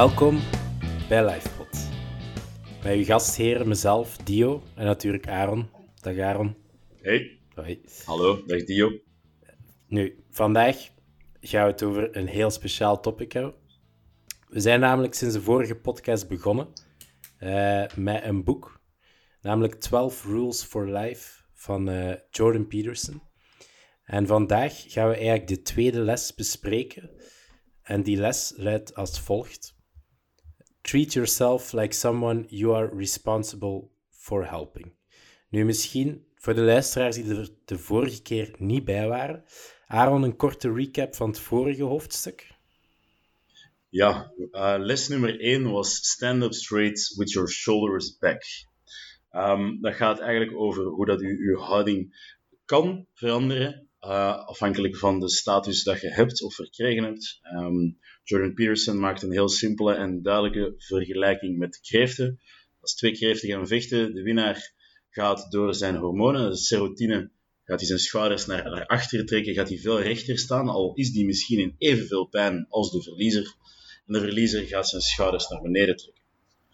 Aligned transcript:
Welkom 0.00 0.40
bij 1.08 1.24
LifePod. 1.24 1.88
Met 2.82 2.94
uw 2.96 3.04
gastheren, 3.04 3.68
mezelf, 3.68 4.16
Dio 4.16 4.62
en 4.74 4.84
natuurlijk 4.84 5.28
Aaron. 5.28 5.70
Dag 6.00 6.18
Aaron. 6.18 6.56
Hey. 7.00 7.40
Hoi. 7.54 7.80
Hallo, 8.04 8.46
dag 8.46 8.64
Dio. 8.64 8.90
Nu, 9.86 10.24
vandaag 10.30 10.76
gaan 11.40 11.64
we 11.64 11.70
het 11.70 11.82
over 11.82 12.16
een 12.16 12.26
heel 12.26 12.50
speciaal 12.50 13.00
topic 13.00 13.32
hebben. 13.32 13.54
We 14.48 14.60
zijn 14.60 14.80
namelijk 14.80 15.14
sinds 15.14 15.34
de 15.34 15.42
vorige 15.42 15.74
podcast 15.74 16.28
begonnen 16.28 16.68
uh, 17.40 17.84
met 17.96 18.24
een 18.24 18.44
boek, 18.44 18.80
namelijk 19.40 19.74
12 19.74 20.24
Rules 20.24 20.62
for 20.62 20.90
Life 20.90 21.42
van 21.54 21.88
uh, 21.88 22.14
Jordan 22.30 22.66
Peterson. 22.66 23.22
En 24.04 24.26
vandaag 24.26 24.84
gaan 24.86 25.08
we 25.08 25.14
eigenlijk 25.14 25.48
de 25.48 25.62
tweede 25.62 26.00
les 26.00 26.34
bespreken. 26.34 27.10
En 27.82 28.02
die 28.02 28.16
les 28.16 28.52
luidt 28.56 28.94
als 28.94 29.20
volgt. 29.20 29.78
Treat 30.90 31.14
yourself 31.14 31.72
like 31.72 31.94
someone 31.94 32.46
you 32.48 32.74
are 32.74 32.88
responsible 32.92 33.90
for 34.10 34.44
helping. 34.44 34.92
Nu, 35.48 35.64
misschien 35.64 36.24
voor 36.34 36.54
de 36.54 36.60
luisteraars 36.60 37.16
die 37.16 37.36
er 37.36 37.48
de 37.64 37.78
vorige 37.78 38.22
keer 38.22 38.54
niet 38.58 38.84
bij 38.84 39.08
waren, 39.08 39.44
Aaron, 39.86 40.22
een 40.22 40.36
korte 40.36 40.72
recap 40.72 41.14
van 41.14 41.28
het 41.28 41.38
vorige 41.38 41.82
hoofdstuk. 41.82 42.50
Ja, 43.88 44.32
uh, 44.52 44.74
les 44.78 45.08
nummer 45.08 45.40
1 45.40 45.70
was 45.70 45.94
stand 45.94 46.42
up 46.42 46.54
straight 46.54 47.14
with 47.16 47.32
your 47.32 47.48
shoulders 47.48 48.18
back. 48.18 48.42
Um, 49.32 49.80
dat 49.80 49.94
gaat 49.94 50.20
eigenlijk 50.20 50.56
over 50.56 50.84
hoe 50.84 51.06
dat 51.06 51.22
u 51.22 51.50
uw 51.50 51.58
houding 51.58 52.14
kan 52.64 53.06
veranderen, 53.14 53.89
uh, 54.04 54.46
afhankelijk 54.46 54.96
van 54.96 55.20
de 55.20 55.30
status 55.30 55.82
dat 55.82 56.00
je 56.00 56.08
hebt 56.08 56.42
of 56.42 56.54
verkregen 56.54 57.04
hebt. 57.04 57.40
Um, 57.54 57.98
Jordan 58.24 58.54
Peterson 58.54 58.98
maakt 58.98 59.22
een 59.22 59.32
heel 59.32 59.48
simpele 59.48 59.94
en 59.94 60.22
duidelijke 60.22 60.74
vergelijking 60.76 61.58
met 61.58 61.80
kreeften. 61.80 62.40
Als 62.80 62.94
twee 62.94 63.12
kreeften 63.12 63.48
gaan 63.48 63.66
vechten, 63.66 64.14
de 64.14 64.22
winnaar 64.22 64.72
gaat 65.10 65.50
door 65.50 65.74
zijn 65.74 65.96
hormonen, 65.96 66.50
de 66.50 66.56
serotine, 66.56 67.30
gaat 67.64 67.78
hij 67.78 67.88
zijn 67.88 67.98
schouders 67.98 68.46
naar, 68.46 68.70
naar 68.70 68.86
achteren 68.86 69.26
trekken, 69.26 69.54
gaat 69.54 69.68
hij 69.68 69.78
veel 69.78 70.00
rechter 70.00 70.38
staan, 70.38 70.68
al 70.68 70.94
is 70.94 71.12
die 71.12 71.24
misschien 71.24 71.58
in 71.58 71.74
evenveel 71.78 72.24
pijn 72.24 72.66
als 72.68 72.90
de 72.90 73.02
verliezer. 73.02 73.54
En 74.06 74.12
de 74.12 74.20
verliezer 74.20 74.66
gaat 74.66 74.88
zijn 74.88 75.02
schouders 75.02 75.48
naar 75.48 75.62
beneden 75.62 75.96
trekken. 75.96 76.22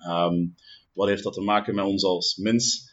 Um, 0.08 0.54
wat 0.92 1.08
heeft 1.08 1.22
dat 1.22 1.32
te 1.32 1.40
maken 1.40 1.74
met 1.74 1.84
ons 1.84 2.04
als 2.04 2.36
mens? 2.36 2.85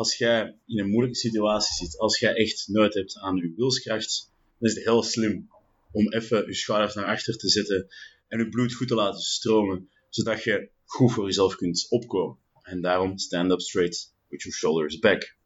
Als 0.00 0.16
jij 0.16 0.58
in 0.66 0.78
een 0.78 0.90
moeilijke 0.90 1.18
situatie 1.18 1.86
zit, 1.86 1.98
als 1.98 2.18
jij 2.18 2.34
echt 2.34 2.68
nood 2.68 2.94
hebt 2.94 3.18
aan 3.18 3.36
je 3.36 3.52
wilskracht, 3.56 4.32
dan 4.58 4.68
is 4.68 4.74
het 4.74 4.84
heel 4.84 5.02
slim 5.02 5.50
om 5.92 6.12
even 6.12 6.46
je 6.46 6.54
schouders 6.54 6.94
naar 6.94 7.04
achter 7.04 7.36
te 7.36 7.48
zetten 7.48 7.86
en 8.28 8.38
je 8.38 8.48
bloed 8.48 8.74
goed 8.74 8.88
te 8.88 8.94
laten 8.94 9.20
stromen, 9.20 9.90
zodat 10.08 10.44
je 10.44 10.70
goed 10.84 11.12
voor 11.12 11.24
jezelf 11.24 11.56
kunt 11.56 11.86
opkomen. 11.88 12.38
En 12.62 12.80
daarom 12.80 13.18
stand 13.18 13.50
up 13.50 13.60
straight 13.60 14.14
with 14.28 14.42
your 14.42 14.56
shoulders 14.56 14.98
back. 14.98 15.36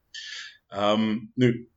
Um, 0.68 1.32
nu, 1.34 1.68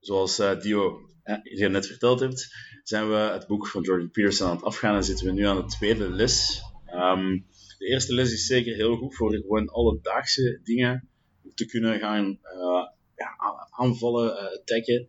zoals 0.00 0.40
uh, 0.40 0.60
Dio 0.60 1.08
je 1.42 1.68
net 1.68 1.86
verteld 1.86 2.20
hebt, 2.20 2.54
zijn 2.82 3.08
we 3.08 3.16
het 3.16 3.46
boek 3.46 3.66
van 3.66 3.82
Jordan 3.82 4.10
Peterson 4.10 4.48
aan 4.48 4.56
het 4.56 4.64
afgaan 4.64 4.96
en 4.96 5.04
zitten 5.04 5.26
we 5.26 5.32
nu 5.32 5.44
aan 5.44 5.56
de 5.56 5.76
tweede 5.76 6.10
les. 6.10 6.62
Um, 6.94 7.46
de 7.78 7.86
eerste 7.86 8.14
les 8.14 8.32
is 8.32 8.46
zeker 8.46 8.74
heel 8.74 8.96
goed 8.96 9.14
voor 9.14 9.34
gewoon 9.34 9.68
alledaagse 9.68 10.60
dingen 10.64 11.09
te 11.54 11.66
kunnen 11.66 11.98
gaan 11.98 12.24
uh, 12.26 12.86
ja, 13.16 13.34
aanvallen, 13.70 14.52
attacken. 14.52 15.08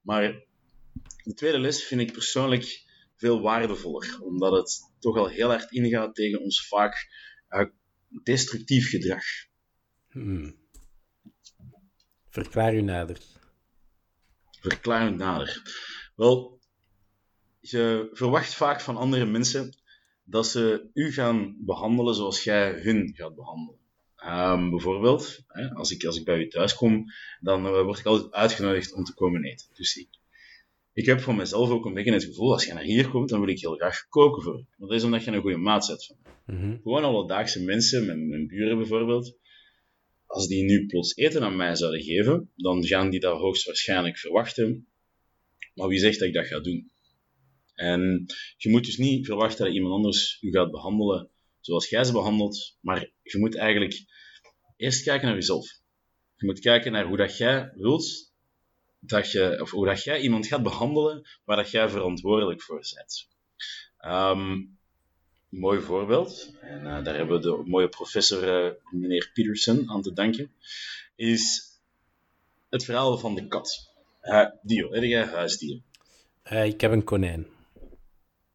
Maar 0.00 0.46
de 1.22 1.34
tweede 1.34 1.58
les 1.58 1.84
vind 1.84 2.00
ik 2.00 2.12
persoonlijk 2.12 2.86
veel 3.16 3.40
waardevoller, 3.40 4.18
omdat 4.22 4.52
het 4.52 4.94
toch 4.98 5.16
al 5.16 5.28
heel 5.28 5.48
hard 5.48 5.72
ingaat 5.72 6.14
tegen 6.14 6.40
ons 6.40 6.68
vaak 6.68 7.08
destructief 8.22 8.88
gedrag. 8.88 9.24
Hmm. 10.10 10.56
Verklaar 12.28 12.74
u 12.74 12.80
nader. 12.80 13.18
Verklaar 14.60 15.12
u 15.12 15.14
nader. 15.14 15.62
Wel, 16.16 16.60
je 17.60 18.08
verwacht 18.12 18.54
vaak 18.54 18.80
van 18.80 18.96
andere 18.96 19.24
mensen 19.24 19.76
dat 20.24 20.46
ze 20.46 20.90
u 20.92 21.12
gaan 21.12 21.56
behandelen 21.64 22.14
zoals 22.14 22.44
jij 22.44 22.72
hun 22.72 23.14
gaat 23.14 23.34
behandelen. 23.34 23.77
Um, 24.26 24.70
bijvoorbeeld, 24.70 25.44
hè, 25.46 25.70
als, 25.70 25.90
ik, 25.90 26.04
als 26.04 26.16
ik 26.16 26.24
bij 26.24 26.38
u 26.38 26.48
thuis 26.48 26.74
kom, 26.74 27.04
dan 27.40 27.66
uh, 27.66 27.82
word 27.82 27.98
ik 27.98 28.06
altijd 28.06 28.32
uitgenodigd 28.32 28.92
om 28.92 29.04
te 29.04 29.14
komen 29.14 29.44
eten. 29.44 29.66
Dus 29.74 29.96
ik, 29.96 30.08
ik 30.92 31.06
heb 31.06 31.20
voor 31.20 31.34
mezelf 31.34 31.70
ook 31.70 31.84
een 31.84 31.94
beetje 31.94 32.12
het 32.12 32.24
gevoel, 32.24 32.52
als 32.52 32.64
je 32.64 32.72
naar 32.72 32.82
hier 32.82 33.08
komt, 33.08 33.28
dan 33.28 33.40
wil 33.40 33.48
ik 33.48 33.60
heel 33.60 33.74
graag 33.74 34.08
koken 34.08 34.42
voor 34.42 34.56
je. 34.56 34.64
Dat 34.76 34.92
is 34.92 35.04
omdat 35.04 35.24
je 35.24 35.30
een 35.30 35.40
goede 35.40 35.56
maat 35.56 35.84
zet 35.84 36.06
van 36.06 36.16
mm 36.46 36.60
-hmm. 36.60 36.80
Gewoon 36.82 37.04
alledaagse 37.04 37.62
mensen, 37.62 38.06
mijn, 38.06 38.28
mijn 38.28 38.46
buren 38.46 38.76
bijvoorbeeld, 38.76 39.36
als 40.26 40.48
die 40.48 40.64
nu 40.64 40.86
plots 40.86 41.16
eten 41.16 41.42
aan 41.42 41.56
mij 41.56 41.76
zouden 41.76 42.02
geven, 42.02 42.50
dan 42.56 42.86
gaan 42.86 43.10
die 43.10 43.20
dat 43.20 43.38
hoogstwaarschijnlijk 43.38 44.18
verwachten. 44.18 44.86
Maar 45.74 45.88
wie 45.88 45.98
zegt 45.98 46.18
dat 46.18 46.28
ik 46.28 46.34
dat 46.34 46.46
ga 46.46 46.60
doen? 46.60 46.90
En 47.74 48.26
je 48.56 48.70
moet 48.70 48.84
dus 48.84 48.96
niet 48.96 49.26
verwachten 49.26 49.64
dat 49.64 49.74
iemand 49.74 49.94
anders 49.94 50.38
u 50.40 50.50
gaat 50.50 50.70
behandelen 50.70 51.30
zoals 51.60 51.88
jij 51.88 52.04
ze 52.04 52.12
behandelt, 52.12 52.76
maar 52.80 53.10
je 53.22 53.38
moet 53.38 53.56
eigenlijk 53.56 54.04
eerst 54.78 55.02
kijken 55.02 55.26
naar 55.26 55.36
jezelf. 55.36 55.66
Je 56.36 56.46
moet 56.46 56.60
kijken 56.60 56.92
naar 56.92 57.04
hoe 57.04 57.16
dat 57.16 57.36
jij 57.36 57.72
wilt 57.74 58.32
dat 59.00 59.32
je, 59.32 59.58
of 59.60 59.70
hoe 59.70 59.86
dat 59.86 60.02
jij 60.02 60.20
iemand 60.20 60.46
gaat 60.46 60.62
behandelen 60.62 61.28
waar 61.44 61.56
dat 61.56 61.70
jij 61.70 61.88
verantwoordelijk 61.88 62.62
voor 62.62 62.84
bent. 62.94 63.28
Um, 64.04 64.78
mooi 65.48 65.80
voorbeeld, 65.80 66.52
en 66.60 66.80
uh, 66.80 67.04
daar 67.04 67.14
hebben 67.14 67.36
we 67.36 67.42
de 67.42 67.62
mooie 67.64 67.88
professor 67.88 68.64
uh, 68.66 68.72
meneer 68.90 69.30
Peterson 69.34 69.90
aan 69.90 70.02
te 70.02 70.12
danken, 70.12 70.52
is 71.16 71.62
het 72.68 72.84
verhaal 72.84 73.18
van 73.18 73.34
de 73.34 73.46
kat. 73.46 73.92
Uh, 74.22 74.46
Dio, 74.62 74.92
heb 74.92 75.02
jij 75.02 75.24
huisdier? 75.24 75.80
ik 76.42 76.80
heb 76.80 76.92
een 76.92 77.04
konijn. 77.04 77.46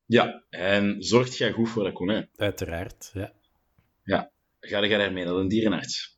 Ja, 0.06 0.44
en 0.50 1.04
zorgt 1.04 1.38
jij 1.38 1.52
goed 1.52 1.70
voor 1.70 1.84
dat 1.84 1.94
konijn? 1.94 2.30
Uiteraard, 2.36 3.12
ja. 3.14 3.34
Ja, 4.04 4.32
ga 4.64 4.86
jij 4.86 4.98
daarmee 4.98 5.26
naar 5.26 5.36
een 5.36 5.48
dierenarts? 5.48 6.18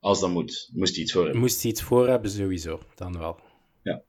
Als 0.00 0.20
dat 0.20 0.30
moet. 0.30 0.70
Moest 0.72 0.94
hij 0.94 1.02
iets 1.02 1.12
voor 1.12 1.22
hebben? 1.22 1.40
Moest 1.40 1.62
hij 1.62 1.70
iets 1.70 1.82
voor 1.82 2.08
hebben, 2.08 2.30
sowieso. 2.30 2.82
Dan 2.94 3.18
wel. 3.18 3.40
Ja. 3.82 4.02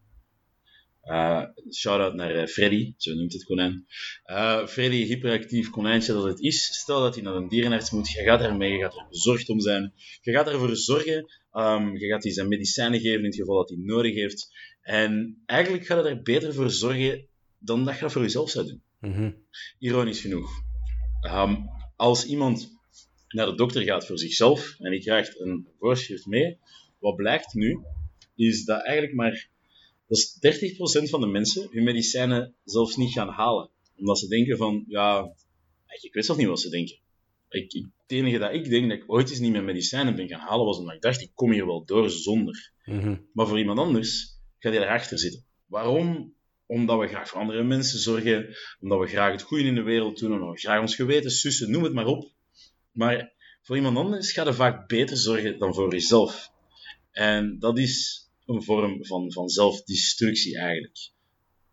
Uh, 1.04 1.44
Shout-out 1.74 2.14
naar 2.14 2.36
uh, 2.36 2.46
Freddy, 2.46 2.94
zo 2.98 3.14
noemt 3.14 3.34
het 3.34 3.44
konijn. 3.44 3.86
Uh, 4.26 4.68
Freddy, 4.68 5.04
hyperactief 5.04 5.70
konijntje 5.70 6.14
dat 6.14 6.24
het 6.24 6.40
is. 6.40 6.66
Stel 6.66 7.02
dat 7.02 7.16
hij 7.16 7.24
naar 7.24 7.36
een 7.36 7.48
dierenarts 7.48 7.92
moet, 7.92 8.10
je 8.10 8.24
gaat 8.24 8.40
daarmee, 8.40 8.72
je 8.72 8.80
gaat 8.80 8.96
er 8.96 9.08
bezorgd 9.10 9.50
om 9.50 9.60
zijn. 9.60 9.94
Je 10.22 10.32
gaat 10.32 10.48
ervoor 10.48 10.76
zorgen, 10.76 11.26
um, 11.52 11.98
je 11.98 12.08
gaat 12.08 12.24
hij 12.24 12.32
zijn 12.32 12.48
medicijnen 12.48 13.00
geven 13.00 13.20
in 13.20 13.26
het 13.26 13.36
geval 13.36 13.56
dat 13.56 13.70
hij 13.70 13.78
nodig 13.78 14.14
heeft. 14.14 14.52
En 14.82 15.42
eigenlijk 15.46 15.86
gaat 15.86 15.98
het 15.98 16.06
er 16.06 16.22
beter 16.22 16.54
voor 16.54 16.70
zorgen 16.70 17.28
dan 17.60 17.86
dat 17.86 17.96
je 17.96 18.02
dat 18.02 18.12
voor 18.12 18.22
jezelf 18.22 18.50
zou 18.50 18.66
doen. 18.66 18.82
Mm 19.00 19.14
-hmm. 19.14 19.36
Ironisch 19.80 20.22
genoeg. 20.22 20.50
Um, 21.22 21.70
als 21.96 22.26
iemand 22.26 22.77
naar 23.28 23.46
de 23.46 23.56
dokter 23.56 23.84
gaat 23.84 24.06
voor 24.06 24.18
zichzelf 24.18 24.76
en 24.80 24.92
die 24.92 25.02
krijgt 25.02 25.40
een 25.40 25.68
voorschrift 25.80 26.26
mee, 26.26 26.58
wat 27.00 27.16
blijkt 27.16 27.54
nu, 27.54 27.80
is 28.36 28.66
dat 28.66 28.84
eigenlijk 28.84 29.16
maar 29.16 29.50
dat 30.08 30.18
is 30.18 30.38
30% 31.06 31.10
van 31.10 31.22
de 31.22 31.28
mensen 31.28 31.68
hun 31.72 31.84
medicijnen 31.84 32.56
zelfs 32.64 32.96
niet 32.96 33.12
gaan 33.12 33.30
halen. 33.30 33.70
Omdat 33.98 34.20
ze 34.20 34.28
denken 34.28 34.58
van, 34.58 34.86
ja, 34.88 35.34
ik 36.02 36.14
weet 36.14 36.26
zelf 36.26 36.38
niet 36.38 36.48
wat 36.48 36.60
ze 36.60 36.70
denken. 36.70 36.98
Ik, 37.50 37.74
ik, 37.74 37.86
het 38.02 38.12
enige 38.12 38.38
dat 38.38 38.54
ik 38.54 38.70
denk 38.70 38.90
dat 38.90 38.98
ik 38.98 39.12
ooit 39.12 39.30
eens 39.30 39.40
niet 39.40 39.52
mijn 39.52 39.66
medicijnen 39.66 40.16
ben 40.16 40.28
gaan 40.28 40.40
halen, 40.40 40.66
was 40.66 40.78
omdat 40.78 40.96
ik 40.96 41.02
dacht, 41.02 41.22
ik 41.22 41.32
kom 41.34 41.52
hier 41.52 41.66
wel 41.66 41.86
door 41.86 42.10
zonder. 42.10 42.72
Mm 42.86 43.00
-hmm. 43.00 43.28
Maar 43.34 43.48
voor 43.48 43.60
iemand 43.60 43.80
anders 43.80 44.40
gaat 44.60 44.74
hij 44.74 44.82
erachter 44.82 45.20
zitten. 45.20 45.46
Waarom? 45.66 46.36
Omdat 46.66 47.00
we 47.00 47.08
graag 47.08 47.30
voor 47.30 47.40
andere 47.40 47.64
mensen 47.64 48.00
zorgen, 48.00 48.56
omdat 48.80 49.00
we 49.00 49.08
graag 49.08 49.32
het 49.32 49.42
goede 49.42 49.64
in 49.64 49.76
de 49.76 49.82
wereld 49.82 50.20
doen, 50.20 50.34
omdat 50.34 50.54
we 50.54 50.60
graag 50.60 50.82
ons 50.82 50.96
geweten 50.96 51.32
sussen, 51.32 51.72
noem 51.72 51.84
het 51.84 51.94
maar 51.94 52.06
op. 52.06 52.32
Maar 52.98 53.34
voor 53.62 53.76
iemand 53.76 53.98
anders 53.98 54.32
gaat 54.32 54.46
het 54.46 54.56
vaak 54.56 54.88
beter 54.88 55.18
zorgen 55.18 55.60
dan 55.60 55.74
voor 55.74 55.92
jezelf. 55.92 56.50
En 57.12 57.60
dat 57.60 57.78
is 57.78 58.26
een 58.46 58.64
vorm 58.64 59.06
van, 59.06 59.32
van 59.32 59.50
zelfdestructie 59.50 60.58
eigenlijk. 60.58 61.12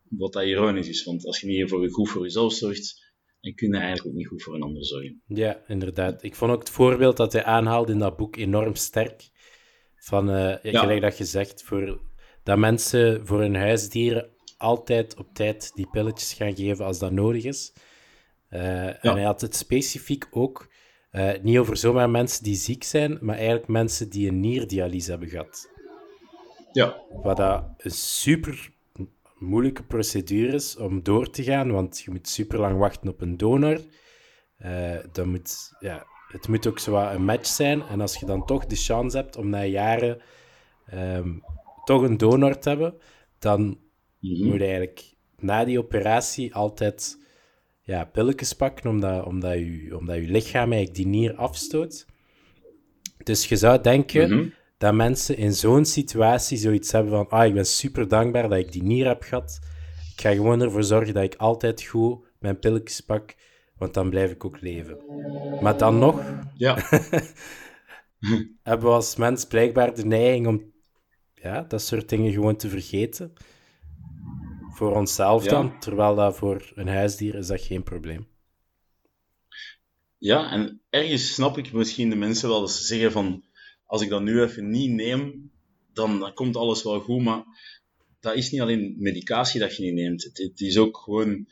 Wat 0.08 0.32
dat 0.32 0.44
ironisch 0.44 0.88
is, 0.88 1.04
want 1.04 1.26
als 1.26 1.40
je 1.40 1.46
niet 1.46 1.68
voor, 1.68 1.88
goed 1.90 2.08
voor 2.08 2.22
jezelf 2.22 2.52
zorgt, 2.52 3.12
dan 3.40 3.54
kun 3.54 3.68
je 3.68 3.76
eigenlijk 3.76 4.06
ook 4.06 4.14
niet 4.14 4.26
goed 4.26 4.42
voor 4.42 4.54
een 4.54 4.62
ander 4.62 4.84
zorgen. 4.84 5.22
Ja, 5.26 5.62
inderdaad. 5.66 6.22
Ik 6.22 6.34
vond 6.34 6.52
ook 6.52 6.58
het 6.58 6.70
voorbeeld 6.70 7.16
dat 7.16 7.32
hij 7.32 7.44
aanhaalde 7.44 7.92
in 7.92 7.98
dat 7.98 8.16
boek 8.16 8.36
enorm 8.36 8.74
sterk. 8.74 9.30
Van, 9.96 10.30
uh, 10.30 10.56
ja, 10.62 10.80
gelijk 10.80 11.00
dat 11.00 11.18
je 11.18 11.24
zegt, 11.24 11.62
voor, 11.62 12.00
dat 12.42 12.58
mensen 12.58 13.26
voor 13.26 13.40
hun 13.40 13.54
huisdieren 13.54 14.28
altijd 14.56 15.16
op 15.16 15.34
tijd 15.34 15.70
die 15.74 15.88
pilletjes 15.90 16.32
gaan 16.32 16.56
geven 16.56 16.84
als 16.84 16.98
dat 16.98 17.12
nodig 17.12 17.44
is. 17.44 17.72
Uh, 18.50 18.60
ja. 18.60 19.00
En 19.00 19.12
hij 19.12 19.22
had 19.22 19.40
het 19.40 19.56
specifiek 19.56 20.26
ook 20.30 20.72
uh, 21.14 21.32
niet 21.42 21.58
over 21.58 21.76
zomaar 21.76 22.10
mensen 22.10 22.44
die 22.44 22.54
ziek 22.54 22.84
zijn, 22.84 23.18
maar 23.20 23.36
eigenlijk 23.36 23.68
mensen 23.68 24.10
die 24.10 24.28
een 24.28 24.40
nierdialyse 24.40 25.10
hebben 25.10 25.28
gehad. 25.28 25.70
Ja. 26.72 27.02
Wat 27.22 27.36
dat 27.36 27.64
een 27.76 27.90
super 27.90 28.72
moeilijke 29.38 29.82
procedure 29.82 30.52
is 30.52 30.76
om 30.76 31.02
door 31.02 31.30
te 31.30 31.42
gaan, 31.42 31.70
want 31.72 32.00
je 32.00 32.10
moet 32.10 32.28
super 32.28 32.58
lang 32.58 32.78
wachten 32.78 33.08
op 33.08 33.20
een 33.20 33.36
donor. 33.36 33.80
Uh, 34.64 34.96
dat 35.12 35.26
moet, 35.26 35.72
ja, 35.80 36.06
het 36.28 36.48
moet 36.48 36.66
ook 36.66 36.78
zo 36.78 36.96
een 36.96 37.24
match 37.24 37.46
zijn. 37.46 37.82
En 37.82 38.00
als 38.00 38.16
je 38.16 38.26
dan 38.26 38.46
toch 38.46 38.66
de 38.66 38.76
chance 38.76 39.16
hebt 39.16 39.36
om 39.36 39.48
na 39.48 39.64
jaren 39.64 40.20
um, 40.94 41.42
toch 41.84 42.02
een 42.02 42.16
donor 42.16 42.58
te 42.58 42.68
hebben, 42.68 42.94
dan 43.38 43.60
mm 43.60 43.78
moet 44.18 44.52
je 44.52 44.64
eigenlijk 44.64 45.14
na 45.38 45.64
die 45.64 45.78
operatie 45.78 46.54
altijd 46.54 47.18
ja, 47.84 48.04
pilletjes 48.04 48.52
pakken, 48.52 48.90
omdat, 48.90 49.24
omdat, 49.24 49.52
je, 49.52 49.96
omdat 49.98 50.16
je 50.16 50.22
lichaam 50.22 50.72
eigenlijk 50.72 50.94
die 50.94 51.06
nier 51.06 51.34
afstoot. 51.34 52.06
Dus 53.22 53.46
je 53.46 53.56
zou 53.56 53.80
denken 53.80 54.30
mhm. 54.30 54.48
dat 54.78 54.94
mensen 54.94 55.36
in 55.36 55.52
zo'n 55.52 55.84
situatie 55.84 56.58
zoiets 56.58 56.92
hebben 56.92 57.12
van 57.12 57.28
ah, 57.28 57.46
ik 57.46 57.54
ben 57.54 57.66
super 57.66 58.08
dankbaar 58.08 58.48
dat 58.48 58.58
ik 58.58 58.72
die 58.72 58.82
nier 58.82 59.06
heb 59.06 59.22
gehad. 59.22 59.58
Ik 60.16 60.20
ga 60.20 60.32
gewoon 60.32 60.60
ervoor 60.60 60.84
zorgen 60.84 61.14
dat 61.14 61.22
ik 61.22 61.34
altijd 61.34 61.82
goed 61.82 62.18
mijn 62.38 62.58
pilletjes 62.58 63.00
pak, 63.00 63.34
want 63.76 63.94
dan 63.94 64.10
blijf 64.10 64.30
ik 64.30 64.44
ook 64.44 64.60
leven. 64.60 64.98
Maar 65.60 65.78
dan 65.78 65.98
nog 65.98 66.20
ja. 66.54 66.74
hebben 68.62 68.88
we 68.88 68.94
als 68.94 69.16
mens 69.16 69.44
blijkbaar 69.44 69.94
de 69.94 70.06
neiging 70.06 70.46
om 70.46 70.72
ja, 71.34 71.62
dat 71.62 71.82
soort 71.82 72.08
dingen 72.08 72.32
gewoon 72.32 72.56
te 72.56 72.68
vergeten. 72.68 73.32
Voor 74.74 74.96
onszelf 74.96 75.44
dan, 75.44 75.78
terwijl 75.78 76.14
dat 76.14 76.36
voor 76.36 76.72
een 76.74 76.88
huisdier 76.88 77.34
is 77.34 77.46
dat 77.46 77.60
geen 77.60 77.82
probleem. 77.82 78.26
Ja, 80.18 80.50
en 80.50 80.80
ergens 80.90 81.34
snap 81.34 81.58
ik 81.58 81.72
misschien 81.72 82.10
de 82.10 82.16
mensen 82.16 82.48
wel 82.48 82.60
dat 82.60 82.70
ze 82.70 82.84
zeggen 82.84 83.12
van 83.12 83.44
als 83.86 84.02
ik 84.02 84.08
dat 84.08 84.22
nu 84.22 84.42
even 84.42 84.70
niet 84.70 84.90
neem, 84.90 85.50
dan, 85.92 86.18
dan 86.18 86.34
komt 86.34 86.56
alles 86.56 86.82
wel 86.82 87.00
goed, 87.00 87.22
maar 87.22 87.44
dat 88.20 88.34
is 88.34 88.50
niet 88.50 88.60
alleen 88.60 88.94
medicatie 88.98 89.60
dat 89.60 89.76
je 89.76 89.82
niet 89.82 89.94
neemt. 89.94 90.22
Het, 90.22 90.60
is 90.60 90.78
ook 90.78 90.96
gewoon 90.96 91.46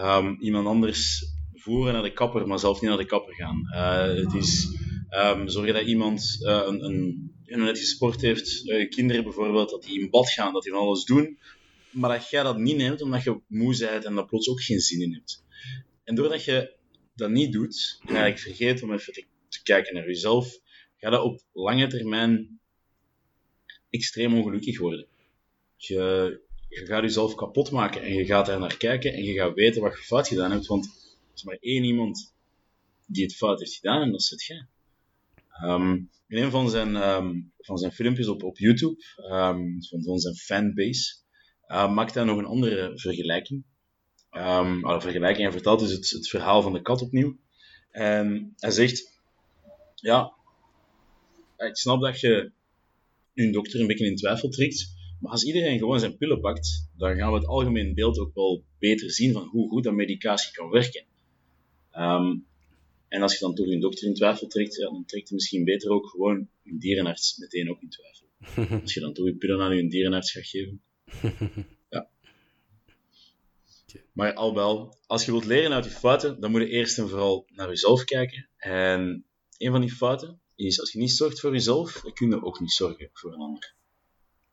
um, 0.00 0.36
iemand 0.40 0.66
anders 0.66 1.24
voeren 1.54 1.92
naar 1.92 2.02
de 2.02 2.12
kapper, 2.12 2.46
maar 2.46 2.58
zelf 2.58 2.80
niet 2.80 2.90
naar 2.90 2.98
de 2.98 3.06
kapper 3.06 3.34
gaan. 3.34 3.68
Uh, 3.74 4.24
het 4.24 4.34
is 4.34 4.66
um, 5.10 5.48
zorgen 5.48 5.74
dat 5.74 5.86
iemand 5.86 6.38
uh, 6.40 6.62
een, 6.66 6.84
een, 6.84 7.64
net 7.64 7.78
gesport 7.78 8.20
heeft, 8.20 8.64
uh, 8.64 8.88
kinderen 8.88 9.24
bijvoorbeeld, 9.24 9.70
dat 9.70 9.82
die 9.82 10.00
in 10.00 10.10
bad 10.10 10.30
gaan, 10.30 10.52
dat 10.52 10.62
die 10.62 10.72
van 10.72 10.80
alles 10.80 11.04
doen, 11.04 11.38
maar 11.90 12.18
dat 12.18 12.30
jij 12.30 12.42
dat 12.42 12.58
niet 12.58 12.76
neemt 12.76 13.02
omdat 13.02 13.22
je 13.22 13.40
moe 13.46 13.78
bent 13.78 14.04
en 14.04 14.14
dat 14.14 14.26
plots 14.26 14.48
ook 14.48 14.62
geen 14.62 14.80
zin 14.80 15.00
in 15.00 15.14
hebt. 15.14 15.44
En 16.04 16.14
doordat 16.14 16.44
je 16.44 16.76
dat 17.14 17.30
niet 17.30 17.52
doet, 17.52 17.98
en 18.00 18.08
eigenlijk 18.08 18.38
vergeet 18.38 18.82
om 18.82 18.92
even 18.92 19.12
te, 19.12 19.24
kijken 19.62 19.94
naar 19.94 20.06
jezelf, 20.06 20.58
ga 20.96 21.10
dat 21.10 21.22
op 21.22 21.42
lange 21.52 21.86
termijn 21.86 22.60
extreem 23.90 24.34
ongelukkig 24.34 24.78
worden. 24.78 25.06
Je, 25.76 26.40
je 26.68 26.86
gaat 26.86 27.02
jezelf 27.02 27.34
kapot 27.34 27.70
maken 27.70 28.02
en 28.02 28.14
je 28.14 28.24
gaat 28.24 28.46
daar 28.46 28.58
naar 28.58 28.76
kijken 28.76 29.12
en 29.12 29.22
je 29.22 29.32
gaat 29.32 29.54
weten 29.54 29.82
wat 29.82 29.96
je 29.96 30.04
fout 30.04 30.28
gedaan 30.28 30.50
hebt, 30.50 30.66
want 30.66 30.84
er 30.84 31.34
is 31.34 31.42
maar 31.42 31.56
één 31.60 31.84
iemand 31.84 32.34
die 33.06 33.24
het 33.24 33.36
fout 33.36 33.58
heeft 33.58 33.74
gedaan 33.74 34.02
en 34.02 34.10
dat 34.10 34.20
is 34.20 34.30
het 34.30 34.44
jij. 34.44 34.66
Um, 35.64 36.10
in 36.28 36.42
een 36.42 36.50
van 36.50 36.70
zijn, 36.70 36.96
um, 36.96 37.52
van 37.58 37.78
zijn 37.78 37.92
filmpjes 37.92 38.28
op, 38.28 38.42
op 38.42 38.58
YouTube, 38.58 39.04
um, 39.16 39.82
van, 39.82 40.02
van 40.02 40.18
zijn 40.18 40.34
fanbase, 40.34 41.14
uh, 41.70 41.92
maakt 41.92 42.14
hij 42.14 42.24
nog 42.24 42.38
een 42.38 42.44
andere 42.44 42.92
vergelijking. 42.94 43.64
Um, 44.32 44.80
vergelijking, 45.00 45.42
hij 45.42 45.52
vertelt 45.52 45.80
dus 45.80 45.92
het, 45.92 46.10
het 46.10 46.28
verhaal 46.28 46.62
van 46.62 46.72
de 46.72 46.82
kat 46.82 47.02
opnieuw. 47.02 47.36
En 47.90 48.52
hij 48.56 48.70
zegt, 48.70 49.20
ja, 49.94 50.32
ik 51.56 51.76
snap 51.76 52.00
dat 52.00 52.20
je 52.20 52.52
een 53.34 53.52
dokter 53.52 53.80
een 53.80 53.86
beetje 53.86 54.06
in 54.06 54.16
twijfel 54.16 54.48
trekt, 54.48 54.94
maar 55.20 55.32
als 55.32 55.44
iedereen 55.44 55.78
gewoon 55.78 56.00
zijn 56.00 56.16
pillen 56.16 56.40
pakt, 56.40 56.88
dan 56.96 57.16
gaan 57.16 57.32
we 57.32 57.38
het 57.38 57.46
algemeen 57.46 57.94
beeld 57.94 58.18
ook 58.18 58.34
wel 58.34 58.64
beter 58.78 59.10
zien 59.10 59.32
van 59.32 59.48
hoe 59.48 59.68
goed 59.68 59.84
dat 59.84 59.94
medicatie 59.94 60.52
kan 60.52 60.70
werken. 60.70 61.04
Um, 61.92 62.46
en 63.08 63.22
als 63.22 63.32
je 63.32 63.38
dan 63.38 63.54
toch 63.54 63.66
een 63.66 63.80
dokter 63.80 64.06
in 64.06 64.14
twijfel 64.14 64.46
trekt, 64.46 64.76
ja, 64.76 64.84
dan 64.84 65.04
trekt 65.06 65.28
je 65.28 65.34
misschien 65.34 65.64
beter 65.64 65.90
ook 65.90 66.06
gewoon 66.06 66.48
een 66.64 66.78
dierenarts 66.78 67.38
meteen 67.38 67.70
ook 67.70 67.80
in 67.82 67.88
twijfel. 67.88 68.28
Als 68.82 68.94
je 68.94 69.00
dan 69.00 69.12
toch 69.12 69.26
je 69.26 69.34
pillen 69.34 69.60
aan 69.60 69.76
je 69.76 69.88
dierenarts 69.88 70.32
gaat 70.32 70.46
geven. 70.46 70.82
Ja. 71.88 72.08
Maar 74.12 74.34
al 74.34 74.54
wel, 74.54 74.96
als 75.06 75.24
je 75.24 75.30
wilt 75.30 75.44
leren 75.44 75.72
uit 75.72 75.84
je 75.84 75.90
fouten, 75.90 76.40
dan 76.40 76.50
moet 76.50 76.60
je 76.60 76.68
eerst 76.68 76.98
en 76.98 77.08
vooral 77.08 77.46
naar 77.48 77.68
jezelf 77.68 78.04
kijken. 78.04 78.48
En 78.56 79.24
een 79.58 79.70
van 79.70 79.80
die 79.80 79.92
fouten 79.92 80.40
is, 80.54 80.80
als 80.80 80.92
je 80.92 80.98
niet 80.98 81.10
zorgt 81.10 81.40
voor 81.40 81.52
jezelf, 81.52 82.00
dan 82.00 82.12
kun 82.12 82.28
je 82.28 82.42
ook 82.42 82.60
niet 82.60 82.72
zorgen 82.72 83.10
voor 83.12 83.32
een 83.32 83.40
ander. 83.40 83.74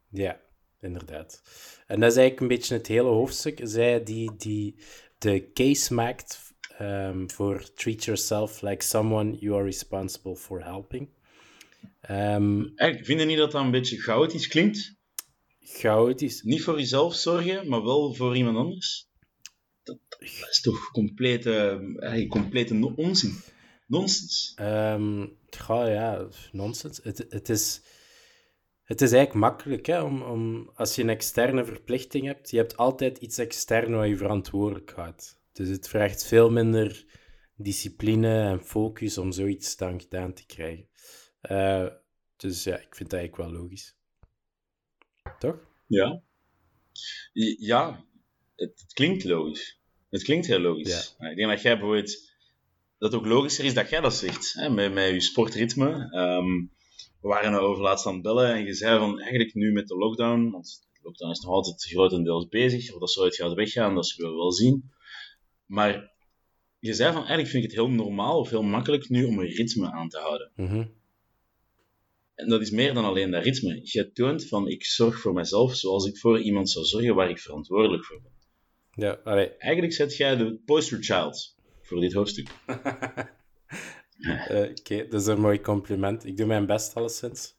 Ja, 0.09 0.39
inderdaad. 0.81 1.41
En 1.87 1.99
dat 1.99 2.11
is 2.11 2.17
eigenlijk 2.17 2.39
een 2.39 2.57
beetje 2.57 2.73
het 2.73 2.87
hele 2.87 3.09
hoofdstuk. 3.09 3.59
Zij 3.63 4.03
die, 4.03 4.35
die 4.35 4.75
de 5.17 5.51
case 5.53 5.93
maakt 5.93 6.53
um, 6.81 7.31
voor 7.31 7.73
treat 7.73 8.03
yourself 8.03 8.61
like 8.61 8.83
someone 8.83 9.37
you 9.39 9.55
are 9.55 9.63
responsible 9.63 10.35
for 10.35 10.63
helping. 10.63 11.09
Um, 12.09 12.71
Eigenlijk, 12.75 13.05
vind 13.05 13.19
je 13.19 13.25
niet 13.25 13.37
dat 13.37 13.51
dat 13.51 13.61
een 13.61 13.71
beetje 13.71 14.01
chaotisch 14.01 14.47
klinkt? 14.47 14.96
Chaotisch? 15.69 16.41
Niet 16.41 16.63
voor 16.63 16.79
jezelf 16.79 17.15
zorgen, 17.15 17.69
maar 17.69 17.83
wel 17.83 18.13
voor 18.13 18.35
iemand 18.35 18.57
anders? 18.57 19.09
Dat, 19.83 19.99
is 20.19 20.61
toch 20.61 20.91
complete, 20.91 21.79
uh, 21.99 22.29
complete 22.29 22.93
onzin? 22.95 23.41
Nonsens? 23.87 24.53
Um, 24.59 25.37
ja, 25.67 26.27
nonsens. 26.51 26.99
Het, 27.03 27.25
het, 27.29 27.49
is, 27.49 27.81
het 28.83 29.01
is 29.01 29.11
eigenlijk 29.11 29.45
makkelijk 29.45 29.85
hè, 29.85 30.01
om, 30.01 30.21
om, 30.21 30.71
als 30.73 30.95
je 30.95 31.01
een 31.01 31.09
externe 31.09 31.65
verplichting 31.65 32.25
hebt, 32.25 32.49
je 32.49 32.57
hebt 32.57 32.77
altijd 32.77 33.17
iets 33.17 33.37
extern 33.37 33.91
waar 33.91 34.07
je 34.07 34.17
verantwoordelijk 34.17 34.91
houdt. 34.91 35.41
Dus 35.53 35.69
het 35.69 35.87
vraagt 35.87 36.25
veel 36.25 36.49
minder 36.49 37.05
discipline 37.55 38.41
en 38.41 38.63
focus 38.63 39.17
om 39.17 39.31
zoiets 39.31 39.75
dan 39.75 40.01
gedaan 40.01 40.33
te 40.33 40.45
krijgen. 40.45 40.87
Uh, 41.51 41.87
dus 42.35 42.63
ja, 42.63 42.75
ik 42.75 42.95
vind 42.95 43.09
dat 43.09 43.19
eigenlijk 43.19 43.51
wel 43.51 43.61
logisch. 43.61 43.96
Toch? 45.39 45.59
Ja. 45.87 46.21
Ja, 47.59 48.05
het, 48.55 48.85
klinkt 48.93 49.23
logisch. 49.23 49.79
Het 50.09 50.23
klinkt 50.23 50.47
heel 50.47 50.59
logisch. 50.59 51.15
Ik 51.19 51.35
denk 51.35 51.49
dat 51.49 51.61
jij 51.61 51.77
bijvoorbeeld 51.77 52.27
dat 52.97 53.11
het 53.11 53.21
ook 53.21 53.27
logischer 53.27 53.65
is 53.65 53.73
dat 53.73 53.89
jij 53.89 54.01
dat 54.01 54.15
zegt, 54.15 54.53
hè, 54.53 54.69
met, 54.69 54.93
met 54.93 55.09
je 55.09 55.19
sportritme. 55.19 56.15
Um, 56.15 56.71
we 57.21 57.27
waren 57.27 57.51
nou 57.51 57.63
over 57.63 57.83
laatst 57.83 58.05
aan 58.05 58.13
het 58.13 58.21
bellen 58.21 58.53
en 58.53 58.65
je 58.65 58.73
zei 58.73 58.99
van 58.99 59.19
eigenlijk 59.19 59.53
nu 59.53 59.71
met 59.71 59.87
de 59.87 59.95
lockdown, 59.95 60.49
want 60.49 60.87
de 60.93 60.99
lockdown 61.01 61.31
is 61.31 61.39
nog 61.39 61.51
altijd 61.51 61.83
grotendeels 61.83 62.47
bezig, 62.47 62.93
of 62.93 62.99
dat 62.99 63.11
zou 63.11 63.25
het 63.25 63.35
gaat 63.35 63.53
weggaan, 63.53 63.95
dat 63.95 64.07
zullen 64.07 64.31
we 64.31 64.37
wel 64.37 64.51
zien. 64.51 64.91
Maar 65.65 66.11
je 66.79 66.93
zei 66.93 67.11
van, 67.11 67.19
eigenlijk 67.19 67.49
vind 67.49 67.63
ik 67.63 67.69
het 67.69 67.79
heel 67.79 67.89
normaal 67.89 68.39
of 68.39 68.49
heel 68.49 68.63
makkelijk 68.63 69.09
nu 69.09 69.25
om 69.25 69.39
een 69.39 69.47
ritme 69.47 69.91
aan 69.91 70.09
te 70.09 70.17
houden. 70.17 70.51
Mhm. 70.55 70.85
En 72.37 72.49
dat 72.49 72.61
is 72.61 72.71
meer 72.71 72.93
dan 72.93 73.05
alleen 73.05 73.31
dat 73.31 73.43
ritme. 73.43 73.79
Je 73.83 74.11
toont 74.11 74.47
van, 74.47 74.67
ik 74.67 74.85
zorg 74.85 75.19
voor 75.19 75.33
mezelf 75.33 75.75
zoals 75.75 76.05
ik 76.05 76.17
voor 76.17 76.41
iemand 76.41 76.69
zou 76.69 76.85
zorgen 76.85 77.15
waar 77.15 77.29
ik 77.29 77.39
verantwoordelijk 77.39 78.05
voor 78.05 78.21
ben. 78.21 78.31
Ja, 78.91 79.19
allee. 79.23 79.55
Eigenlijk 79.57 79.93
zet 79.93 80.17
jij 80.17 80.35
de 80.35 80.59
poster 80.65 81.03
child 81.03 81.55
voor 81.81 81.99
dit 81.99 82.13
hoofdstuk. 82.13 82.49
uh, 84.17 84.61
Oké, 84.79 85.07
dat 85.07 85.21
is 85.21 85.27
een 85.27 85.39
mooi 85.39 85.61
compliment. 85.61 86.25
Ik 86.25 86.37
doe 86.37 86.45
mijn 86.45 86.65
best 86.65 86.95
alleszins. 86.95 87.55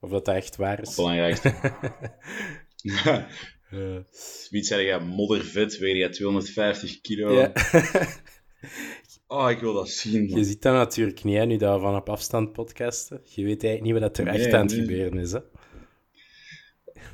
Of 0.00 0.10
dat, 0.10 0.24
dat 0.24 0.34
echt 0.34 0.56
waar 0.56 0.82
is. 0.82 0.94
Belangrijkste. 0.94 1.54
Uh, 3.72 3.98
Wie 4.50 4.62
zei 4.62 4.86
je, 4.86 4.98
moddervet, 4.98 5.78
weeg 5.78 5.96
je 5.96 6.08
250 6.08 7.00
kilo. 7.00 7.32
Ja. 7.32 7.52
oh, 9.32 9.50
ik 9.50 9.58
wil 9.58 9.74
dat 9.74 9.88
zien. 9.88 10.28
Je 10.28 10.44
ziet 10.44 10.62
dat 10.62 10.72
natuurlijk 10.72 11.24
niet, 11.24 11.36
hè, 11.36 11.44
nu 11.44 11.56
dat 11.56 11.74
we 11.74 11.80
van 11.80 11.96
op 11.96 12.08
afstand 12.08 12.52
podcasten. 12.52 13.20
Je 13.24 13.44
weet 13.44 13.64
eigenlijk 13.64 13.94
niet 13.94 14.02
wat 14.02 14.18
er 14.18 14.26
echt 14.26 14.52
aan 14.52 14.66
het 14.66 14.72
gebeuren 14.72 15.18
is. 15.18 15.32
Hè? 15.32 15.40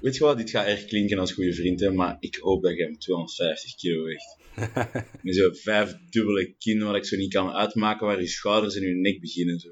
Weet 0.00 0.16
je 0.16 0.24
wat, 0.24 0.38
dit 0.38 0.50
gaat 0.50 0.66
erg 0.66 0.84
klinken 0.84 1.18
als 1.18 1.32
goede 1.32 1.54
vriend, 1.54 1.80
hè, 1.80 1.90
maar 1.90 2.16
ik 2.20 2.36
hoop 2.36 2.62
dat 2.62 2.76
je 2.76 2.82
hem 2.82 2.98
250 2.98 3.74
kilo 3.74 4.04
weegt. 4.04 4.36
Met 5.22 5.34
zo'n 5.34 5.54
vijf 5.54 5.96
dubbele 6.10 6.54
kin 6.58 6.84
waar 6.84 6.96
ik 6.96 7.04
zo 7.04 7.16
niet 7.16 7.32
kan 7.32 7.52
uitmaken, 7.52 8.06
waar 8.06 8.20
je 8.20 8.26
schouders 8.26 8.76
en 8.76 8.82
je 8.82 8.94
nek 8.94 9.20
beginnen. 9.20 9.60
Zo. 9.60 9.68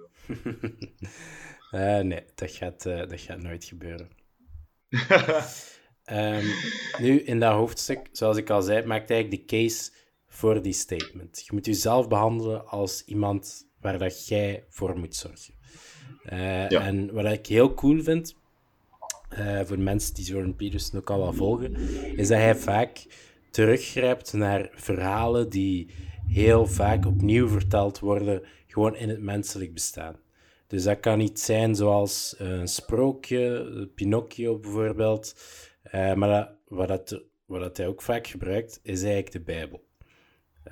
uh, 1.73 1.99
nee, 2.11 2.21
dat 2.35 2.50
gaat, 2.50 2.87
uh, 2.87 2.99
dat 2.99 3.21
gaat 3.21 3.43
nooit 3.43 3.65
gebeuren. 3.65 4.09
Um, 6.12 6.45
nu, 7.05 7.21
in 7.21 7.41
dat 7.41 7.53
hoofdstuk, 7.53 8.09
zoals 8.12 8.37
ik 8.37 8.50
al 8.50 8.62
zei, 8.62 8.87
maakt 8.87 9.11
eigenlijk 9.11 9.41
de 9.41 9.57
case 9.57 9.91
voor 10.37 10.62
die 10.62 10.73
statement. 10.73 11.43
Je 11.47 11.50
moet 11.52 11.66
jezelf 11.66 12.09
behandelen 12.09 12.66
als 12.66 13.05
iemand 13.05 13.69
waar 13.81 13.99
dat 13.99 14.28
jij 14.28 14.64
voor 14.69 14.99
moet 14.99 15.14
zorgen. 15.14 15.55
Uh, 16.33 16.73
En 16.73 17.12
wat 17.12 17.25
ik 17.25 17.47
heel 17.47 17.75
cool 17.75 18.02
vind, 18.02 18.37
uh, 19.38 19.61
voor 19.64 19.78
mensen 19.78 20.14
die 20.14 20.25
Jordan 20.25 20.57
Peterson 20.57 20.99
ook 20.99 21.11
al 21.11 21.19
wel 21.19 21.33
volgen, 21.33 21.75
is 22.16 22.28
dat 22.28 22.38
hij 22.38 22.57
vaak 22.57 23.07
teruggrijpt 23.50 24.33
naar 24.33 24.71
verhalen 24.75 25.49
die 25.49 25.90
heel 26.28 26.66
vaak 26.66 27.07
opnieuw 27.07 27.49
verteld 27.49 27.99
worden, 27.99 28.43
gewoon 28.66 28.97
in 28.97 29.09
het 29.09 29.21
menselijk 29.21 29.73
bestaan. 29.73 30.16
Dus 30.66 30.83
dat 30.83 31.00
kan 31.00 31.21
iets 31.21 31.45
zijn 31.45 31.75
zoals 31.75 32.35
een 32.38 32.69
sprookje, 32.69 33.90
Pinocchio 33.95 34.59
bijvoorbeeld, 34.59 35.35
uh, 35.95 36.14
maar 36.14 36.55
wat, 36.69 36.88
dat, 36.88 37.23
wat 37.47 37.61
dat 37.61 37.76
hij 37.76 37.87
ook 37.87 38.02
vaak 38.02 38.26
gebruikt, 38.26 38.81
is 38.83 39.02
eigenlijk 39.02 39.33
de 39.33 39.40
Bijbel. 39.40 39.86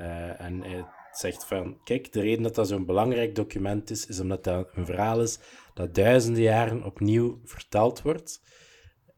Uh, 0.00 0.40
en 0.40 0.86
zegt 1.10 1.44
van, 1.44 1.78
kijk, 1.84 2.12
de 2.12 2.20
reden 2.20 2.42
dat 2.42 2.54
dat 2.54 2.68
zo'n 2.68 2.86
belangrijk 2.86 3.34
document 3.34 3.90
is, 3.90 4.06
is 4.06 4.20
omdat 4.20 4.44
dat 4.44 4.68
een 4.74 4.86
verhaal 4.86 5.22
is 5.22 5.38
dat 5.74 5.94
duizenden 5.94 6.42
jaren 6.42 6.84
opnieuw 6.84 7.40
verteld 7.44 8.02
wordt. 8.02 8.42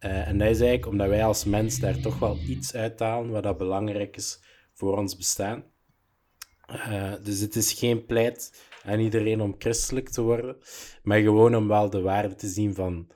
Uh, 0.00 0.28
en 0.28 0.38
dat 0.38 0.48
is 0.48 0.60
eigenlijk 0.60 0.86
omdat 0.86 1.08
wij 1.08 1.24
als 1.24 1.44
mens 1.44 1.78
daar 1.78 2.00
toch 2.00 2.18
wel 2.18 2.38
iets 2.38 2.74
uithalen 2.74 3.30
wat 3.30 3.42
dat 3.42 3.58
belangrijk 3.58 4.16
is 4.16 4.40
voor 4.72 4.96
ons 4.96 5.16
bestaan. 5.16 5.64
Uh, 6.70 7.12
dus 7.22 7.40
het 7.40 7.56
is 7.56 7.72
geen 7.72 8.06
pleit 8.06 8.64
aan 8.84 8.98
iedereen 8.98 9.40
om 9.40 9.54
christelijk 9.58 10.08
te 10.08 10.22
worden, 10.22 10.56
maar 11.02 11.20
gewoon 11.20 11.56
om 11.56 11.68
wel 11.68 11.90
de 11.90 12.00
waarde 12.00 12.34
te 12.34 12.48
zien 12.48 12.74
van 12.74 13.10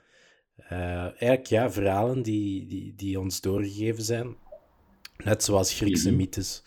uh, 0.71 1.03
eigenlijk 1.03 1.45
ja, 1.45 1.71
verhalen 1.71 2.21
die, 2.21 2.67
die, 2.67 2.95
die 2.95 3.19
ons 3.19 3.41
doorgegeven 3.41 4.03
zijn. 4.03 4.35
Net 5.17 5.43
zoals 5.43 5.73
Griekse 5.73 6.11
mm 6.11 6.17
mythes, 6.17 6.63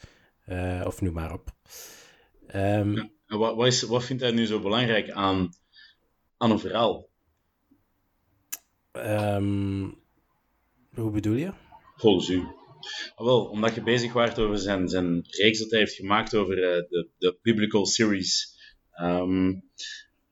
uh, 0.48 0.82
of 0.86 1.00
noem 1.00 1.12
maar 1.12 1.32
op. 1.32 1.50
Um, 2.54 2.94
ja, 2.94 3.10
wat, 3.26 3.54
wat, 3.54 3.66
is, 3.66 3.82
wat 3.82 4.04
vindt 4.04 4.22
hij 4.22 4.30
nu 4.30 4.46
zo 4.46 4.60
belangrijk 4.60 5.10
aan, 5.10 5.48
aan 6.36 6.50
een 6.50 6.58
verhaal? 6.58 7.08
Um, 8.92 10.02
hoe 10.94 11.10
bedoel 11.10 11.36
je? 11.36 11.52
Volgens 11.96 12.28
u. 12.28 12.44
Ah, 13.14 13.24
wel, 13.26 13.44
omdat 13.44 13.74
je 13.74 13.82
bezig 13.82 14.12
waart 14.12 14.38
over 14.38 14.58
zijn, 14.58 14.88
zijn 14.88 15.26
reeks 15.28 15.58
dat 15.58 15.70
hij 15.70 15.78
heeft 15.78 15.94
gemaakt 15.94 16.34
over 16.34 16.58
uh, 16.58 16.88
de, 16.88 17.08
de 17.18 17.38
Biblical 17.42 17.86
Series. 17.86 18.58
Um, 19.00 19.70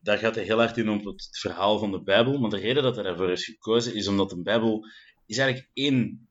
daar 0.00 0.18
gaat 0.18 0.34
hij 0.34 0.44
heel 0.44 0.58
hard 0.58 0.76
in 0.76 0.88
op 0.88 1.04
het 1.04 1.28
verhaal 1.30 1.78
van 1.78 1.90
de 1.90 2.02
Bijbel. 2.02 2.38
Maar 2.38 2.50
de 2.50 2.58
reden 2.58 2.82
dat 2.82 2.94
hij 2.94 3.04
daarvoor 3.04 3.30
is 3.30 3.44
gekozen 3.44 3.94
is 3.94 4.08
omdat 4.08 4.30
de 4.30 4.42
Bijbel 4.42 4.86
is 5.26 5.38
eigenlijk 5.38 5.70
één 5.74 6.28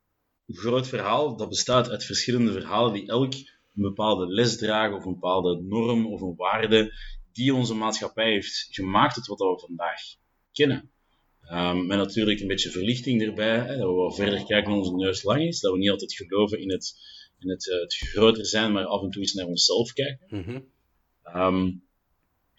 groot 0.47 0.87
verhaal 0.87 1.37
dat 1.37 1.49
bestaat 1.49 1.89
uit 1.89 2.05
verschillende 2.05 2.51
verhalen 2.51 2.93
die 2.93 3.07
elk 3.07 3.33
een 3.75 3.81
bepaalde 3.81 4.27
les 4.27 4.57
dragen 4.57 4.97
of 4.97 5.05
een 5.05 5.13
bepaalde 5.13 5.61
norm 5.61 6.07
of 6.07 6.21
een 6.21 6.35
waarde 6.35 6.93
die 7.31 7.53
onze 7.53 7.73
maatschappij 7.73 8.31
heeft 8.31 8.67
gemaakt 8.69 9.15
tot 9.15 9.27
wat 9.27 9.39
we 9.39 9.65
vandaag 9.67 10.01
kennen. 10.51 10.91
Um, 11.51 11.85
met 11.85 11.97
natuurlijk 11.97 12.39
een 12.39 12.47
beetje 12.47 12.69
verlichting 12.69 13.21
erbij, 13.21 13.57
hè, 13.57 13.77
dat 13.77 13.87
we 13.87 13.93
wat 13.93 14.15
verder 14.15 14.45
kijken 14.45 14.69
dan 14.69 14.79
onze 14.79 14.95
neus 14.95 15.23
lang 15.23 15.41
is, 15.41 15.59
dat 15.59 15.71
we 15.71 15.77
niet 15.77 15.89
altijd 15.89 16.13
geloven 16.13 16.59
in 16.59 16.71
het, 16.71 16.93
in 17.39 17.49
het, 17.49 17.65
uh, 17.65 17.79
het 17.79 17.93
groter 17.93 18.45
zijn, 18.45 18.71
maar 18.71 18.85
af 18.85 19.01
en 19.01 19.09
toe 19.09 19.21
eens 19.21 19.33
naar 19.33 19.45
onszelf 19.45 19.93
kijken. 19.93 20.27
Mm 20.29 20.69
um, 21.35 21.83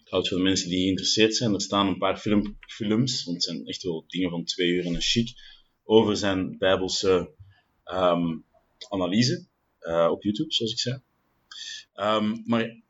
houdt 0.03 0.27
voor 0.27 0.37
de 0.37 0.43
mensen 0.43 0.69
die 0.69 0.83
geïnteresseerd 0.83 1.35
zijn. 1.35 1.53
Er 1.53 1.61
staan 1.61 1.87
een 1.87 1.97
paar 1.97 2.17
film, 2.17 2.57
films, 2.59 3.23
want 3.23 3.35
het 3.35 3.45
zijn 3.45 3.65
echt 3.65 3.83
wel 3.83 4.03
dingen 4.07 4.29
van 4.29 4.43
twee 4.43 4.69
uur 4.69 4.85
en 4.85 4.95
een 4.95 5.01
chic, 5.01 5.29
over 5.83 6.17
zijn 6.17 6.57
bijbelse 6.57 7.33
um, 7.85 8.45
analyse 8.89 9.47
uh, 9.83 10.07
op 10.11 10.23
YouTube, 10.23 10.51
zoals 10.51 10.71
ik 10.71 10.79
zei. 10.79 11.01
Um, 11.95 12.43
maar 12.45 12.81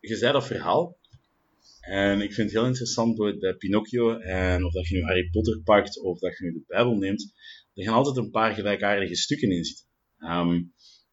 je 0.00 0.16
zei 0.16 0.32
dat 0.32 0.46
verhaal, 0.46 0.98
en 1.80 2.20
ik 2.20 2.32
vind 2.32 2.50
het 2.50 2.58
heel 2.58 2.66
interessant 2.66 3.16
bij 3.16 3.54
Pinocchio, 3.54 4.18
en 4.18 4.64
of 4.64 4.72
dat 4.72 4.88
je 4.88 4.94
nu 4.94 5.02
Harry 5.02 5.28
Potter 5.30 5.60
pakt, 5.64 6.00
of 6.00 6.18
dat 6.18 6.38
je 6.38 6.44
nu 6.44 6.52
de 6.52 6.64
Bijbel 6.66 6.96
neemt, 6.96 7.34
er 7.74 7.84
gaan 7.84 7.94
altijd 7.94 8.16
een 8.16 8.30
paar 8.30 8.54
gelijkaardige 8.54 9.16
stukken 9.16 9.50
in 9.50 9.64
zitten. 9.64 9.86
Um, 10.18 10.72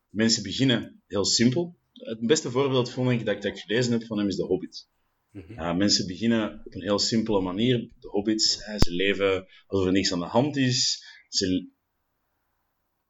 mensen 0.10 0.44
beginnen 0.44 1.02
heel 1.08 1.26
simpel. 1.26 1.78
Het 1.94 2.20
beste 2.20 2.52
voorbeeld 2.52 2.92
vond 2.92 3.10
ik 3.10 3.26
dat, 3.26 3.36
ik 3.36 3.42
dat 3.42 3.52
ik 3.52 3.60
gelezen 3.60 3.92
heb 3.92 4.04
van 4.04 4.18
hem 4.18 4.28
is 4.28 4.36
de 4.36 4.44
Hobbit. 4.44 4.88
Mhm. 5.32 5.78
mensen 5.78 6.08
beginnen 6.08 6.62
op 6.66 6.74
een 6.74 6.82
heel 6.82 7.00
simpele 7.00 7.42
manier. 7.42 7.90
De 8.00 8.08
hobbits, 8.08 8.58
ze 8.78 8.92
leven 8.92 9.48
alsof 9.68 9.86
er 9.86 9.92
niks 9.92 10.12
aan 10.12 10.20
de 10.20 10.26
hand 10.26 10.58
is. 10.58 11.04
Ze... 11.30 11.70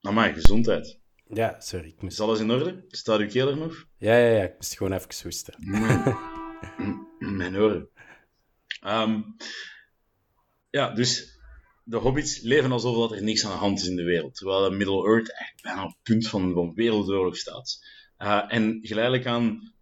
Amai, 0.01 0.33
gezondheid. 0.33 0.99
Ja, 1.33 1.59
sorry. 1.59 1.87
Ik 1.97 2.09
Is 2.09 2.19
alles 2.19 2.39
in 2.39 2.51
orde? 2.51 2.85
Staat 2.87 3.19
uw 3.19 3.27
keel 3.27 3.49
er 3.49 3.57
nog? 3.57 3.85
Ja, 3.97 4.17
ja, 4.17 4.35
ja. 4.35 4.43
Ik 4.43 4.53
moest 4.55 4.77
gewoon 4.77 4.93
even 4.93 5.23
hoesten. 5.23 5.55
Mijn 7.19 7.57
oren. 7.57 7.89
Um, 8.85 9.35
ja, 10.69 10.93
dus 10.93 11.39
de 11.83 11.97
hobbits 11.97 12.41
leven 12.41 12.71
alsof 12.71 12.97
dat 12.97 13.17
er 13.17 13.23
niks 13.23 13.45
aan 13.45 13.51
de 13.51 13.57
hand 13.57 13.79
is 13.79 13.87
in 13.87 13.95
de 13.95 14.03
wereld. 14.03 14.35
Terwijl 14.35 14.71
Middle-earth 14.71 15.31
eigenlijk 15.31 15.61
bijna 15.61 15.83
op 15.83 15.89
het 15.89 16.03
punt 16.03 16.27
van, 16.27 16.53
van 16.53 16.73
wereldoorlog 16.73 17.37
staat. 17.37 17.85
Uh, 18.19 18.43
en 18.47 18.79
geleidelijk 18.81 19.25
aan 19.25 19.73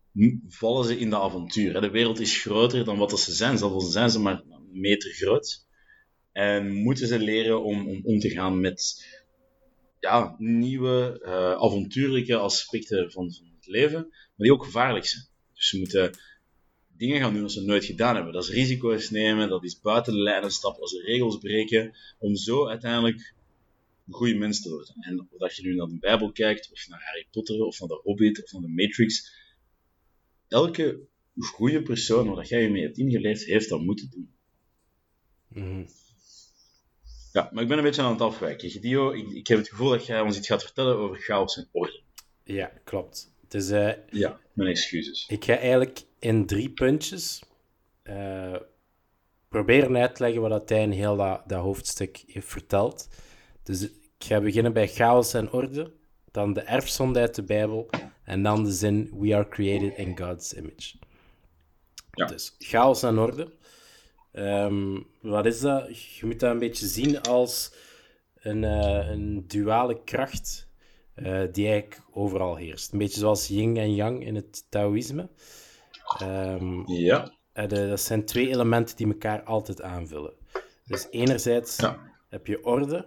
vallen 0.47 0.85
ze 0.85 0.99
in 0.99 1.09
de 1.09 1.19
avontuur. 1.19 1.81
De 1.81 1.89
wereld 1.89 2.19
is 2.19 2.41
groter 2.41 2.85
dan 2.85 2.97
wat 2.97 3.19
ze 3.19 3.31
zijn, 3.33 3.57
zelfs 3.57 3.91
zijn 3.91 4.09
ze 4.09 4.19
maar 4.19 4.41
een 4.49 4.79
meter 4.79 5.11
groot. 5.11 5.65
En 6.31 6.73
moeten 6.73 7.07
ze 7.07 7.19
leren 7.19 7.63
om, 7.63 7.87
om 7.87 8.01
om 8.03 8.19
te 8.19 8.29
gaan 8.29 8.59
met 8.59 9.05
ja, 10.05 10.35
nieuwe, 10.37 11.21
uh, 11.23 11.51
avontuurlijke 11.51 12.35
aspecten 12.35 13.11
van, 13.11 13.33
van 13.33 13.45
het 13.55 13.67
leven, 13.67 14.01
maar 14.09 14.47
die 14.47 14.53
ook 14.53 14.63
gevaarlijk 14.63 15.05
zijn. 15.05 15.25
Dus 15.53 15.67
ze 15.67 15.77
moeten 15.77 16.17
dingen 16.97 17.19
gaan 17.21 17.33
doen 17.33 17.41
dat 17.41 17.51
ze 17.51 17.61
nooit 17.61 17.85
gedaan 17.85 18.15
hebben. 18.15 18.33
Dat 18.33 18.43
is 18.43 18.49
risico's 18.49 19.09
nemen, 19.09 19.49
dat 19.49 19.63
is 19.63 19.79
buiten 19.79 20.13
de 20.13 20.19
lijnen 20.19 20.51
stappen, 20.51 20.81
dat 20.81 21.01
regels 21.05 21.37
breken, 21.37 21.95
om 22.17 22.35
zo 22.35 22.67
uiteindelijk 22.67 23.33
een 24.07 24.13
goede 24.13 24.35
mens 24.35 24.61
te 24.61 24.69
worden. 24.69 24.95
En 24.99 25.19
of 25.19 25.27
dat 25.37 25.55
je 25.55 25.61
nu 25.61 25.75
naar 25.75 25.87
de 25.87 25.97
Bijbel 25.99 26.31
kijkt, 26.31 26.71
of 26.71 26.87
naar 26.87 27.03
Harry 27.03 27.27
Potter, 27.31 27.63
of 27.63 27.79
naar 27.79 27.89
de 27.89 27.99
Hobbit, 28.03 28.43
of 28.43 28.51
naar 28.51 28.61
de 28.61 28.67
Matrix, 28.67 29.33
elke 30.47 30.99
goede 31.35 31.81
persoon 31.81 32.35
waar 32.35 32.45
jij 32.45 32.61
je 32.61 32.69
mee 32.69 32.83
hebt 32.83 32.97
ingeleefd, 32.97 33.45
heeft 33.45 33.69
dat 33.69 33.81
moeten 33.81 34.09
doen. 34.09 34.33
Mhm. 35.47 35.85
Ja, 37.35 37.49
maar 37.51 37.63
ik 37.63 37.69
ben 37.69 37.77
een 37.77 37.83
beetje 37.83 38.01
aan 38.01 38.11
het 38.11 38.21
afwijken. 38.21 38.69
Gedio, 38.69 39.11
ik, 39.11 39.29
ik, 39.29 39.47
heb 39.47 39.57
het 39.57 39.69
gevoel 39.69 39.89
dat 39.89 40.05
jij 40.05 40.21
ons 40.21 40.37
iets 40.37 40.47
gaat 40.47 40.63
vertellen 40.63 40.97
over 40.97 41.17
chaos 41.17 41.57
en 41.57 41.67
orde. 41.71 42.01
Ja, 42.43 42.71
klopt. 42.83 43.33
Dus, 43.47 43.69
uh, 43.69 43.91
ja, 44.09 44.39
mijn 44.53 44.69
excuses. 44.69 45.25
Ik 45.27 45.45
ga 45.45 45.57
eigenlijk 45.57 46.01
in 46.19 46.45
drie 46.45 46.69
puntjes 46.69 47.43
uh, 48.03 48.55
proberen 49.49 49.97
uit 49.97 50.15
te 50.15 50.23
leggen 50.23 50.41
wat 50.41 50.49
dat 50.49 50.69
hij 50.69 50.81
in 50.81 50.91
heel 50.91 51.15
dat, 51.15 51.41
dat 51.47 51.61
hoofdstuk 51.61 52.23
heeft 52.27 52.47
verteld. 52.47 53.07
Dus 53.63 53.81
ik 53.81 53.99
ga 54.17 54.41
beginnen 54.41 54.73
bij 54.73 54.87
chaos 54.87 55.33
en 55.33 55.51
orde, 55.51 55.91
dan 56.31 56.53
de 56.53 56.61
erfzonde 56.61 57.19
uit 57.19 57.35
de 57.35 57.43
Bijbel 57.43 57.89
en 58.23 58.43
dan 58.43 58.63
de 58.63 58.71
zin, 58.71 59.11
we 59.19 59.35
are 59.35 59.47
created 59.47 59.97
in 59.97 60.17
God's 60.17 60.53
image. 60.53 60.95
Ja. 62.11 62.25
Dus 62.25 62.55
chaos 62.59 63.03
en 63.03 63.17
orde. 63.17 63.51
Um, 64.37 65.05
wat 65.21 65.45
is 65.45 65.59
dat? 65.59 65.99
Je 65.99 66.25
moet 66.25 66.39
dat 66.39 66.51
een 66.51 66.59
beetje 66.59 66.87
zien 66.87 67.21
als 67.21 67.73
een, 68.35 68.63
uh, 68.63 69.09
een 69.09 69.43
duale 69.47 70.03
kracht 70.03 70.67
uh, 71.15 71.41
die 71.51 71.67
eigenlijk 71.67 72.01
overal 72.11 72.55
heerst. 72.55 72.91
Een 72.91 72.99
beetje 72.99 73.19
zoals 73.19 73.47
yin 73.47 73.77
en 73.77 73.95
yang 73.95 74.25
in 74.25 74.35
het 74.35 74.65
Taoïsme. 74.69 75.29
Um, 76.21 76.87
ja. 76.87 77.33
De, 77.53 77.87
dat 77.89 78.01
zijn 78.01 78.25
twee 78.25 78.49
elementen 78.49 78.95
die 78.95 79.07
elkaar 79.07 79.43
altijd 79.43 79.81
aanvullen. 79.81 80.33
Dus 80.85 81.07
enerzijds 81.09 81.77
ja. 81.77 81.99
heb 82.29 82.47
je 82.47 82.65
orde. 82.65 83.05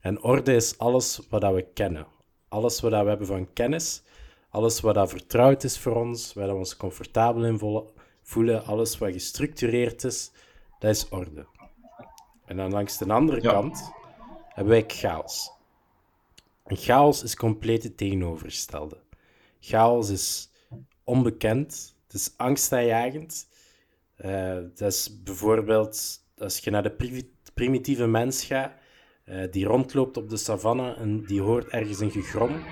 En 0.00 0.22
orde 0.22 0.54
is 0.54 0.78
alles 0.78 1.20
wat 1.28 1.40
dat 1.40 1.54
we 1.54 1.66
kennen. 1.74 2.06
Alles 2.48 2.80
wat 2.80 2.90
dat 2.90 3.02
we 3.02 3.08
hebben 3.08 3.26
van 3.26 3.52
kennis 3.52 4.02
alles 4.56 4.80
wat 4.80 4.94
dat 4.94 5.10
vertrouwd 5.10 5.64
is 5.64 5.78
voor 5.78 5.96
ons, 5.96 6.32
waar 6.34 6.48
we 6.48 6.54
ons 6.54 6.76
comfortabel 6.76 7.44
in 7.44 7.86
voelen, 8.22 8.64
alles 8.64 8.98
wat 8.98 9.12
gestructureerd 9.12 10.04
is, 10.04 10.30
dat 10.78 10.90
is 10.90 11.08
orde. 11.08 11.46
En 12.44 12.56
dan 12.56 12.70
langs 12.70 12.98
de 12.98 13.12
andere 13.12 13.40
kant 13.40 13.90
hebben 14.48 14.72
wij 14.72 14.84
chaos. 14.86 15.50
En 16.64 16.76
chaos 16.76 17.22
is 17.22 17.36
compleet 17.36 17.82
het 17.82 17.96
tegenovergestelde. 17.96 18.98
Chaos 19.60 20.08
is 20.08 20.50
onbekend, 21.04 21.96
het 22.06 22.14
is 22.14 22.34
angstaanjagend. 22.36 23.48
Uh, 24.24 24.54
dat 24.74 24.92
is 24.92 25.22
bijvoorbeeld 25.22 26.24
als 26.38 26.58
je 26.58 26.70
naar 26.70 26.82
de 26.82 27.24
primitieve 27.54 28.06
mens 28.06 28.44
gaat, 28.44 28.72
uh, 29.24 29.50
die 29.50 29.66
rondloopt 29.66 30.16
op 30.16 30.30
de 30.30 30.36
savanne 30.36 30.94
en 30.94 31.24
die 31.24 31.40
hoort 31.40 31.68
ergens 31.68 32.00
een 32.00 32.10
gegrom. 32.10 32.62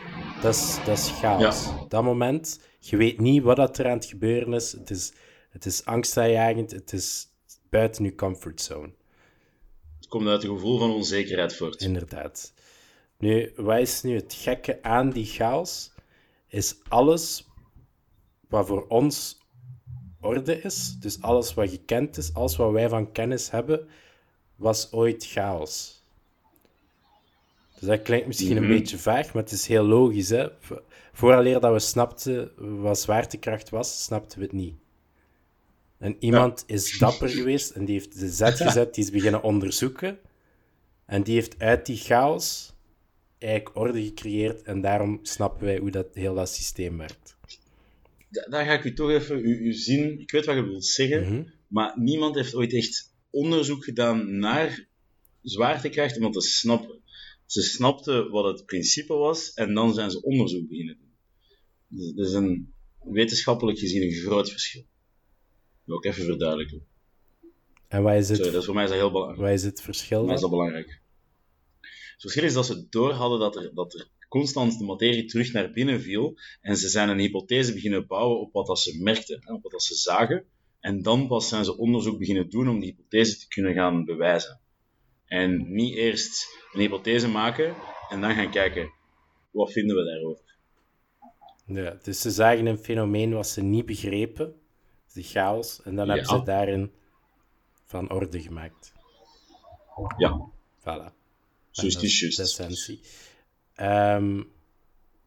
Dat 0.42 0.54
is, 0.54 0.78
dat 0.84 0.98
is 0.98 1.10
chaos. 1.10 1.70
Dat 1.88 2.02
moment, 2.02 2.60
je 2.78 2.96
weet 2.96 3.20
niet 3.20 3.42
wat 3.42 3.56
dat 3.56 3.78
er 3.78 3.86
aan 3.86 3.96
het 3.96 4.04
gebeuren 4.04 4.52
is. 4.52 4.72
Het 4.72 4.90
is, 4.90 5.12
het 5.50 5.66
is 5.66 5.84
angstaanjagend, 5.84 6.70
het 6.70 6.92
is 6.92 7.33
buiten 7.74 8.04
je 8.04 8.14
comfortzone. 8.14 8.92
Het 9.96 10.08
komt 10.08 10.28
uit 10.28 10.42
een 10.42 10.54
gevoel 10.54 10.78
van 10.78 10.90
onzekerheid 10.90 11.56
voort. 11.56 11.82
Inderdaad. 11.82 12.52
Nu, 13.18 13.52
wat 13.56 13.78
is 13.78 14.02
nu 14.02 14.14
het 14.14 14.34
gekke 14.34 14.82
aan 14.82 15.10
die 15.10 15.26
chaos? 15.26 15.92
Is 16.48 16.76
alles 16.88 17.48
wat 18.48 18.66
voor 18.66 18.86
ons 18.88 19.38
orde 20.20 20.60
is, 20.60 20.96
dus 21.00 21.20
alles 21.20 21.54
wat 21.54 21.70
gekend 21.70 22.16
is, 22.16 22.34
alles 22.34 22.56
wat 22.56 22.72
wij 22.72 22.88
van 22.88 23.12
kennis 23.12 23.50
hebben, 23.50 23.88
was 24.56 24.92
ooit 24.92 25.26
chaos. 25.26 26.02
Dus 27.78 27.88
dat 27.88 28.02
klinkt 28.02 28.26
misschien 28.26 28.56
een 28.56 28.62
mhm. 28.62 28.72
beetje 28.72 28.98
vaag, 28.98 29.32
maar 29.32 29.42
het 29.42 29.52
is 29.52 29.66
heel 29.66 29.84
logisch. 29.84 30.28
Hè? 30.28 30.48
Vooraleer 31.12 31.60
dat 31.60 31.72
we 31.72 31.78
snapten 31.78 32.52
wat 32.82 32.98
zwaartekracht 32.98 33.70
was, 33.70 34.04
snapten 34.04 34.38
we 34.38 34.44
het 34.44 34.54
niet. 34.54 34.74
En 36.04 36.16
iemand 36.18 36.64
is 36.66 36.98
dapper 36.98 37.28
geweest 37.28 37.70
en 37.70 37.84
die 37.84 37.94
heeft 37.94 38.18
de 38.20 38.28
zet 38.28 38.56
gezet, 38.60 38.94
die 38.94 39.04
is 39.04 39.10
beginnen 39.10 39.42
onderzoeken. 39.42 40.18
En 41.06 41.22
die 41.22 41.34
heeft 41.34 41.58
uit 41.58 41.86
die 41.86 41.96
chaos 41.96 42.72
eigenlijk 43.38 43.76
orde 43.76 44.02
gecreëerd 44.04 44.62
en 44.62 44.80
daarom 44.80 45.18
snappen 45.22 45.64
wij 45.64 45.78
hoe 45.78 45.90
dat 45.90 46.06
heel 46.14 46.34
dat 46.34 46.48
systeem 46.48 46.98
werkt. 46.98 47.36
daar 48.48 48.64
ga 48.64 48.72
ik 48.72 48.84
u 48.84 48.94
toch 48.94 49.10
even 49.10 49.36
uw, 49.36 49.58
uw 49.58 49.72
zin. 49.72 50.20
Ik 50.20 50.30
weet 50.30 50.44
wat 50.44 50.54
je 50.54 50.62
wilt 50.62 50.84
zeggen, 50.84 51.22
Mhm. 51.22 51.42
maar 51.68 51.92
niemand 52.00 52.34
heeft 52.34 52.54
ooit 52.54 52.74
echt 52.74 53.14
onderzoek 53.30 53.84
gedaan 53.84 54.38
naar 54.38 54.88
zwaartekracht 55.42 56.16
om 56.16 56.22
dat 56.22 56.32
te 56.32 56.40
snappen. 56.40 57.00
Ze 57.46 57.62
snapten 57.62 58.30
wat 58.30 58.44
het 58.44 58.66
principe 58.66 59.14
was 59.14 59.54
en 59.54 59.74
dan 59.74 59.94
zijn 59.94 60.10
ze 60.10 60.22
onderzoek 60.22 60.68
beginnen 60.68 60.96
doen. 60.98 61.12
Dus 61.88 62.12
dat 62.14 62.26
is 62.26 62.32
een 62.32 62.72
wetenschappelijk 63.02 63.78
gezien 63.78 64.02
een 64.02 64.12
groot 64.12 64.50
verschil. 64.50 64.84
Wil 65.84 65.96
ik 65.96 66.04
even 66.04 66.24
verduidelijken. 66.24 66.86
En 67.88 68.02
wat 68.02 68.14
is 68.14 68.28
het, 68.28 68.36
Sorry, 68.36 68.52
dat 68.52 68.60
is 68.60 68.66
voor 68.66 68.74
mij 68.74 68.84
is 68.84 68.90
dat 68.90 68.98
heel 68.98 69.10
belangrijk. 69.10 69.40
wat 69.40 69.50
is 69.50 69.62
het 69.62 69.82
verschil? 69.82 70.16
Voor 70.18 70.26
mij 70.26 70.34
is 70.34 70.40
dat 70.40 70.50
belangrijk. 70.50 71.00
Het 71.80 72.20
verschil 72.32 72.44
is 72.44 72.52
dat 72.52 72.66
ze 72.66 72.86
door 72.90 73.10
hadden 73.10 73.38
dat 73.38 73.56
er, 73.56 73.74
dat 73.74 73.94
er 73.94 74.08
constant 74.28 74.78
de 74.78 74.84
materie 74.84 75.24
terug 75.24 75.52
naar 75.52 75.70
binnen 75.70 76.00
viel 76.00 76.38
en 76.60 76.76
ze 76.76 76.88
zijn 76.88 77.08
een 77.08 77.18
hypothese 77.18 77.72
beginnen 77.72 78.06
bouwen 78.06 78.40
op 78.40 78.52
wat 78.52 78.66
dat 78.66 78.78
ze 78.78 79.02
merkten, 79.02 79.40
hè, 79.44 79.52
op 79.52 79.62
wat 79.62 79.72
dat 79.72 79.82
ze 79.82 79.94
zagen. 79.94 80.44
En 80.80 81.02
dan 81.02 81.26
pas 81.26 81.48
zijn 81.48 81.64
ze 81.64 81.78
onderzoek 81.78 82.18
beginnen 82.18 82.50
doen 82.50 82.68
om 82.68 82.80
die 82.80 82.90
hypothese 82.90 83.38
te 83.38 83.48
kunnen 83.48 83.74
gaan 83.74 84.04
bewijzen. 84.04 84.60
En 85.26 85.72
niet 85.72 85.94
eerst 85.94 86.46
een 86.72 86.80
hypothese 86.80 87.28
maken 87.28 87.74
en 88.10 88.20
dan 88.20 88.34
gaan 88.34 88.50
kijken, 88.50 88.92
wat 89.50 89.72
vinden 89.72 89.96
we 89.96 90.04
daarover? 90.04 90.44
Ja, 91.66 91.98
dus 92.02 92.20
ze 92.20 92.30
zagen 92.30 92.66
een 92.66 92.78
fenomeen 92.78 93.32
wat 93.32 93.46
ze 93.46 93.62
niet 93.62 93.86
begrepen, 93.86 94.54
de 95.14 95.22
chaos, 95.22 95.82
en 95.82 95.96
dan 95.96 96.08
hebben 96.08 96.26
Ja. 96.26 96.38
ze 96.38 96.42
daarin 96.44 96.92
van 97.84 98.10
orde 98.10 98.40
gemaakt. 98.42 98.92
Ja, 100.16 100.48
Voilà. 100.80 101.12
zo 101.70 101.86
is 101.86 101.92
Dat 101.94 102.02
het 102.02 102.02
is 102.02 102.20
juist. 102.20 102.36
de 102.36 102.42
essentie. 102.42 103.00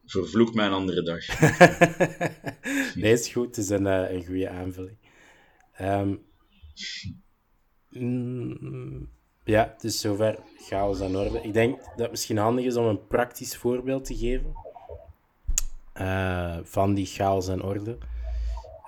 Vervloek 0.06 0.54
mij 0.54 0.66
een 0.66 0.72
andere 0.72 1.02
dag. 1.02 1.40
nee, 3.02 3.12
is 3.12 3.28
goed. 3.28 3.46
Het 3.46 3.56
is 3.56 3.68
een, 3.68 3.86
eh, 3.86 4.10
een 4.10 4.24
goede 4.26 4.48
aanvulling. 4.48 4.96
Mm, 7.90 9.08
ja, 9.44 9.74
dus 9.80 10.00
zover 10.00 10.38
chaos 10.58 11.00
aan 11.00 11.16
orde. 11.16 11.40
Ik 11.40 11.52
denk 11.52 11.78
dat 11.80 11.98
het 11.98 12.10
misschien 12.10 12.36
handig 12.36 12.64
is 12.64 12.76
om 12.76 12.84
een 12.86 13.06
praktisch 13.06 13.56
voorbeeld 13.56 14.04
te 14.04 14.16
geven 14.16 14.52
eh, 15.92 16.58
van 16.62 16.94
die 16.94 17.06
chaos 17.06 17.48
en 17.48 17.62
orde. 17.62 17.98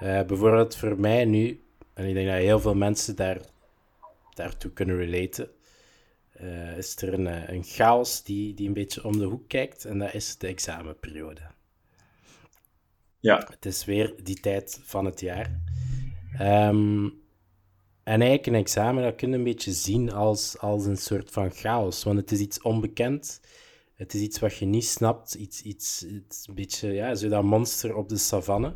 Eh, 0.01 0.23
bijvoorbeeld 0.23 0.77
voor 0.77 1.01
mij 1.01 1.25
nu, 1.25 1.63
en 1.95 2.07
ik 2.07 2.15
denk 2.15 2.29
dat 2.29 2.37
heel 2.37 2.61
veel 2.61 2.75
mensen 2.75 3.17
daar, 3.17 3.41
daartoe 4.35 4.71
kunnen 4.71 4.97
relaten, 4.97 5.51
eh, 6.33 6.77
is 6.77 6.97
er 6.97 7.13
een, 7.13 7.27
eh, 7.27 7.49
een 7.49 7.65
chaos 7.65 8.23
die, 8.23 8.55
die 8.55 8.69
een 8.69 8.75
beetje 8.75 9.05
om 9.05 9.19
de 9.19 9.25
hoek 9.25 9.49
kijkt, 9.49 9.85
en 9.85 9.99
dat 9.99 10.15
is 10.15 10.39
de 10.39 10.47
examenperiode. 10.47 11.41
Ja, 13.19 13.47
Het 13.51 13.67
is 13.67 13.85
weer 13.85 14.15
die 14.23 14.41
tijd 14.41 14.81
van 14.83 15.05
het 15.05 15.21
jaar. 15.21 15.61
Ehm, 16.33 17.05
en 18.03 18.21
eigenlijk 18.21 18.47
een 18.47 18.55
examen, 18.55 19.03
dat 19.03 19.15
kun 19.15 19.31
je 19.31 19.37
een 19.37 19.45
beetje 19.45 19.73
zien 19.73 20.13
als, 20.13 20.59
als 20.59 20.85
een 20.85 20.97
soort 20.97 21.31
van 21.31 21.51
chaos. 21.51 22.05
Want 22.05 22.19
het 22.19 22.33
is 22.33 22.39
iets 22.39 22.63
onbekend. 22.63 23.41
Het 23.95 24.15
is 24.15 24.21
iets 24.21 24.39
wat 24.39 24.57
je 24.57 24.67
niet 24.67 24.85
snapt. 24.85 25.35
Iets, 25.35 25.63
iets, 25.63 26.07
iets 26.07 26.49
een 26.49 26.55
beetje, 26.55 26.93
ja, 26.93 27.15
zo 27.15 27.29
dat 27.29 27.43
monster 27.43 27.97
op 27.97 28.09
de 28.09 28.17
savanne. 28.17 28.75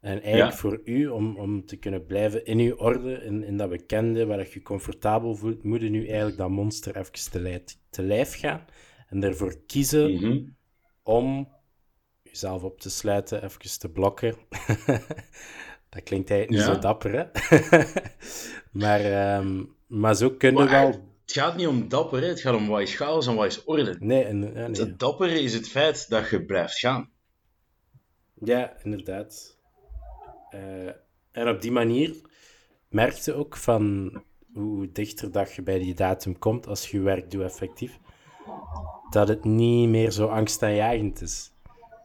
En 0.00 0.22
eigenlijk 0.22 0.52
Ja. 0.52 0.56
voor 0.58 0.80
u, 0.84 1.06
om, 1.06 1.36
om 1.38 1.66
te 1.66 1.76
kunnen 1.76 2.06
blijven 2.06 2.44
in 2.44 2.58
uw 2.58 2.74
orde, 2.76 3.12
in, 3.12 3.44
in 3.44 3.56
dat 3.56 3.68
bekende, 3.68 4.26
waar 4.26 4.38
je 4.38 4.50
je 4.52 4.62
comfortabel 4.62 5.34
voelt, 5.34 5.62
moet 5.62 5.80
je 5.80 5.88
nu 5.88 6.06
eigenlijk 6.06 6.36
dat 6.36 6.48
monster 6.50 6.96
even 6.96 7.30
te, 7.30 7.40
lijf, 7.40 7.62
te 7.90 8.02
lijf 8.02 8.38
gaan. 8.38 8.64
En 9.08 9.22
ervoor 9.22 9.56
kiezen 9.66 10.12
mhm. 10.14 10.42
om 11.02 11.48
jezelf 12.22 12.62
op 12.62 12.80
te 12.80 12.90
sluiten, 12.90 13.44
even 13.44 13.78
te 13.78 13.88
blokken. 13.90 14.34
dat 15.90 16.02
klinkt 16.02 16.30
eigenlijk 16.30 16.50
niet 16.50 16.60
Ja. 16.60 16.74
zo 16.74 16.78
dapper, 16.78 17.12
hè? 17.12 17.24
maar, 18.82 19.00
ehm, 19.00 19.64
maar 19.86 20.14
zo 20.14 20.30
kunnen 20.30 20.64
Maar 20.64 20.70
wel... 20.72 20.86
het 20.86 21.32
gaat 21.32 21.56
niet 21.56 21.66
om 21.66 21.88
dapper, 21.88 22.20
hè. 22.20 22.26
het 22.26 22.40
gaat 22.40 22.54
om 22.54 22.66
wat 22.68 22.80
is 22.80 22.94
chaos 22.94 23.26
en 23.26 23.34
wat 23.34 23.46
is 23.46 23.64
orde. 23.64 23.96
Nee, 23.98 24.24
en, 24.24 24.40
ja, 24.42 24.66
nee. 24.66 24.80
Het 24.80 24.98
dappere 24.98 25.40
is 25.40 25.54
het 25.54 25.68
feit 25.68 26.08
dat 26.08 26.30
je 26.30 26.44
blijft 26.44 26.78
gaan. 26.78 27.10
ja, 28.34 28.76
inderdaad. 28.82 29.57
Eh, 30.50 30.86
en 31.30 31.48
op 31.48 31.60
die 31.60 31.72
manier 31.72 32.16
merk 32.88 33.12
je 33.12 33.34
ook 33.34 33.56
van 33.56 34.12
hoe 34.52 34.92
dichter 34.92 35.32
dat 35.32 35.54
je 35.54 35.62
bij 35.62 35.78
die 35.78 35.94
datum 35.94 36.38
komt, 36.38 36.66
als 36.66 36.90
je 36.90 37.00
werk 37.00 37.30
doet 37.30 37.42
effectief, 37.42 37.98
dat 39.10 39.28
het 39.28 39.44
niet 39.44 39.88
meer 39.88 40.10
zo 40.10 40.26
angstaanjagend 40.26 41.20
is. 41.20 41.52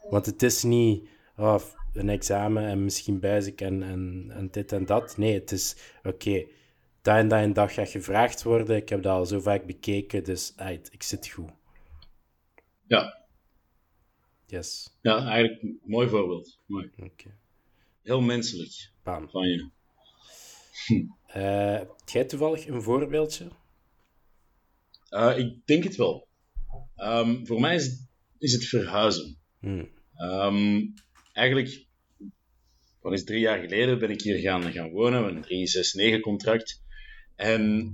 Want 0.09 0.25
het 0.25 0.43
is 0.43 0.63
niet 0.63 1.07
oh, 1.37 1.59
een 1.93 2.09
examen 2.09 2.63
en 2.63 2.83
misschien 2.83 3.19
buizik 3.19 3.61
en, 3.61 3.83
en, 3.83 4.31
en 4.35 4.47
dit 4.51 4.71
en 4.71 4.85
dat. 4.85 5.17
Nee, 5.17 5.33
het 5.33 5.51
is 5.51 5.75
oké, 6.03 6.45
dat 7.01 7.15
en 7.15 7.27
dat 7.27 7.39
en 7.39 7.53
dat 7.53 7.71
gaat 7.71 7.89
gevraagd 7.89 8.43
worden. 8.43 8.75
Ik 8.75 8.89
heb 8.89 9.03
dat 9.03 9.13
al 9.13 9.25
zo 9.25 9.39
vaak 9.39 9.65
bekeken, 9.65 10.23
dus 10.23 10.53
ait, 10.55 10.89
ik 10.91 11.03
zit 11.03 11.27
goed. 11.27 11.49
Ja, 12.87 13.23
Yes, 14.53 14.97
ja 15.01 15.25
eigenlijk 15.25 15.61
een 15.61 15.79
mooi 15.83 16.07
voorbeeld. 16.07 16.59
Mooi. 16.65 16.91
oké. 16.97 17.37
Heel 18.03 18.21
menselijk 18.21 18.91
Bam. 19.03 19.29
van 19.29 19.47
je. 19.47 19.69
Eh, 21.33 21.73
heb 21.73 22.09
jij 22.11 22.25
toevallig 22.25 22.67
een 22.67 22.81
voorbeeldje? 22.81 23.47
Eh, 25.09 25.37
ik 25.37 25.65
denk 25.65 25.83
het 25.83 25.95
wel. 25.95 26.27
Ehm, 26.95 27.45
voor 27.45 27.59
mij 27.59 27.75
is, 27.75 28.07
is 28.37 28.53
het 28.53 28.65
verhuizen. 28.65 29.37
Hmm. 29.59 29.89
Ehm, 30.15 30.81
eigenlijk, 31.33 31.87
wat 33.01 33.13
is 33.13 33.23
drie 33.23 33.39
jaar 33.39 33.59
geleden 33.59 33.99
ben 33.99 34.09
ik 34.09 34.21
hier 34.21 34.37
gaan, 34.37 34.71
gaan 34.71 34.91
wonen, 34.91 35.35
een 35.35 35.43
369-contract. 35.43 36.81
En 37.35 37.93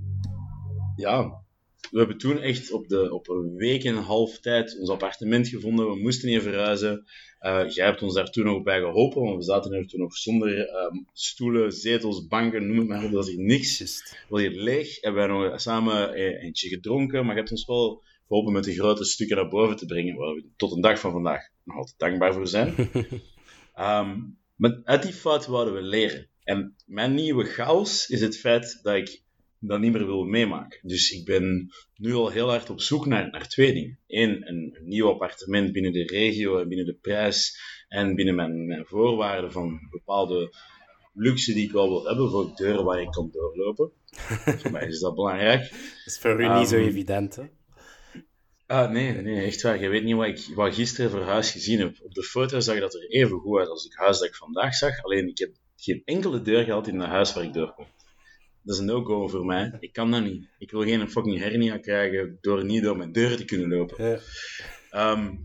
ja, 0.96 1.44
we 1.90 1.98
hebben 1.98 2.18
toen 2.18 2.38
echt 2.38 2.72
op, 2.72 2.88
de, 2.88 3.14
op 3.14 3.28
een 3.28 3.54
week 3.54 3.84
en 3.84 3.96
een 3.96 4.02
half 4.02 4.38
tijd 4.38 4.78
ons 4.78 4.90
appartement 4.90 5.48
gevonden. 5.48 5.90
We 5.90 6.00
moesten 6.00 6.28
hier 6.28 6.42
verhuizen. 6.42 7.04
Eh, 7.38 7.68
jij 7.68 7.86
hebt 7.86 8.02
ons 8.02 8.14
daar 8.14 8.30
toen 8.30 8.44
nog 8.44 8.62
bij 8.62 8.80
geholpen, 8.80 9.22
want 9.22 9.36
we 9.36 9.42
zaten 9.42 9.72
er 9.72 9.86
toen 9.86 10.00
nog 10.00 10.16
zonder 10.16 10.68
ehm, 10.68 10.96
stoelen, 11.12 11.72
zetels, 11.72 12.26
banken, 12.26 12.66
noem 12.66 12.78
het 12.78 12.88
maar 12.88 13.04
op. 13.04 13.10
Dat 13.10 13.28
is 13.28 13.34
hier 13.34 13.44
niks. 13.44 13.78
Just. 13.78 14.24
was 14.28 14.40
hier 14.40 14.50
leeg. 14.50 15.00
Hebben 15.00 15.28
wij 15.28 15.48
nog 15.50 15.60
samen 15.60 16.14
eh, 16.14 16.42
eentje 16.42 16.68
gedronken, 16.68 17.24
maar 17.24 17.34
je 17.34 17.40
hebt 17.40 17.50
ons 17.50 17.66
wel 17.66 18.02
geholpen 18.26 18.52
met 18.52 18.64
de 18.64 18.74
grote 18.74 19.04
stukken 19.04 19.36
naar 19.36 19.48
boven 19.48 19.76
te 19.76 19.86
brengen, 19.86 20.16
waar 20.16 20.34
we 20.34 20.44
tot 20.56 20.72
een 20.72 20.80
dag 20.80 21.00
van 21.00 21.12
vandaag 21.12 21.48
nog 21.64 21.76
altijd 21.76 21.98
dankbaar 21.98 22.34
voor 22.34 22.48
zijn. 22.48 22.74
Ehm, 23.74 24.18
maar 24.56 24.80
uit 24.84 25.02
die 25.02 25.12
fout 25.12 25.46
wouden 25.46 25.74
we 25.74 25.82
leren. 25.82 26.28
En 26.44 26.74
mijn 26.86 27.14
nieuwe 27.14 27.44
chaos 27.44 28.08
is 28.08 28.20
het 28.20 28.38
feit 28.38 28.78
dat 28.82 28.94
ik 28.94 29.22
dat 29.60 29.80
niet 29.80 29.92
meer 29.92 30.06
wil 30.06 30.24
meemaken. 30.24 30.78
Dus 30.82 31.10
ik 31.10 31.24
ben 31.24 31.72
nu 31.96 32.14
al 32.14 32.28
heel 32.28 32.48
hard 32.48 32.70
op 32.70 32.80
zoek 32.80 33.06
naar, 33.06 33.30
naar 33.30 33.48
twee 33.48 33.72
dingen. 33.72 33.98
Eén, 34.06 34.48
een, 34.48 34.76
een 34.76 34.88
nieuw 34.88 35.08
appartement 35.08 35.72
binnen 35.72 35.92
de 35.92 36.04
regio 36.04 36.58
en 36.58 36.68
binnen 36.68 36.86
de 36.86 36.98
prijs 37.00 37.60
en 37.88 38.14
binnen 38.14 38.34
mijn, 38.34 38.66
mijn 38.66 38.86
voorwaarden 38.86 39.52
van 39.52 39.88
bepaalde 39.90 40.54
luxe 41.12 41.52
die 41.52 41.64
ik 41.64 41.72
wel 41.72 41.88
wil 41.88 42.06
hebben, 42.06 42.30
voor 42.30 42.52
deuren 42.54 42.84
waar 42.84 43.00
ik 43.00 43.10
kan 43.10 43.30
doorlopen. 43.32 43.90
voor 44.60 44.70
mij 44.70 44.86
is 44.86 45.00
dat 45.00 45.14
belangrijk. 45.14 45.60
Dat 45.70 45.80
is 46.04 46.18
voor 46.18 46.40
u 46.40 46.48
niet 46.48 46.68
zo 46.68 46.76
Ehm, 46.76 46.86
evident, 46.86 47.36
hè? 47.36 47.44
Ah, 48.66 48.90
nee, 48.90 49.12
nee, 49.12 49.44
echt 49.44 49.62
waar. 49.62 49.80
Je 49.80 49.88
weet 49.88 50.04
niet 50.04 50.16
wat 50.16 50.26
ik 50.26 50.54
wat 50.54 50.74
gisteren 50.74 51.10
voor 51.10 51.22
huis 51.22 51.50
gezien 51.50 51.78
heb. 51.78 51.96
Op 52.02 52.14
de 52.14 52.22
foto 52.22 52.60
zag 52.60 52.80
dat 52.80 52.94
er 52.94 53.08
even 53.08 53.38
goed 53.38 53.58
uit 53.58 53.68
als 53.68 53.84
het 53.84 53.96
huis 53.96 54.18
dat 54.18 54.28
ik 54.28 54.34
vandaag 54.34 54.74
zag. 54.74 55.02
Alleen 55.02 55.28
ik 55.28 55.38
heb 55.38 55.50
geen 55.76 56.02
enkele 56.04 56.42
deur 56.42 56.64
gehad 56.64 56.88
in 56.88 57.00
het 57.00 57.08
huis 57.08 57.34
waar 57.34 57.44
ik 57.44 57.52
doorkom. 57.52 57.86
Dat 58.70 58.78
is 58.78 58.84
een 58.84 58.94
no-go 58.94 59.28
voor 59.28 59.44
mij. 59.44 59.76
Ik 59.80 59.92
kan 59.92 60.10
dat 60.10 60.22
niet. 60.22 60.48
Ik 60.58 60.70
wil 60.70 60.82
geen 60.82 61.10
fucking 61.10 61.38
hernia 61.38 61.78
krijgen 61.78 62.38
door 62.40 62.64
niet 62.64 62.82
door 62.82 62.96
mijn 62.96 63.12
deur 63.12 63.36
te 63.36 63.44
kunnen 63.44 63.68
lopen. 63.68 64.20
Ja. 64.90 65.38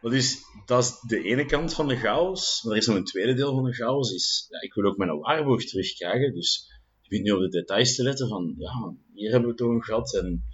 Dus, 0.10 0.38
dat 0.66 0.84
is 0.84 1.00
de 1.00 1.22
ene 1.22 1.44
kant 1.44 1.74
van 1.74 1.88
de 1.88 1.96
chaos. 1.96 2.62
Maar 2.62 2.72
er 2.72 2.78
is 2.78 2.86
nog 2.86 2.96
een 2.96 3.04
tweede 3.04 3.34
deel 3.34 3.54
van 3.54 3.64
de 3.64 3.72
chaos. 3.72 4.12
Is, 4.12 4.46
ja, 4.50 4.60
ik 4.60 4.74
wil 4.74 4.84
ook 4.84 4.96
mijn 4.96 5.18
waarborg 5.18 5.64
terugkrijgen. 5.64 6.34
Dus 6.34 6.72
ik 7.02 7.08
begin 7.08 7.24
nu 7.24 7.30
op 7.30 7.40
de 7.40 7.48
details 7.48 7.94
te 7.94 8.02
letten 8.02 8.28
van, 8.28 8.54
ja, 8.58 8.94
hier 9.14 9.30
hebben 9.30 9.50
we 9.50 9.56
toch 9.56 9.70
een 9.70 9.84
gat. 9.84 10.14
En 10.14 10.44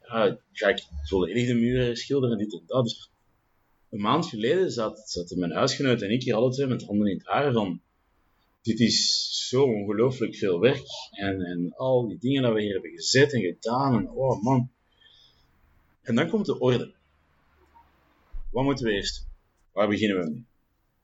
ja, 0.00 0.38
ga 0.52 0.68
ik 0.68 0.82
volledig 1.04 1.46
de 1.46 1.54
muren 1.54 1.96
schilderen, 1.96 2.38
dit 2.38 2.52
en 2.52 2.62
dat. 2.66 2.84
Dus 2.84 3.10
een 3.90 4.00
maand 4.00 4.26
geleden 4.26 4.70
zat, 4.70 5.10
zaten 5.10 5.38
mijn 5.38 5.52
huisgenoot 5.52 6.02
en 6.02 6.10
ik 6.10 6.22
hier 6.22 6.34
alle 6.34 6.50
twee 6.50 6.66
met 6.66 6.84
handen 6.84 7.06
in 7.06 7.16
het 7.16 7.26
haar 7.26 7.52
van, 7.52 7.80
dit 8.62 8.80
is 8.80 9.28
zo 9.48 9.62
ongelooflijk 9.62 10.36
veel 10.36 10.60
werk. 10.60 10.82
En, 11.10 11.40
en 11.40 11.72
al 11.76 12.08
die 12.08 12.18
dingen 12.18 12.42
dat 12.42 12.52
we 12.52 12.62
hier 12.62 12.72
hebben 12.72 12.90
gezet 12.90 13.32
en 13.32 13.40
gedaan. 13.40 13.94
En, 13.94 14.10
oh 14.10 14.42
man. 14.42 14.70
En 16.02 16.14
dan 16.14 16.28
komt 16.28 16.46
de 16.46 16.58
orde. 16.58 16.94
Wat 18.50 18.64
moeten 18.64 18.86
we 18.86 18.92
eerst? 18.92 19.28
Waar 19.72 19.88
beginnen 19.88 20.20
we 20.20 20.30
mee? 20.30 20.44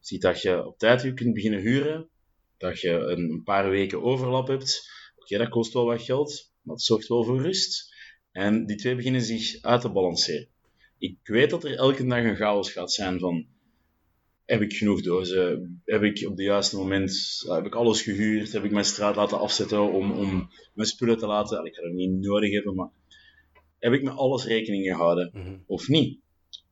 Zie 0.01 0.19
dat 0.19 0.43
je 0.43 0.67
op 0.67 0.79
tijd 0.79 1.03
je 1.03 1.15
kunt 1.15 1.35
beginnen 1.35 1.61
huren, 1.61 2.09
dat 2.57 2.81
je 2.81 2.91
een, 2.91 3.31
een 3.31 3.43
paar 3.43 3.71
weken 3.71 4.03
overlap 4.03 4.47
hebt. 4.47 4.91
Oké, 5.17 5.39
dat 5.39 5.49
kost 5.49 5.73
wel 5.73 5.85
wat 5.85 6.03
geld, 6.03 6.53
maar 6.63 6.75
het 6.75 6.85
zorgt 6.85 7.09
wel 7.09 7.25
voor 7.25 7.43
rust. 7.43 7.95
En 8.33 8.67
die 8.67 8.77
twee 8.77 8.95
beginnen 8.95 9.23
zich 9.23 9.63
uit 9.63 9.81
te 9.81 9.91
balanceren. 9.91 10.49
Ik 10.99 11.19
weet 11.23 11.51
dat 11.51 11.65
er 11.65 11.77
elke 11.77 12.07
dag 12.07 12.25
een 12.25 12.37
chaos 12.37 12.73
gaat 12.73 12.93
zijn 12.93 13.19
van 13.19 13.47
heb 14.47 14.61
ik 14.61 14.73
genoeg 14.73 15.03
dozen? 15.03 15.81
Heb 15.85 16.03
ik 16.03 16.25
op 16.27 16.37
het 16.37 16.47
juiste 16.47 16.77
moment 16.77 17.43
heb 17.49 17.67
ik 17.67 17.75
alles 17.75 18.03
gehuurd? 18.03 18.53
Heb 18.53 18.65
ik 18.65 18.71
mijn 18.71 18.85
straat 18.85 19.17
laten 19.17 19.39
afzetten 19.39 19.93
om, 19.93 20.11
om 20.13 20.51
mijn 20.75 20.89
spullen 20.89 21.19
te 21.19 21.27
laten? 21.27 21.65
Ik 21.65 21.75
ga 21.75 21.83
het 21.83 21.93
niet 21.93 22.21
nodig 22.21 22.53
hebben, 22.53 22.75
maar 22.75 22.89
heb 23.79 23.93
ik 23.93 24.03
met 24.03 24.15
alles 24.15 24.45
rekening 24.45 24.87
gehouden 24.87 25.31
Mhm. 25.35 25.57
of 25.67 25.89
niet? 25.89 26.19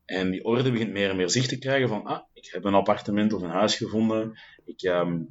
En 0.05 0.31
die 0.31 0.45
orde 0.45 0.71
begint 0.73 0.93
meer 0.93 1.11
en 1.11 1.17
meer 1.17 1.31
zicht 1.31 1.49
te 1.49 1.59
krijgen 1.59 1.89
van, 1.89 2.05
ah, 2.05 2.21
ik 2.33 2.49
heb 2.53 2.65
een 2.65 2.75
appartement 2.75 3.33
of 3.33 3.43
een 3.43 3.51
huis 3.51 3.77
gevonden. 3.77 4.39
Ik, 4.65 4.83
ehm, 4.83 5.23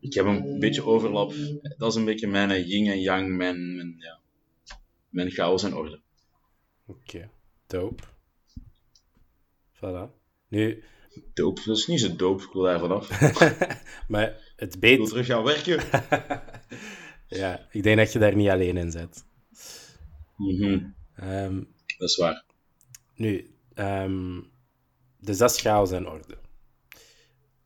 ik 0.00 0.14
heb 0.14 0.26
een 0.26 0.58
beetje 0.58 0.84
overlap. 0.84 1.32
Dat 1.78 1.90
is 1.90 1.94
een 1.94 2.04
beetje 2.04 2.26
mijn 2.26 2.66
yin 2.66 2.86
en 2.86 3.00
yang, 3.00 3.36
mijn, 3.36 3.76
mijn, 3.76 3.94
ja, 3.98 4.20
mijn 5.08 5.30
chaos 5.30 5.62
en 5.62 5.74
orde. 5.74 6.00
Oké, 6.86 7.30
dope. 7.66 8.02
Voilà. 9.76 10.10
Nu, 10.48 10.82
Doop, 11.34 11.60
dat 11.64 11.76
is 11.76 11.86
niet 11.86 12.00
zo 12.00 12.16
doop, 12.16 12.40
ik 12.40 12.52
wil 12.52 12.62
daar 12.62 12.78
vanaf. 12.80 13.08
maar 14.08 14.52
het 14.56 14.74
Ik 14.74 14.80
wil 14.80 14.96
beet... 14.98 15.08
terug 15.08 15.26
gaan 15.26 15.42
werken. 15.44 15.80
Ja, 17.28 17.66
ik 17.70 17.82
denk 17.82 17.96
dat 17.98 18.12
je 18.12 18.18
daar 18.18 18.36
niet 18.36 18.48
alleen 18.48 18.76
in 18.76 18.90
zit. 18.90 19.24
Mhm, 20.36 20.84
Ehm, 21.14 21.62
dat 21.98 22.08
is 22.08 22.16
waar. 22.16 22.44
nu, 23.14 23.54
ehm, 23.74 24.40
dus 25.18 25.38
dat 25.38 25.50
is 25.50 25.60
chaos 25.60 25.90
en 25.90 26.08
orde. 26.08 26.38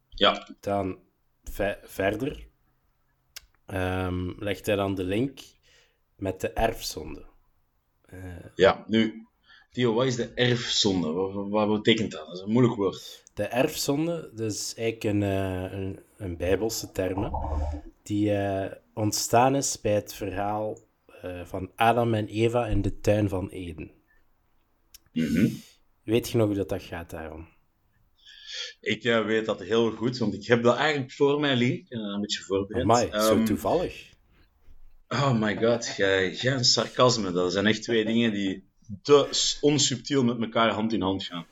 Ja, 0.09 0.49
Dan 0.61 0.99
ve- 1.45 1.79
verder 1.85 2.47
ehm, 3.67 4.31
legt 4.39 4.67
hij 4.67 4.77
dan 4.77 4.95
de 4.95 5.05
link 5.05 5.41
met 6.17 6.41
de 6.41 6.51
erfzonde. 6.51 7.25
Eh, 8.05 8.21
ja, 8.55 8.85
nu, 8.87 9.26
Theo, 9.77 9.93
wat 9.95 10.07
is 10.07 10.17
de 10.17 10.29
erfzonde? 10.35 11.12
Wat, 11.12 11.49
wat- 11.49 11.83
betekent 11.83 12.11
dat? 12.12 12.27
Dat 12.27 12.37
is 12.37 12.43
een 12.43 12.51
moeilijk 12.51 12.77
woord. 12.77 13.23
De 13.35 13.43
erfzonde, 13.43 14.31
dat 14.35 14.53
is 14.53 14.75
eigenlijk 14.77 15.15
een, 15.15 15.23
eh, 15.23 15.73
een, 15.79 15.99
een 16.17 16.37
bijbelse 16.37 16.93
term, 16.93 17.33
die 18.03 18.33
eh, 18.33 18.73
ontstaan 18.95 19.57
is 19.57 19.81
bij 19.81 19.95
het 19.95 20.15
verhaal 20.15 20.79
eh, 21.23 21.45
van 21.45 21.71
Adam 21.75 22.15
en 22.15 22.27
Eva 22.27 22.67
in 22.67 22.83
de 22.83 23.01
tuin 23.01 23.29
van 23.29 23.49
Eden. 23.49 23.91
Mhm. 25.12 25.49
Weet 26.03 26.29
je 26.29 26.37
nog 26.37 26.47
hoe 26.47 26.57
dat, 26.57 26.69
dat 26.69 26.83
gaat 26.83 27.11
daarom? 27.11 27.49
Ik 28.81 29.03
weet 29.03 29.47
dat 29.47 29.61
heel 29.62 29.91
goed, 29.91 30.19
want 30.19 30.35
ik 30.35 30.47
heb 30.47 30.62
dat 30.62 30.77
eigenlijk 30.77 31.12
voor 31.12 31.41
mij 31.41 31.57
liggen. 31.57 31.99
Een 31.99 32.21
beetje 32.21 32.43
voorbereid. 32.43 32.85
Amai, 32.85 33.11
zo 33.11 33.35
Ehm, 33.35 33.45
toevallig. 33.45 34.11
Oh 35.09 35.41
my 35.41 35.57
god, 35.57 35.95
jij, 35.97 36.33
jij 36.33 36.62
sarcasme, 36.62 37.33
dat 37.33 37.53
zijn 37.53 37.67
echt 37.67 37.83
twee 37.83 38.05
dingen 38.05 38.33
die 38.33 38.75
te 39.03 39.57
onsubtiel 39.61 40.25
met 40.25 40.40
elkaar 40.40 40.70
hand 40.70 40.92
in 40.92 41.01
hand 41.03 41.25
gaan. 41.25 41.46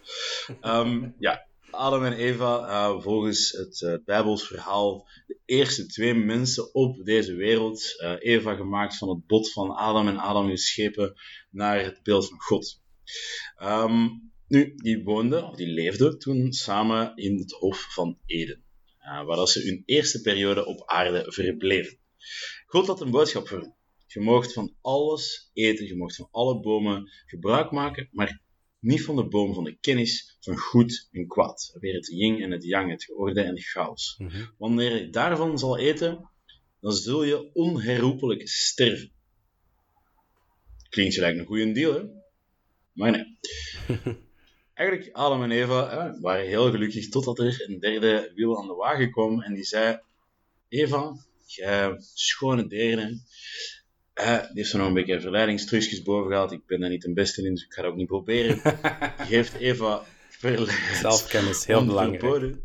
Ehm, 0.60 1.08
ja, 1.18 1.46
Adam 1.74 2.04
en 2.04 2.12
Eva, 2.12 2.68
eh, 2.68 3.00
volgens 3.02 3.50
het 3.50 3.82
eh, 3.82 3.94
Bijbels 4.04 4.46
verhaal, 4.46 5.08
de 5.26 5.38
eerste 5.44 5.86
twee 5.86 6.14
mensen 6.14 6.74
op 6.74 7.04
deze 7.04 7.34
wereld. 7.34 8.00
Eh, 8.00 8.14
Eva 8.18 8.54
gemaakt 8.54 8.96
van 8.96 9.08
het 9.08 9.26
bot 9.26 9.52
van 9.52 9.70
Adam 9.70 10.08
en 10.08 10.18
Adam 10.18 10.48
geschepen 10.48 11.14
naar 11.50 11.84
het 11.84 12.02
beeld 12.02 12.28
van 12.28 12.40
God. 12.40 12.82
Ehm, 13.56 14.08
nu, 14.48 14.74
die 14.74 15.04
woonden, 15.04 15.48
of 15.48 15.56
die 15.56 15.66
leefden 15.66 16.18
toen 16.18 16.52
samen 16.52 17.16
in 17.16 17.38
het 17.38 17.52
Hof 17.52 17.86
van 17.94 18.18
Eden, 18.26 18.62
waar 19.26 19.48
ze 19.48 19.60
hun 19.60 19.82
eerste 19.84 20.20
periode 20.20 20.66
op 20.66 20.82
aarde 20.86 21.24
verbleven. 21.32 21.98
God 22.66 22.86
had 22.86 23.00
een 23.00 23.10
boodschap 23.10 23.48
voor. 23.48 23.74
Je 24.14 24.20
moogt 24.20 24.52
van 24.52 24.74
alles 24.80 25.50
eten, 25.52 25.86
je 25.86 25.96
moogt 25.96 26.16
van 26.16 26.28
alle 26.30 26.60
bomen 26.60 27.10
gebruik 27.26 27.70
maken, 27.70 28.08
maar 28.12 28.40
niet 28.78 29.04
van 29.04 29.16
de 29.16 29.28
boom 29.28 29.54
van 29.54 29.64
de 29.64 29.78
kennis 29.80 30.36
van 30.40 30.56
goed 30.56 31.08
en 31.12 31.26
kwaad. 31.26 31.76
Weer 31.80 31.94
het 31.94 32.06
yin 32.06 32.42
en 32.42 32.50
het 32.50 32.64
yang, 32.64 32.90
het 32.90 33.04
georde 33.04 33.40
en 33.40 33.54
het 33.54 33.64
chaos. 33.64 34.14
Mhm. 34.18 34.44
Wanneer 34.58 34.96
je 34.96 35.10
daarvan 35.10 35.58
zal 35.58 35.78
eten, 35.78 36.30
dan 36.80 36.92
zul 36.92 37.24
je 37.24 37.54
onherroepelijk 37.54 38.48
sterven. 38.48 39.12
Klinkt 40.88 41.14
gelijk 41.14 41.38
een 41.38 41.46
goede 41.46 41.72
deal, 41.72 41.94
hè? 41.94 42.02
Maar 42.92 43.10
nee. 43.10 43.38
Eigenlijk, 44.74 45.12
Adam 45.12 45.42
en 45.42 45.50
Eva 45.50 45.88
hè, 45.88 46.20
waren 46.20 46.46
heel 46.46 46.70
gelukkig 46.70 47.08
totdat 47.08 47.38
er 47.38 47.64
een 47.68 47.78
derde 47.78 48.32
wiel 48.34 48.58
aan 48.58 48.66
de 48.66 48.74
wagen 48.74 49.10
kwam 49.10 49.42
en 49.42 49.54
die 49.54 49.64
zei: 49.64 50.00
Eva, 50.68 51.16
jij 51.46 51.94
schone 51.98 52.66
derde. 52.66 53.20
Eh, 54.14 54.38
die 54.40 54.50
heeft 54.54 54.68
zo 54.70 54.78
nog 54.78 54.86
een 54.86 54.94
beetje 54.94 55.20
verleidingstrucjes 55.20 56.02
boven 56.02 56.30
gehaald. 56.30 56.52
Ik 56.52 56.66
ben 56.66 56.80
daar 56.80 56.90
niet 56.90 57.02
de 57.02 57.12
beste 57.12 57.42
in, 57.42 57.54
dus 57.54 57.64
ik 57.64 57.72
ga 57.72 57.82
dat 57.82 57.90
ook 57.90 57.96
niet 57.96 58.06
proberen. 58.06 58.60
Die 59.16 59.36
heeft 59.36 59.54
Eva 59.54 60.04
verleid. 60.28 60.96
Zelfkennis, 61.00 61.66
heel 61.66 61.84
belangrijk. 61.86 62.20
verboden. 62.20 62.62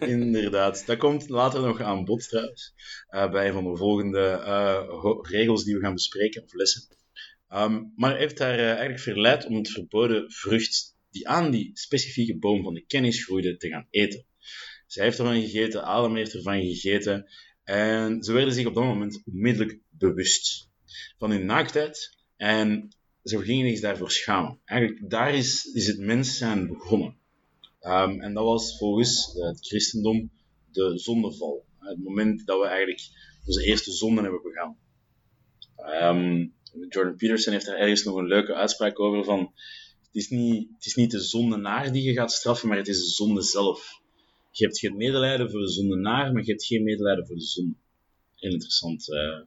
Inderdaad. 0.16 0.86
Dat 0.86 0.96
komt 0.98 1.28
later 1.28 1.60
nog 1.60 1.80
aan 1.80 2.04
bod 2.04 2.28
trouwens. 2.28 2.74
eh, 3.08 3.30
bij 3.30 3.46
een 3.46 3.52
van 3.52 3.64
de 3.64 3.76
volgende 3.76 4.20
eh, 4.28 5.18
regels 5.22 5.64
die 5.64 5.74
we 5.74 5.80
gaan 5.80 5.94
bespreken, 5.94 6.42
of 6.42 6.52
lessen. 6.54 6.82
Ehm, 7.48 7.82
maar 7.96 8.16
heeft 8.16 8.38
haar 8.38 8.58
eh, 8.58 8.66
eigenlijk 8.68 9.00
verleid 9.00 9.46
om 9.46 9.56
het 9.56 9.70
verboden 9.70 10.30
vrucht 10.32 10.96
die 11.10 11.28
aan 11.28 11.50
die 11.50 11.70
specifieke 11.74 12.38
boom 12.38 12.62
van 12.62 12.74
de 12.74 12.86
kennis 12.86 13.24
groeide 13.24 13.56
te 13.56 13.68
gaan 13.68 13.86
eten. 13.90 14.24
Zij 14.86 15.04
heeft 15.04 15.18
ervan 15.18 15.40
gegeten, 15.40 15.82
Adam 15.84 16.16
heeft 16.16 16.34
ervan 16.34 16.60
gegeten. 16.62 17.26
En 17.64 18.22
ze 18.22 18.32
werden 18.32 18.54
zich 18.54 18.66
op 18.66 18.74
dat 18.74 18.84
moment 18.84 19.22
onmiddellijk 19.26 19.78
bewust 19.88 20.67
van 21.18 21.30
hun 21.30 21.46
naaktheid. 21.46 22.16
En 22.36 22.88
ze 23.24 23.42
gingen 23.42 23.70
zich 23.70 23.80
daarvoor 23.80 24.10
schamen. 24.10 24.60
Eigenlijk, 24.64 25.10
daar 25.10 25.34
is, 25.34 25.64
is 25.64 25.86
het 25.86 25.98
mens 25.98 26.38
zijn 26.38 26.66
begonnen. 26.66 27.16
Ehm, 27.80 28.20
en 28.20 28.34
dat 28.34 28.44
was 28.44 28.78
volgens 28.78 29.36
eh, 29.36 29.46
het 29.46 29.66
christendom 29.66 30.30
de 30.72 30.98
zondeval. 30.98 31.64
Het 31.78 31.98
moment 31.98 32.46
dat 32.46 32.60
we 32.60 32.66
eigenlijk 32.66 33.00
onze 33.46 33.64
eerste 33.64 33.92
zonden 33.92 34.24
hebben 34.24 34.42
begaan. 34.42 34.76
Ehm, 35.76 36.46
Jordan 36.88 37.16
Peterson 37.16 37.52
heeft 37.52 37.66
daar 37.66 37.76
ergens 37.78 38.04
nog 38.04 38.16
een 38.16 38.26
leuke 38.26 38.54
uitspraak 38.54 39.00
over 39.00 39.24
van 39.24 39.52
het 40.06 40.16
is, 40.16 40.28
niet, 40.28 40.68
het 40.74 40.86
is 40.86 40.94
niet 40.94 41.10
de 41.10 41.20
zondenaar 41.20 41.92
die 41.92 42.02
je 42.02 42.12
gaat 42.12 42.32
straffen, 42.32 42.68
maar 42.68 42.76
het 42.76 42.88
is 42.88 42.98
de 42.98 43.10
zonde 43.10 43.42
zelf. 43.42 44.00
Je 44.50 44.64
hebt 44.64 44.78
geen 44.78 44.96
medelijden 44.96 45.50
voor 45.50 45.60
de 45.60 45.70
zondenaar, 45.70 46.32
maar 46.32 46.42
je 46.44 46.50
hebt 46.50 46.64
geen 46.64 46.82
medelijden 46.82 47.26
voor 47.26 47.36
de 47.36 47.42
zonde. 47.42 47.74
Heel 48.34 48.52
interessant. 48.52 49.12
eh, 49.12 49.40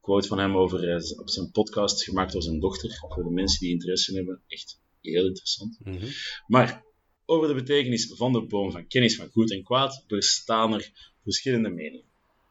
quote 0.00 0.28
van 0.28 0.38
hem 0.38 0.56
over, 0.56 0.88
eh, 0.88 1.18
op 1.20 1.30
zijn 1.30 1.50
podcast 1.50 2.04
gemaakt 2.04 2.32
door 2.32 2.42
zijn 2.42 2.60
dochter. 2.60 2.98
Voor 3.08 3.24
de 3.24 3.30
mensen 3.30 3.60
die 3.60 3.70
interesse 3.70 4.14
hebben. 4.14 4.42
Echt 4.46 4.80
heel 5.00 5.26
interessant. 5.26 5.78
Mhm. 5.84 6.06
Maar 6.46 6.84
over 7.24 7.48
de 7.48 7.54
betekenis 7.54 8.12
van 8.14 8.32
de 8.32 8.46
boom 8.46 8.70
van 8.70 8.86
kennis 8.86 9.16
van 9.16 9.28
goed 9.28 9.52
en 9.52 9.62
kwaad 9.62 10.04
bestaan 10.06 10.74
er 10.74 11.12
verschillende 11.22 11.68
meningen. 11.68 12.06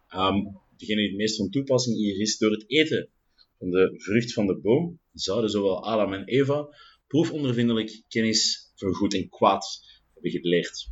Ehm, 0.07 0.37
degene 0.77 0.99
die 0.99 1.07
het 1.07 1.17
meest 1.17 1.35
van 1.35 1.49
toepassing 1.49 1.95
hier 1.97 2.19
is, 2.19 2.37
door 2.37 2.51
het 2.51 2.63
eten 2.67 3.09
van 3.57 3.69
de 3.69 3.93
vrucht 3.97 4.33
van 4.33 4.47
de 4.47 4.59
boom, 4.59 4.99
zouden 5.13 5.49
zowel 5.49 5.85
Adam 5.85 6.13
en 6.13 6.25
Eva 6.25 6.67
proefondervindelijk 7.07 8.03
kennis 8.07 8.71
van 8.75 8.93
goed 8.93 9.13
en 9.13 9.29
kwaad 9.29 9.81
hebben 10.13 10.31
geleerd. 10.31 10.89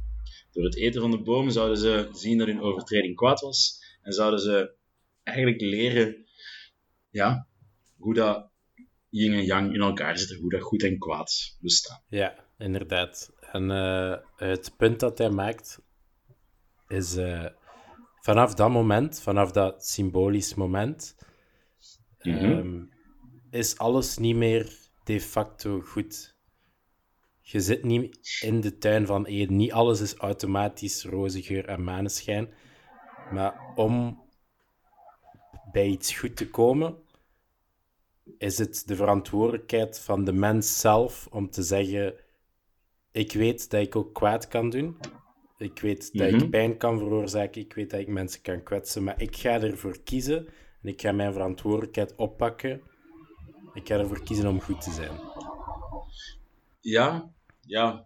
Door 0.52 0.64
het 0.64 0.78
eten 0.78 1.02
van 1.02 1.12
de 1.12 1.22
boom 1.22 1.50
zouden 1.50 1.78
ze 1.78 2.10
zien 2.12 2.38
dat 2.38 2.48
hun 2.48 2.62
overtreding 2.62 3.16
kwaad 3.16 3.42
was 3.42 3.80
en 4.02 4.14
zouden 4.14 4.40
ze 4.40 4.78
eigenlijk 5.30 5.62
leren 5.62 6.26
ja, 7.10 7.48
hoe 7.98 8.14
dat 8.14 8.50
yin 9.10 9.34
en 9.34 9.44
yang 9.46 9.74
in 9.74 9.82
elkaar 9.82 10.18
zitten, 10.18 10.38
hoe 10.38 10.50
dat 10.50 10.62
goed 10.62 10.84
en 10.84 10.98
kwaad 10.98 11.58
bestaan. 11.62 12.02
Ja, 12.08 12.46
inderdaad. 12.58 13.32
En 13.52 13.72
eh, 13.72 14.16
het 14.36 14.74
punt 14.78 15.00
dat 15.00 15.18
hij 15.18 15.30
maakt 15.30 15.82
is 16.88 17.16
eh, 17.16 17.46
vanaf 18.20 18.54
dat 18.54 18.70
moment, 18.70 19.22
vanaf 19.22 19.52
dat 19.52 19.86
symbolisch 19.86 20.54
moment, 20.56 21.16
Mhm. 22.22 22.36
ehm, 22.52 22.84
is 23.50 23.78
alles 23.78 24.18
niet 24.18 24.36
meer 24.36 24.72
de 25.04 25.22
facto 25.22 25.82
goed. 25.82 26.38
Je 27.42 27.60
zit 27.60 27.84
niet 27.84 28.38
in 28.42 28.62
de 28.62 28.78
tuin 28.78 29.06
van 29.06 29.26
Eden. 29.26 29.56
Niet 29.56 29.72
alles 29.72 30.02
is 30.02 30.14
automatisch 30.16 31.04
roze 31.04 31.42
geur 31.42 31.66
en 31.66 31.84
maneschijn. 31.84 32.54
Maar 33.32 33.74
om 33.76 34.24
bij 35.72 35.88
iets 35.88 36.16
goed 36.18 36.36
te 36.36 36.50
komen, 36.50 36.98
is 38.38 38.58
het 38.58 38.84
de 38.86 38.96
verantwoordelijkheid 38.96 40.00
van 40.00 40.24
de 40.24 40.32
mens 40.34 40.80
zelf 40.80 41.28
om 41.32 41.50
te 41.50 41.64
zeggen: 41.64 42.14
Ik 43.12 43.34
weet 43.34 43.70
dat 43.70 43.82
ik 43.82 43.96
ook 43.96 44.14
kwaad 44.14 44.48
kan 44.48 44.70
doen. 44.70 44.98
Ik 45.58 45.80
weet 45.80 46.14
dat 46.18 46.32
Mhm. 46.32 46.44
ik 46.44 46.50
pijn 46.50 46.78
kan 46.78 46.98
veroorzaken. 46.98 47.62
Ik 47.62 47.74
weet 47.74 47.90
dat 47.90 48.00
ik 48.00 48.08
mensen 48.08 48.42
kan 48.42 48.64
kwetsen. 48.64 49.04
Maar 49.04 49.22
ik 49.22 49.36
ga 49.36 49.62
ervoor 49.62 50.00
kiezen 50.04 50.48
en 50.82 50.90
ik 50.90 51.02
ga 51.02 51.12
mijn 51.12 51.34
verantwoordelijkheid 51.34 52.16
oppakken. 52.16 52.82
Ik 53.74 53.88
ga 53.88 53.98
ervoor 53.98 54.24
kiezen 54.24 54.48
om 54.48 54.62
goed 54.62 54.82
te 54.82 54.92
zijn. 54.92 55.20
Ja, 56.82 57.30
ja. 57.62 58.06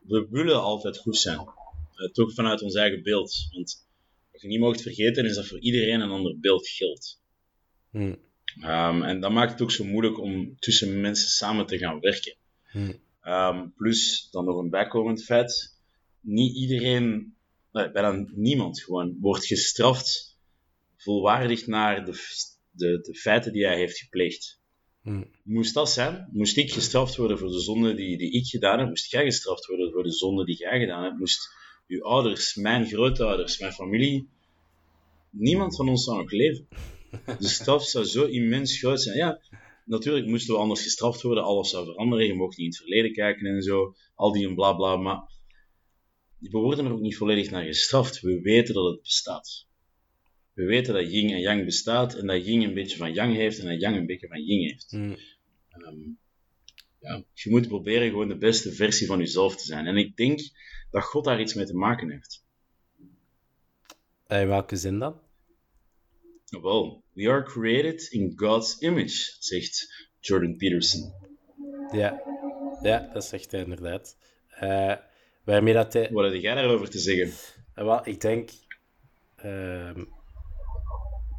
We 0.00 0.26
willen 0.30 0.62
altijd 0.62 0.98
goed 0.98 1.16
zijn. 1.16 1.38
Eh, 1.38 2.10
toch 2.12 2.34
vanuit 2.34 2.62
ons 2.62 2.74
eigen 2.74 3.02
beeld. 3.02 3.48
Want 3.52 3.88
wat 4.40 4.50
je 4.50 4.58
niet 4.58 4.66
mocht 4.66 4.82
vergeten 4.82 5.24
is 5.24 5.34
dat 5.34 5.46
voor 5.46 5.60
iedereen 5.60 6.00
een 6.00 6.10
ander 6.10 6.40
beeld 6.40 6.68
geldt. 6.68 7.20
Hm. 7.90 8.14
Ehm, 8.60 9.02
en 9.02 9.20
dat 9.20 9.32
maakt 9.32 9.52
het 9.52 9.62
ook 9.62 9.70
zo 9.70 9.84
moeilijk 9.84 10.18
om 10.18 10.56
tussen 10.58 11.00
mensen 11.00 11.28
samen 11.28 11.66
te 11.66 11.78
gaan 11.78 12.00
werken. 12.00 12.36
Hm. 12.70 12.92
Ehm, 13.20 13.68
plus 13.76 14.28
dan 14.30 14.44
nog 14.44 14.58
een 14.58 14.70
bijkomend 14.70 15.24
feit. 15.24 15.78
niet 16.22 16.56
iedereen, 16.56 17.34
nee, 17.72 17.90
bijna 17.90 18.26
niemand 18.34 18.82
gewoon, 18.82 19.16
wordt 19.20 19.46
gestraft 19.46 20.38
volwaardig 20.96 21.66
naar 21.66 22.04
de, 22.04 22.12
de, 22.70 23.00
de 23.00 23.14
feiten 23.14 23.52
die 23.52 23.66
hij 23.66 23.76
heeft 23.76 23.98
gepleegd. 23.98 24.60
Hmm. 25.02 25.30
Moest 25.42 25.74
dat 25.74 25.90
zijn? 25.90 26.28
Moest 26.32 26.56
ik 26.56 26.72
gestraft 26.72 27.16
worden 27.16 27.38
voor 27.38 27.50
de 27.50 27.60
zonde 27.60 27.94
die, 27.94 28.18
die 28.18 28.30
ik 28.30 28.46
gedaan 28.46 28.78
heb? 28.78 28.88
Moest 28.88 29.10
jij 29.10 29.24
gestraft 29.24 29.66
worden 29.66 29.92
voor 29.92 30.02
de 30.02 30.12
zonde 30.12 30.44
die 30.44 30.56
jij 30.56 30.78
gedaan 30.80 31.02
hebt? 31.02 31.18
Moest 31.18 31.48
uw 31.90 32.02
ouders, 32.02 32.54
mijn 32.54 32.86
grootouders, 32.86 33.58
mijn 33.58 33.72
familie... 33.72 34.28
Niemand 35.32 35.76
van 35.76 35.88
ons 35.88 36.04
zou 36.04 36.18
nog 36.18 36.30
leven. 36.30 36.68
De 37.38 37.48
straf 37.48 37.84
zou 37.84 38.04
zo 38.04 38.24
immens 38.24 38.78
groot 38.78 39.02
zijn. 39.02 39.16
Ja, 39.16 39.40
natuurlijk 39.84 40.26
moesten 40.26 40.54
we 40.54 40.60
anders 40.60 40.82
gestraft 40.82 41.22
worden, 41.22 41.44
alles 41.44 41.70
zou 41.70 41.84
veranderen, 41.84 42.26
je 42.26 42.34
mocht 42.34 42.56
niet 42.56 42.66
in 42.66 42.72
het 42.72 42.76
verleden 42.76 43.12
kijken 43.12 43.46
en 43.46 43.62
zo, 43.62 43.94
al 44.14 44.32
die 44.32 44.48
en 44.48 44.54
bla 44.54 44.72
bla, 44.72 44.96
maar 44.96 45.30
we 46.40 46.58
worden 46.58 46.84
er 46.84 46.92
ook 46.92 47.00
niet 47.00 47.16
volledig 47.16 47.50
naar 47.50 47.64
gestraft. 47.64 48.20
We 48.20 48.40
weten 48.40 48.74
dat 48.74 48.90
het 48.90 49.02
bestaat. 49.02 49.66
We 50.52 50.64
weten 50.64 50.94
dat 50.94 51.12
yin 51.12 51.30
en 51.30 51.40
yang 51.40 51.64
bestaat 51.64 52.14
en 52.14 52.26
dat 52.26 52.46
yin 52.46 52.62
een 52.62 52.74
beetje 52.74 52.96
van 52.96 53.12
yang 53.12 53.34
heeft 53.34 53.58
en 53.58 53.66
dat 53.66 53.80
yang 53.80 53.96
een 53.96 54.06
beetje 54.06 54.28
van 54.28 54.44
yin 54.44 54.68
heeft. 54.68 54.90
Hmm. 54.90 55.16
Ehm, 55.68 55.98
ja, 57.00 57.24
je 57.32 57.50
moet 57.50 57.68
proberen 57.68 58.08
gewoon 58.08 58.28
de 58.28 58.38
beste 58.38 58.72
versie 58.72 59.06
van 59.06 59.18
jezelf 59.18 59.56
te 59.56 59.64
zijn. 59.64 59.86
En 59.86 59.96
ik 59.96 60.16
denk 60.16 60.40
dat 60.90 61.02
God 61.04 61.24
daar 61.24 61.40
iets 61.40 61.54
mee 61.54 61.66
te 61.66 61.74
maken 61.76 62.10
heeft. 62.10 62.44
In 64.28 64.48
welke 64.48 64.76
zin 64.76 64.98
dan? 64.98 65.20
Wel, 66.62 67.02
we 67.12 67.28
are 67.28 67.42
created 67.42 68.08
in 68.10 68.32
God's 68.36 68.80
image, 68.80 69.36
zegt 69.38 70.08
Jordan 70.20 70.56
Peterson. 70.56 71.12
Ja, 71.92 72.22
ja 72.82 73.10
dat 73.12 73.24
zegt 73.24 73.50
hij 73.50 73.60
inderdaad. 73.62 74.16
Uh, 74.62 74.94
waarmee 75.44 75.74
dat 75.74 75.92
hij... 75.92 76.10
Wat 76.12 76.32
heb 76.32 76.42
jij 76.42 76.54
daarover 76.54 76.90
te 76.90 76.98
zeggen? 76.98 77.26
Uh, 77.76 77.84
wel, 77.84 78.08
ik 78.08 78.20
denk... 78.20 78.50
Uh, 79.44 79.96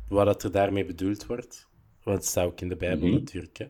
wat 0.08 0.26
dat 0.26 0.44
er 0.44 0.52
daarmee 0.52 0.86
bedoeld 0.86 1.26
wordt, 1.26 1.68
want 2.04 2.18
het 2.18 2.28
staat 2.28 2.46
ook 2.46 2.62
in 2.62 2.70
de 2.70 2.76
Bijbel 2.76 3.08
Mhm. 3.08 3.18
natuurlijk, 3.18 3.58
hè, 3.58 3.68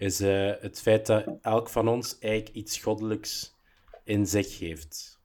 is 0.00 0.20
eh, 0.20 0.52
het 0.60 0.80
feit 0.80 1.06
dat 1.06 1.24
elk 1.42 1.68
van 1.68 1.88
ons 1.88 2.18
eigenlijk 2.18 2.54
iets 2.54 2.78
goddelijks 2.78 3.54
in 4.04 4.26
zich 4.26 4.58
heeft. 4.58 5.18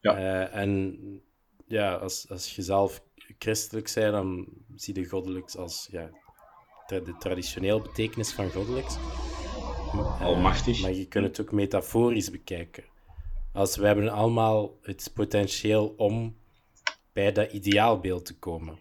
Ja. 0.00 0.16
Eh, 0.16 0.60
en 0.60 0.98
ja, 1.66 1.94
als, 1.94 2.28
als 2.30 2.56
je 2.56 2.62
zelf 2.62 3.02
christelijk 3.38 3.92
bent, 3.94 4.12
dan 4.12 4.48
zie 4.76 4.94
je 5.00 5.06
goddelijks 5.08 5.56
als 5.56 5.88
ja, 5.90 6.10
tra- 6.86 7.00
de 7.00 7.16
traditionele 7.18 7.82
betekenis 7.82 8.32
van 8.32 8.50
goddelijks. 8.50 8.94
Eh, 8.96 10.20
Almachtig. 10.22 10.80
maar 10.80 10.92
je 10.92 11.06
kunt 11.08 11.26
het 11.26 11.40
ook 11.40 11.52
metaforisch 11.52 12.30
bekijken. 12.30 12.84
Als 13.52 13.76
we 13.76 13.86
hebben 13.86 14.08
allemaal 14.08 14.78
het 14.82 15.10
potentieel 15.14 15.94
om 15.96 16.36
bij 17.12 17.32
dat 17.32 17.52
ideaalbeeld 17.52 18.24
te 18.24 18.38
komen. 18.38 18.78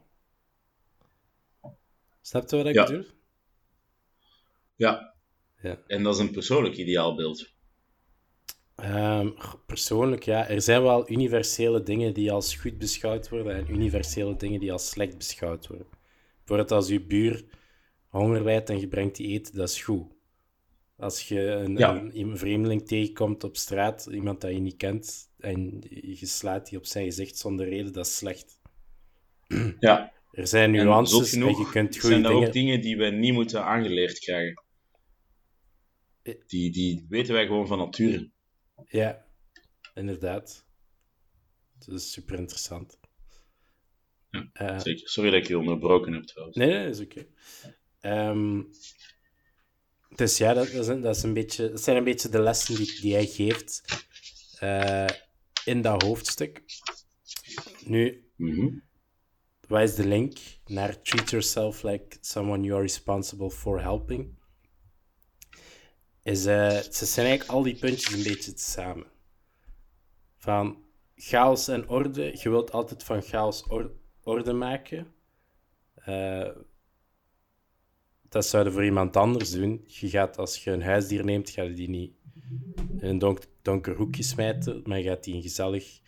Snap 2.21 2.49
je 2.49 2.55
wat 2.55 2.65
ik 2.65 2.73
Ja. 2.73 2.85
bedoel? 2.85 3.05
Ja, 4.79 5.13
Ja. 5.61 5.79
en 5.87 6.03
dat 6.03 6.13
is 6.15 6.21
een 6.21 6.31
persoonlijk 6.31 6.75
ideaalbeeld. 6.75 7.53
Ehm, 8.75 9.29
persoonlijk, 9.65 10.23
ja. 10.23 10.47
Er 10.47 10.61
zijn 10.61 10.81
wel 10.81 11.11
universele 11.11 11.83
dingen 11.83 12.13
die 12.13 12.31
als 12.31 12.55
goed 12.55 12.77
beschouwd 12.77 13.29
worden 13.29 13.55
en 13.55 13.71
universele 13.71 14.35
dingen 14.35 14.59
die 14.59 14.71
als 14.71 14.89
slecht 14.89 15.17
beschouwd 15.17 15.67
worden. 15.67 15.87
Bijvoorbeeld 16.37 16.71
als 16.71 16.87
je 16.87 17.01
buur 17.05 17.45
honger 18.07 18.43
lijdt 18.43 18.69
en 18.69 18.79
je 18.79 18.87
brengt 18.87 19.15
die 19.15 19.27
eten, 19.27 19.55
dat 19.55 19.69
is 19.69 19.81
goed. 19.83 20.07
Als 20.97 21.27
je 21.27 21.41
een, 21.41 21.77
Ja. 21.77 21.95
een, 21.95 22.19
een 22.19 22.37
vreemdeling 22.37 22.87
tegenkomt 22.87 23.43
op 23.43 23.57
straat, 23.57 24.05
iemand 24.11 24.41
dat 24.41 24.51
je 24.51 24.59
niet 24.59 24.77
kent, 24.77 25.31
en 25.39 25.83
je 25.89 26.25
slaat 26.25 26.69
die 26.69 26.77
op 26.77 26.85
zijn 26.85 27.05
gezicht 27.05 27.37
zonder 27.37 27.69
reden, 27.69 27.93
dat 27.93 28.05
is 28.05 28.15
slecht. 28.17 28.59
Ja, 29.79 30.11
Er 30.31 30.47
zijn 30.47 30.71
nuances 30.71 31.29
genoeg 31.29 31.57
en 31.59 31.65
je 31.65 31.69
kunt 31.71 31.93
goede 31.99 32.07
zijn 32.07 32.21
dat 32.21 32.31
dingen... 32.31 32.47
ook 32.47 32.53
dingen 32.53 32.81
die 32.81 32.97
we 32.97 33.05
niet 33.05 33.33
moeten 33.33 33.63
aangeleerd 33.65 34.19
krijgen. 34.19 34.63
Eh. 36.29 36.47
Die, 36.47 36.71
die 36.71 37.05
weten 37.09 37.33
wij 37.33 37.45
gewoon 37.45 37.67
van 37.67 37.77
nature. 37.77 38.31
Ja, 38.85 39.25
inderdaad. 39.93 40.65
Dat 41.85 41.95
is 41.95 42.11
super 42.11 42.39
interessant. 42.39 42.99
Ja, 44.53 44.79
Zeker. 44.79 45.09
Sorry 45.09 45.29
dat 45.29 45.41
ik 45.41 45.47
je 45.47 45.57
onderbroken 45.57 46.13
heb 46.13 46.23
trouwens. 46.23 46.57
Nee, 46.57 46.67
nee, 46.67 46.85
dat 46.85 46.99
is 46.99 47.05
oké. 47.05 47.27
Ehm, 47.99 48.61
dus 50.15 50.37
ja, 50.37 50.53
dat, 50.53 50.71
dat, 50.71 50.81
is 50.81 50.87
een, 50.87 51.01
dat, 51.01 51.15
is 51.15 51.23
een 51.23 51.33
beetje, 51.33 51.69
dat 51.69 51.81
zijn 51.81 51.97
een 51.97 52.03
beetje 52.03 52.29
de 52.29 52.41
lessen 52.41 52.75
die, 52.75 53.01
die 53.01 53.13
hij 53.13 53.25
geeft 53.25 53.83
eh, 54.59 55.05
in 55.65 55.81
dat 55.81 56.01
hoofdstuk. 56.01 56.63
Nu, 57.85 58.31
wat 59.67 59.81
is 59.81 59.95
de 59.95 60.07
link 60.07 60.37
naar 60.65 61.01
treat 61.01 61.29
yourself 61.29 61.83
like 61.83 62.17
someone 62.21 62.63
you 62.63 62.73
are 62.73 62.81
responsible 62.81 63.51
for 63.51 63.81
helping? 63.81 64.38
Is, 66.29 66.45
eh, 66.45 66.77
ze 66.77 67.05
zijn 67.05 67.25
eigenlijk 67.27 67.57
al 67.57 67.63
die 67.63 67.75
puntjes 67.75 68.13
een 68.13 68.23
beetje 68.23 68.51
samen. 68.55 69.05
Van 70.37 70.77
chaos 71.15 71.67
en 71.67 71.87
orde, 71.89 72.23
je 72.41 72.49
wilt 72.49 72.71
altijd 72.71 73.03
van 73.03 73.21
chaos 73.21 73.63
or- 73.67 73.91
orde 74.23 74.53
maken. 74.53 75.07
Eh, 75.95 76.49
dat 78.29 78.45
zou 78.45 78.65
je 78.65 78.71
voor 78.71 78.85
iemand 78.85 79.17
anders 79.17 79.51
doen. 79.51 79.83
Je 79.87 80.09
gaat, 80.09 80.37
als 80.37 80.63
je 80.63 80.71
een 80.71 80.81
huisdier 80.81 81.23
neemt, 81.23 81.49
ga 81.49 81.61
je 81.61 81.73
die 81.73 81.89
niet 81.89 82.11
in 82.97 83.07
een 83.07 83.19
donk- 83.19 83.47
donker 83.61 83.95
hoekje 83.95 84.23
smijten, 84.23 84.81
maar 84.85 84.97
je 84.97 85.03
gaat 85.03 85.23
die 85.23 85.35
een 85.35 85.41
gezellig, 85.41 85.99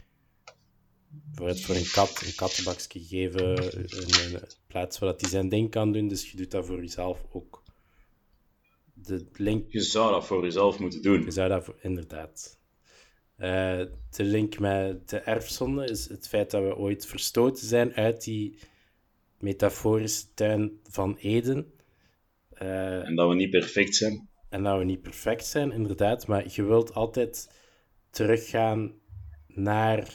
voor, 1.33 1.57
voor 1.57 1.75
een 1.75 1.91
kat, 1.91 2.21
een 2.25 2.35
kattenbakje 2.35 2.99
geven, 3.03 3.63
een, 3.73 4.33
een 4.33 4.41
plaats 4.67 4.99
waar 4.99 5.13
hij 5.17 5.29
zijn 5.29 5.49
ding 5.49 5.69
kan 5.69 5.91
doen. 5.91 6.07
Dus 6.07 6.31
je 6.31 6.37
doet 6.37 6.51
dat 6.51 6.65
voor 6.65 6.79
jezelf 6.81 7.25
ook. 7.31 7.60
De 9.05 9.25
link 9.33 9.71
Je 9.71 9.81
zou 9.81 10.11
dat 10.11 10.25
voor 10.25 10.43
jezelf 10.43 10.79
moeten 10.79 11.01
doen. 11.01 11.23
je 11.23 11.31
zou 11.31 11.49
dat 11.49 11.63
voor- 11.63 11.77
inderdaad. 11.81 12.59
Eh, 13.35 13.81
de 14.09 14.23
link 14.23 14.59
met 14.59 15.09
de 15.09 15.17
erfzonde 15.17 15.85
is 15.85 16.09
het 16.09 16.27
feit 16.27 16.51
dat 16.51 16.63
we 16.63 16.75
ooit 16.75 17.05
verstoten 17.05 17.65
zijn 17.67 17.93
uit 17.93 18.23
die 18.23 18.57
metaforische 19.39 20.25
tuin 20.33 20.79
van 20.83 21.15
Eden. 21.17 21.73
Eh, 22.49 23.07
En 23.07 23.15
dat 23.15 23.29
we 23.29 23.35
niet 23.35 23.49
perfect 23.49 23.95
zijn. 23.95 24.29
en 24.49 24.63
dat 24.63 24.77
we 24.77 24.83
niet 24.83 25.01
perfect 25.01 25.45
zijn, 25.45 25.71
inderdaad, 25.71 26.27
maar 26.27 26.45
je 26.49 26.63
wilt 26.63 26.93
altijd 26.93 27.49
teruggaan 28.09 28.93
naar. 29.47 30.07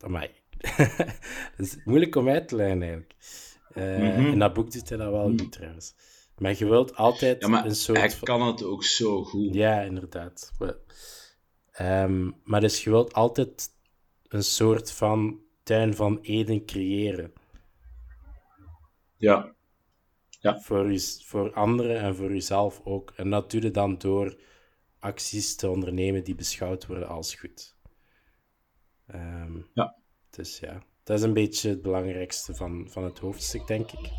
Amai. 0.00 0.30
dat 1.56 1.66
is 1.66 1.76
moeilijk 1.84 2.14
om 2.16 2.28
uit 2.28 2.48
te 2.48 2.56
leggen 2.56 2.82
eigenlijk. 2.82 3.14
Eh, 3.74 3.98
Mhm. 3.98 4.26
In 4.32 4.38
dat 4.38 4.52
boek 4.54 4.72
doet 4.72 4.88
hij 4.88 4.98
dat 4.98 5.10
wel 5.10 5.28
goed 5.38 5.52
trouwens. 5.52 5.94
Maar 6.38 6.54
je 6.58 6.64
wilt 6.66 6.96
altijd 6.96 7.40
Ja, 7.42 7.48
maar 7.48 7.64
een 7.64 7.74
soort. 7.74 7.98
hij 7.98 8.14
kan 8.22 8.42
het 8.46 8.62
ook 8.62 8.84
zo 8.84 9.24
goed. 9.24 9.54
ja, 9.54 9.80
inderdaad. 9.80 10.52
Maar, 10.58 10.74
ehm, 11.70 12.30
maar 12.44 12.60
dus 12.60 12.84
je 12.84 12.90
wilt 12.90 13.12
altijd 13.12 13.68
een 14.28 14.44
soort 14.44 14.92
van 14.92 15.40
tuin 15.62 15.94
van 15.94 16.18
Eden 16.22 16.64
creëren. 16.66 17.32
Ja. 19.16 19.52
Voor, 20.60 20.92
je, 20.92 21.18
voor 21.24 21.52
anderen 21.52 22.00
en 22.00 22.16
voor 22.16 22.32
jezelf 22.32 22.80
ook. 22.84 23.12
En 23.16 23.30
dat 23.30 23.50
doe 23.50 23.62
je 23.62 23.70
dan 23.70 23.98
door 23.98 24.36
acties 24.98 25.56
te 25.56 25.68
ondernemen 25.70 26.24
die 26.24 26.34
beschouwd 26.34 26.86
worden 26.86 27.08
als 27.08 27.34
goed. 27.34 27.76
Ehm, 29.06 29.58
Ja. 29.74 29.96
Dus 30.30 30.58
ja, 30.58 30.82
dat 31.02 31.18
is 31.18 31.24
een 31.24 31.32
beetje 31.32 31.68
het 31.68 31.82
belangrijkste 31.82 32.54
van, 32.54 32.86
van 32.90 33.04
het 33.04 33.18
hoofdstuk, 33.18 33.66
denk 33.66 33.92
ik. 33.92 34.10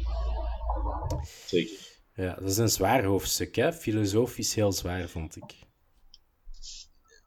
Zeker. 1.45 1.93
Ja, 2.15 2.33
dat 2.33 2.49
is 2.49 2.57
een 2.57 2.69
zwaar 2.69 3.03
hoofdstuk, 3.03 3.55
hè? 3.55 3.73
Filosofisch 3.73 4.55
heel 4.55 4.71
zwaar, 4.71 5.09
vond 5.09 5.35
ik. 5.35 5.55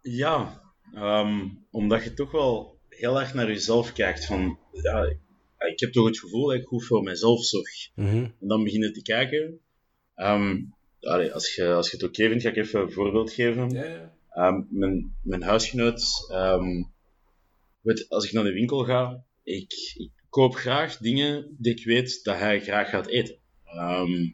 Ja, 0.03 0.63
ehm, 0.95 1.49
omdat 1.71 2.05
je 2.05 2.15
toch 2.15 2.31
wel 2.31 2.79
heel 2.89 3.21
erg 3.21 3.35
naar 3.35 3.47
jezelf 3.47 3.93
kijkt. 3.93 4.27
Van, 4.27 4.59
ja, 4.73 5.05
ik 5.59 5.81
heb 5.81 5.93
toch 5.93 6.07
het 6.07 6.19
gevoel 6.19 6.47
dat 6.47 6.57
ik 6.57 6.67
goed 6.67 6.85
voor 6.85 7.03
mezelf 7.03 7.45
zorg. 7.45 7.91
Mhm. 7.95 8.17
En 8.17 8.49
dan 8.49 8.65
beginnen 8.65 8.93
te 8.93 9.03
kijken. 9.03 9.61
Ehm, 10.15 10.61
allee, 11.01 11.33
als, 11.33 11.55
je, 11.55 11.73
als 11.73 11.91
je 11.91 11.97
het 11.97 12.07
oké 12.07 12.29
vindt, 12.29 12.43
ga 12.43 12.49
ik 12.49 12.57
even 12.57 12.81
een 12.81 12.93
voorbeeld 12.93 13.33
geven. 13.33 13.71
Ja, 13.71 13.85
ja. 13.85 14.17
Ehm, 14.31 14.63
mijn, 14.69 15.17
mijn 15.23 15.43
huisgenoot, 15.43 16.27
ehm, 16.31 16.83
weet, 17.81 18.09
als 18.09 18.25
ik 18.25 18.33
naar 18.33 18.45
de 18.45 18.53
winkel 18.53 18.85
ga, 18.85 19.25
ik, 19.43 19.93
ik 19.97 20.11
koop 20.29 20.55
graag 20.55 20.97
dingen 20.97 21.57
die 21.59 21.73
ik 21.73 21.85
weet 21.85 22.25
dat 22.25 22.39
hij 22.39 22.61
graag 22.61 22.89
gaat 22.89 23.07
eten. 23.07 23.39
Ehm, 23.65 24.13
eh, 24.13 24.31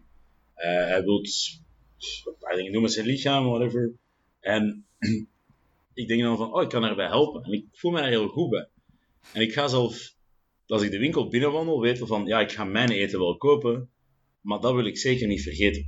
hij 0.54 1.02
wil 1.04 1.22
dingen 2.54 2.72
doen 2.72 2.82
met 2.82 2.92
zijn 2.92 3.06
lichaam, 3.06 3.44
whatever. 3.44 3.92
En 4.40 4.86
ik 5.94 6.08
denk 6.08 6.22
dan 6.22 6.36
van, 6.36 6.52
oh, 6.52 6.62
ik 6.62 6.68
kan 6.68 6.84
erbij 6.84 7.06
helpen. 7.06 7.42
En 7.42 7.52
ik 7.52 7.66
voel 7.72 7.90
me 7.90 8.00
daar 8.00 8.08
heel 8.08 8.28
goed 8.28 8.50
bij. 8.50 8.68
En 9.32 9.40
ik 9.40 9.52
ga 9.52 9.68
zelf, 9.68 10.14
als 10.66 10.82
ik 10.82 10.90
de 10.90 10.98
winkel 10.98 11.28
binnenwandel, 11.28 11.80
weten 11.80 12.06
van, 12.06 12.26
ja, 12.26 12.40
ik 12.40 12.52
ga 12.52 12.64
mijn 12.64 12.90
eten 12.90 13.18
wel 13.18 13.36
kopen, 13.36 13.90
maar 14.40 14.60
dat 14.60 14.74
wil 14.74 14.86
ik 14.86 14.98
zeker 14.98 15.26
niet 15.26 15.42
vergeten. 15.42 15.86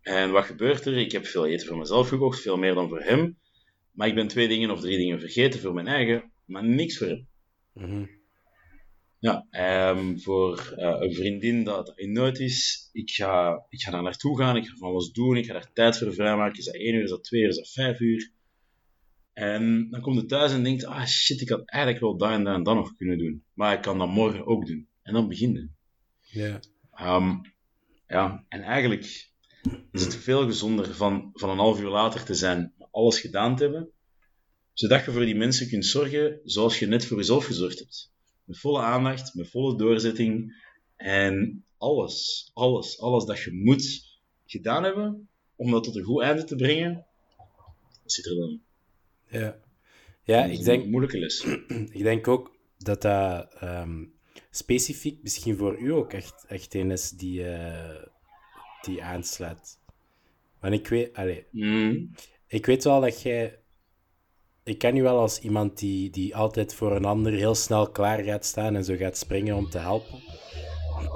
En 0.00 0.30
wat 0.30 0.44
gebeurt 0.44 0.86
er? 0.86 0.96
Ik 0.96 1.12
heb 1.12 1.26
veel 1.26 1.46
eten 1.46 1.66
voor 1.66 1.78
mezelf 1.78 2.08
gekocht, 2.08 2.40
veel 2.40 2.56
meer 2.56 2.74
dan 2.74 2.88
voor 2.88 3.02
hem. 3.02 3.38
maar 3.92 4.08
ik 4.08 4.14
ben 4.14 4.28
twee 4.28 4.48
dingen 4.48 4.70
of 4.70 4.80
drie 4.80 4.98
dingen 4.98 5.20
vergeten 5.20 5.60
voor 5.60 5.74
mijn 5.74 5.86
eigen, 5.86 6.32
maar 6.44 6.64
niks 6.64 6.98
voor 6.98 7.06
hem. 7.06 7.26
Mhm. 7.72 8.04
Ja, 9.18 9.46
ehm, 9.50 10.16
voor 10.18 10.74
eh, 10.76 10.96
een 10.98 11.14
vriendin 11.14 11.64
dat 11.64 11.92
in 11.98 12.12
nood 12.12 12.38
is, 12.38 12.88
ik 12.92 13.10
ga, 13.10 13.64
ik 13.68 13.80
ga 13.80 13.90
daar 13.90 14.02
naartoe 14.02 14.38
gaan, 14.38 14.56
ik 14.56 14.66
ga 14.66 14.76
van 14.76 14.88
alles 14.88 15.12
doen, 15.12 15.36
ik 15.36 15.46
ga 15.46 15.52
daar 15.52 15.72
tijd 15.72 15.98
voor 15.98 16.14
vrijmaken. 16.14 16.58
Is 16.58 16.64
dat 16.64 16.74
één 16.74 16.94
uur, 16.94 17.02
is 17.02 17.10
dat 17.10 17.24
twee 17.24 17.40
uur, 17.40 17.48
is 17.48 17.56
dat 17.56 17.70
vijf 17.70 18.00
uur? 18.00 18.30
En 19.32 19.90
dan 19.90 20.00
komt 20.00 20.16
het 20.16 20.28
thuis 20.28 20.52
en 20.52 20.62
denkt, 20.62 20.84
ah 20.84 21.06
shit, 21.06 21.40
ik 21.40 21.48
had 21.48 21.62
eigenlijk 21.64 22.02
wel 22.02 22.16
dat 22.16 22.30
en 22.30 22.44
dat 22.44 22.54
en 22.54 22.62
dat 22.62 22.74
nog 22.74 22.96
kunnen 22.96 23.18
doen. 23.18 23.44
Maar 23.54 23.74
ik 23.74 23.82
kan 23.82 23.98
dat 23.98 24.08
morgen 24.08 24.46
ook 24.46 24.66
doen. 24.66 24.88
En 25.02 25.12
dan 25.12 25.28
beginnen. 25.28 25.76
Ja. 26.20 26.60
Ehm, 26.92 27.34
ja, 28.06 28.44
en 28.48 28.62
eigenlijk 28.62 29.30
is 29.92 30.04
het 30.04 30.16
veel 30.16 30.46
gezonder 30.46 30.94
van, 30.94 31.30
van 31.32 31.50
een 31.50 31.58
half 31.58 31.80
uur 31.80 31.88
later 31.88 32.24
te 32.24 32.34
zijn, 32.34 32.74
alles 32.90 33.20
gedaan 33.20 33.56
te 33.56 33.62
hebben, 33.62 33.90
zodat 34.72 35.04
je 35.04 35.12
voor 35.12 35.24
die 35.24 35.36
mensen 35.36 35.68
kunt 35.68 35.86
zorgen 35.86 36.40
zoals 36.44 36.78
je 36.78 36.86
net 36.86 37.06
voor 37.06 37.16
jezelf 37.16 37.44
gezorgd 37.44 37.78
hebt. 37.78 38.14
Met 38.46 38.58
volle 38.58 38.80
aandacht, 38.80 39.34
met 39.34 39.50
volle 39.50 39.76
doorzetting 39.76 40.62
en 40.96 41.64
alles, 41.78 42.50
alles, 42.54 43.00
alles 43.00 43.24
dat 43.24 43.42
je 43.42 43.52
moet 43.52 44.04
gedaan 44.46 44.82
hebben 44.84 45.28
om 45.56 45.70
dat 45.70 45.84
tot 45.84 45.96
een 45.96 46.04
goed 46.04 46.22
einde 46.22 46.44
te 46.44 46.56
brengen, 46.56 47.06
zit 48.04 48.26
er 48.26 48.36
dan. 48.36 48.60
Ja, 49.28 49.58
ja 50.22 50.40
Dat 50.42 50.50
is 50.50 50.52
ik 50.52 50.58
een 50.58 50.64
denk, 50.64 50.86
moeilijke 50.86 51.18
les. 51.18 51.44
ik 51.98 52.02
denk 52.02 52.28
ook 52.28 52.56
dat 52.78 53.02
dat 53.02 53.54
ehm, 53.54 54.04
specifiek 54.50 55.22
misschien 55.22 55.56
voor 55.56 55.78
u 55.80 55.92
ook 55.92 56.12
echt, 56.12 56.44
echt 56.48 56.74
een 56.74 56.90
is 56.90 57.10
die, 57.10 57.48
eh, 57.48 58.02
die 58.82 59.02
aanslaat. 59.02 59.78
Want 60.60 60.74
ik 60.74 60.88
weet, 60.88 61.14
allee, 61.14 61.44
Mm. 61.50 62.10
ik 62.46 62.66
weet 62.66 62.84
wel 62.84 63.00
dat 63.00 63.22
jij. 63.22 63.58
Ik 64.66 64.78
ken 64.78 64.96
u 64.96 65.02
wel 65.02 65.18
als 65.18 65.38
iemand 65.38 65.78
die, 65.78 66.10
die 66.10 66.36
altijd 66.36 66.74
voor 66.74 66.96
een 66.96 67.04
ander 67.04 67.32
heel 67.32 67.54
snel 67.54 67.90
klaar 67.90 68.22
gaat 68.22 68.44
staan 68.44 68.76
en 68.76 68.84
zo 68.84 68.96
gaat 68.96 69.16
springen 69.16 69.56
om 69.56 69.70
te 69.70 69.78
helpen. 69.78 70.22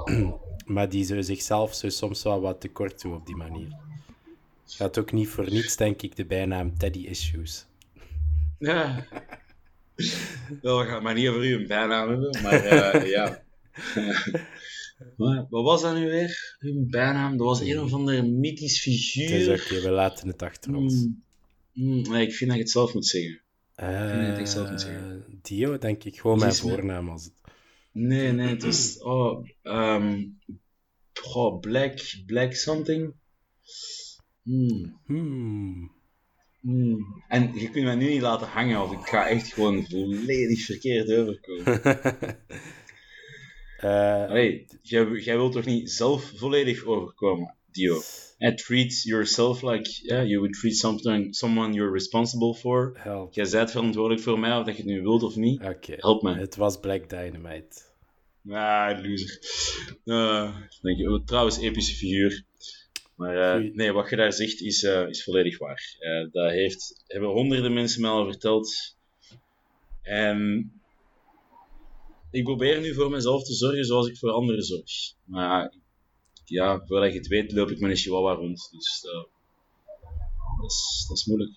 maar 0.73 0.89
die 0.89 1.03
zo 1.03 1.21
zichzelf 1.21 1.75
zo 1.75 1.89
soms 1.89 2.23
wel 2.23 2.41
wat 2.41 2.61
tekort 2.61 3.01
doet 3.01 3.13
op 3.13 3.25
die 3.25 3.35
manier. 3.35 3.75
Gaat 4.65 4.97
ook 4.97 5.11
niet 5.11 5.27
voor 5.27 5.49
niets, 5.49 5.75
denk 5.75 6.01
ik, 6.01 6.15
de 6.15 6.25
bijnaam 6.25 6.77
Teddy 6.77 6.99
Issues. 6.99 7.65
Ja. 8.59 9.05
Wel, 10.61 10.79
we 10.79 10.85
gaan 10.85 11.03
maar 11.03 11.13
niet 11.13 11.27
over 11.27 11.45
u 11.45 11.53
een 11.53 11.67
bijnaam 11.67 12.09
hebben, 12.09 12.41
maar 12.41 12.63
eh, 12.65 13.09
ja. 13.15 13.43
Maar 15.17 15.45
wat 15.49 15.63
was 15.63 15.81
dat 15.81 15.95
nu 15.95 16.09
weer? 16.09 16.57
Uw 16.59 16.85
bijnaam? 16.89 17.37
Dat 17.37 17.47
was 17.47 17.61
een 17.61 17.79
of 17.79 17.93
andere 17.93 18.21
mythisch 18.21 18.83
Het 18.83 18.93
is 18.93 19.11
figuur. 19.11 19.61
oké, 19.61 19.81
we 19.81 19.89
laten 19.89 20.27
het 20.27 20.41
achter 20.41 20.75
ons. 20.75 20.93
Mm, 20.93 21.23
mm, 21.73 22.01
nee, 22.01 22.27
ik 22.27 22.33
vind 22.33 22.49
dat 22.49 22.59
je 22.59 22.63
het 22.63 22.71
zelf 22.71 22.93
moet 22.93 23.07
zeggen. 23.07 23.40
Eh, 23.81 24.17
nee, 24.17 24.31
echt 24.31 24.49
zelf 24.49 24.69
niet 24.69 24.81
zeggen. 24.81 25.25
Dio, 25.41 25.77
denk 25.77 26.03
ik. 26.03 26.19
Gewoon 26.19 26.39
mijn 26.39 26.53
voornaam 26.53 27.09
als 27.09 27.23
het. 27.23 27.33
Nee, 27.91 28.31
nee, 28.31 28.47
het 28.47 28.63
was... 28.63 28.99
Oh, 28.99 29.45
goh, 31.13 31.59
Black... 31.59 32.21
Black 32.25 32.53
something? 32.53 33.13
Hmm, 34.43 34.99
Hmm. 35.05 35.91
hmm. 36.61 37.23
En 37.27 37.53
je 37.53 37.69
kunt 37.69 37.85
mij 37.85 37.95
nu 37.95 38.09
niet 38.09 38.21
laten 38.21 38.47
hangen, 38.47 38.81
of 38.81 38.91
ik 38.91 39.07
ga 39.07 39.27
echt 39.27 39.53
gewoon 39.53 39.85
volledig 39.85 40.65
verkeerd 40.65 41.11
overkomen. 41.11 41.81
Allee, 44.29 44.65
jij, 44.81 45.11
jij 45.11 45.35
wilt 45.35 45.51
toch 45.51 45.65
niet 45.65 45.91
zelf 45.91 46.31
volledig 46.35 46.83
overkomen, 46.83 47.55
Dio? 47.71 48.01
And 48.39 48.57
treat 48.57 49.03
yourself 49.03 49.61
like 49.61 49.89
yeah, 50.03 50.23
you 50.23 50.39
would 50.39 50.53
treat 50.53 50.75
something, 50.75 51.33
someone 51.33 51.73
you're 51.73 51.91
responsible 51.91 52.53
for. 52.53 52.91
help. 52.97 53.33
Jij 53.33 53.49
bent 53.49 53.71
verantwoordelijk 53.71 54.21
voor 54.21 54.39
mij, 54.39 54.57
of 54.57 54.65
dat 54.65 54.75
je 54.75 54.81
het 54.81 54.91
nu 54.91 55.01
wilt 55.01 55.23
of 55.23 55.35
niet. 55.35 55.61
Oké. 55.63 55.95
Help 55.97 56.21
me. 56.21 56.35
Het 56.35 56.55
was 56.55 56.79
Black 56.79 57.09
Dynamite. 57.09 57.81
Ah, 58.49 59.03
loser. 59.03 59.39
Uh, 60.05 60.57
denk 60.81 60.97
je, 60.97 61.21
trouwens, 61.25 61.59
epische 61.59 61.95
figuur. 61.95 62.43
Maar 63.21 63.55
eh, 63.55 63.73
nee, 63.73 63.91
wat 63.91 64.09
je 64.09 64.15
daar 64.15 64.33
zegt 64.33 64.61
is, 64.61 64.83
eh, 64.83 65.07
is 65.07 65.23
volledig 65.23 65.57
waar. 65.57 65.95
Eh, 65.99 66.31
dat 66.31 66.51
heeft, 66.51 67.03
hebben 67.07 67.29
honderden 67.29 67.73
mensen 67.73 68.01
mij 68.01 68.09
al 68.09 68.25
verteld. 68.25 68.95
En 70.01 70.71
ik 72.31 72.43
probeer 72.43 72.81
nu 72.81 72.93
voor 72.93 73.09
mezelf 73.09 73.43
te 73.43 73.53
zorgen 73.53 73.85
zoals 73.85 74.07
ik 74.07 74.17
voor 74.17 74.31
anderen 74.31 74.63
zorg. 74.63 75.13
Maar 75.23 75.75
ja, 76.51 76.85
voordat 76.85 77.11
je 77.11 77.17
het 77.17 77.27
weet, 77.27 77.51
loop 77.51 77.69
ik 77.69 77.79
met 77.79 77.89
een 77.89 77.97
chihuahua 77.97 78.33
rond. 78.33 78.69
Dus 78.71 79.05
eh, 79.05 79.23
dat, 80.61 80.71
is, 80.71 81.05
dat 81.07 81.17
is 81.17 81.25
moeilijk. 81.25 81.51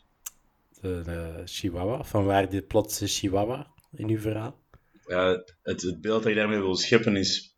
De, 0.80 1.02
de 1.04 1.42
Chihuahua. 1.44 2.04
Van 2.04 2.24
waar 2.24 2.50
dit 2.50 2.66
plotse 2.66 3.07
Chihuahua 3.07 3.72
in 3.96 4.09
uw 4.09 4.18
verhaal? 4.18 4.59
Ja, 5.07 5.44
het, 5.62 5.83
het 5.83 6.00
beeld 6.00 6.22
dat 6.22 6.30
ik 6.30 6.37
daarmee 6.37 6.59
wil 6.59 6.76
scheppen 6.76 7.16
is 7.16 7.54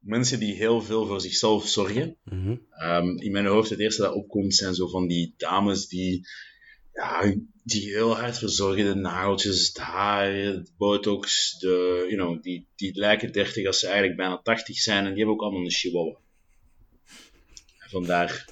mensen 0.00 0.38
die 0.38 0.54
heel 0.54 0.82
veel 0.82 1.06
voor 1.06 1.20
zichzelf 1.20 1.68
zorgen. 1.68 2.16
Mhm. 2.24 2.56
Ehm, 2.70 3.16
in 3.16 3.32
mijn 3.32 3.46
hoofd, 3.46 3.70
het 3.70 3.80
eerste 3.80 4.02
dat 4.02 4.14
opkomt, 4.14 4.54
zijn 4.54 4.74
zo 4.74 4.88
van 4.88 5.06
die 5.06 5.34
dames 5.36 5.88
die, 5.88 6.28
ja, 6.92 7.34
die 7.64 7.90
heel 7.90 8.16
hard 8.16 8.38
verzorgen. 8.38 8.84
De 8.84 8.94
nageltjes, 8.94 9.66
het 9.66 9.78
haar, 9.78 10.34
het 10.34 10.72
botox, 10.76 11.58
de, 11.58 12.06
you 12.08 12.14
know, 12.14 12.42
die, 12.42 12.66
die 12.76 12.98
lijken 12.98 13.32
30 13.32 13.66
als 13.66 13.78
ze 13.78 13.86
eigenlijk 13.86 14.16
bijna 14.16 14.40
80 14.42 14.76
zijn. 14.76 15.04
En 15.04 15.08
die 15.08 15.16
hebben 15.16 15.34
ook 15.34 15.42
allemaal 15.42 15.64
een 15.64 15.70
chihuahua. 15.70 16.18
Vandaar 17.90 18.44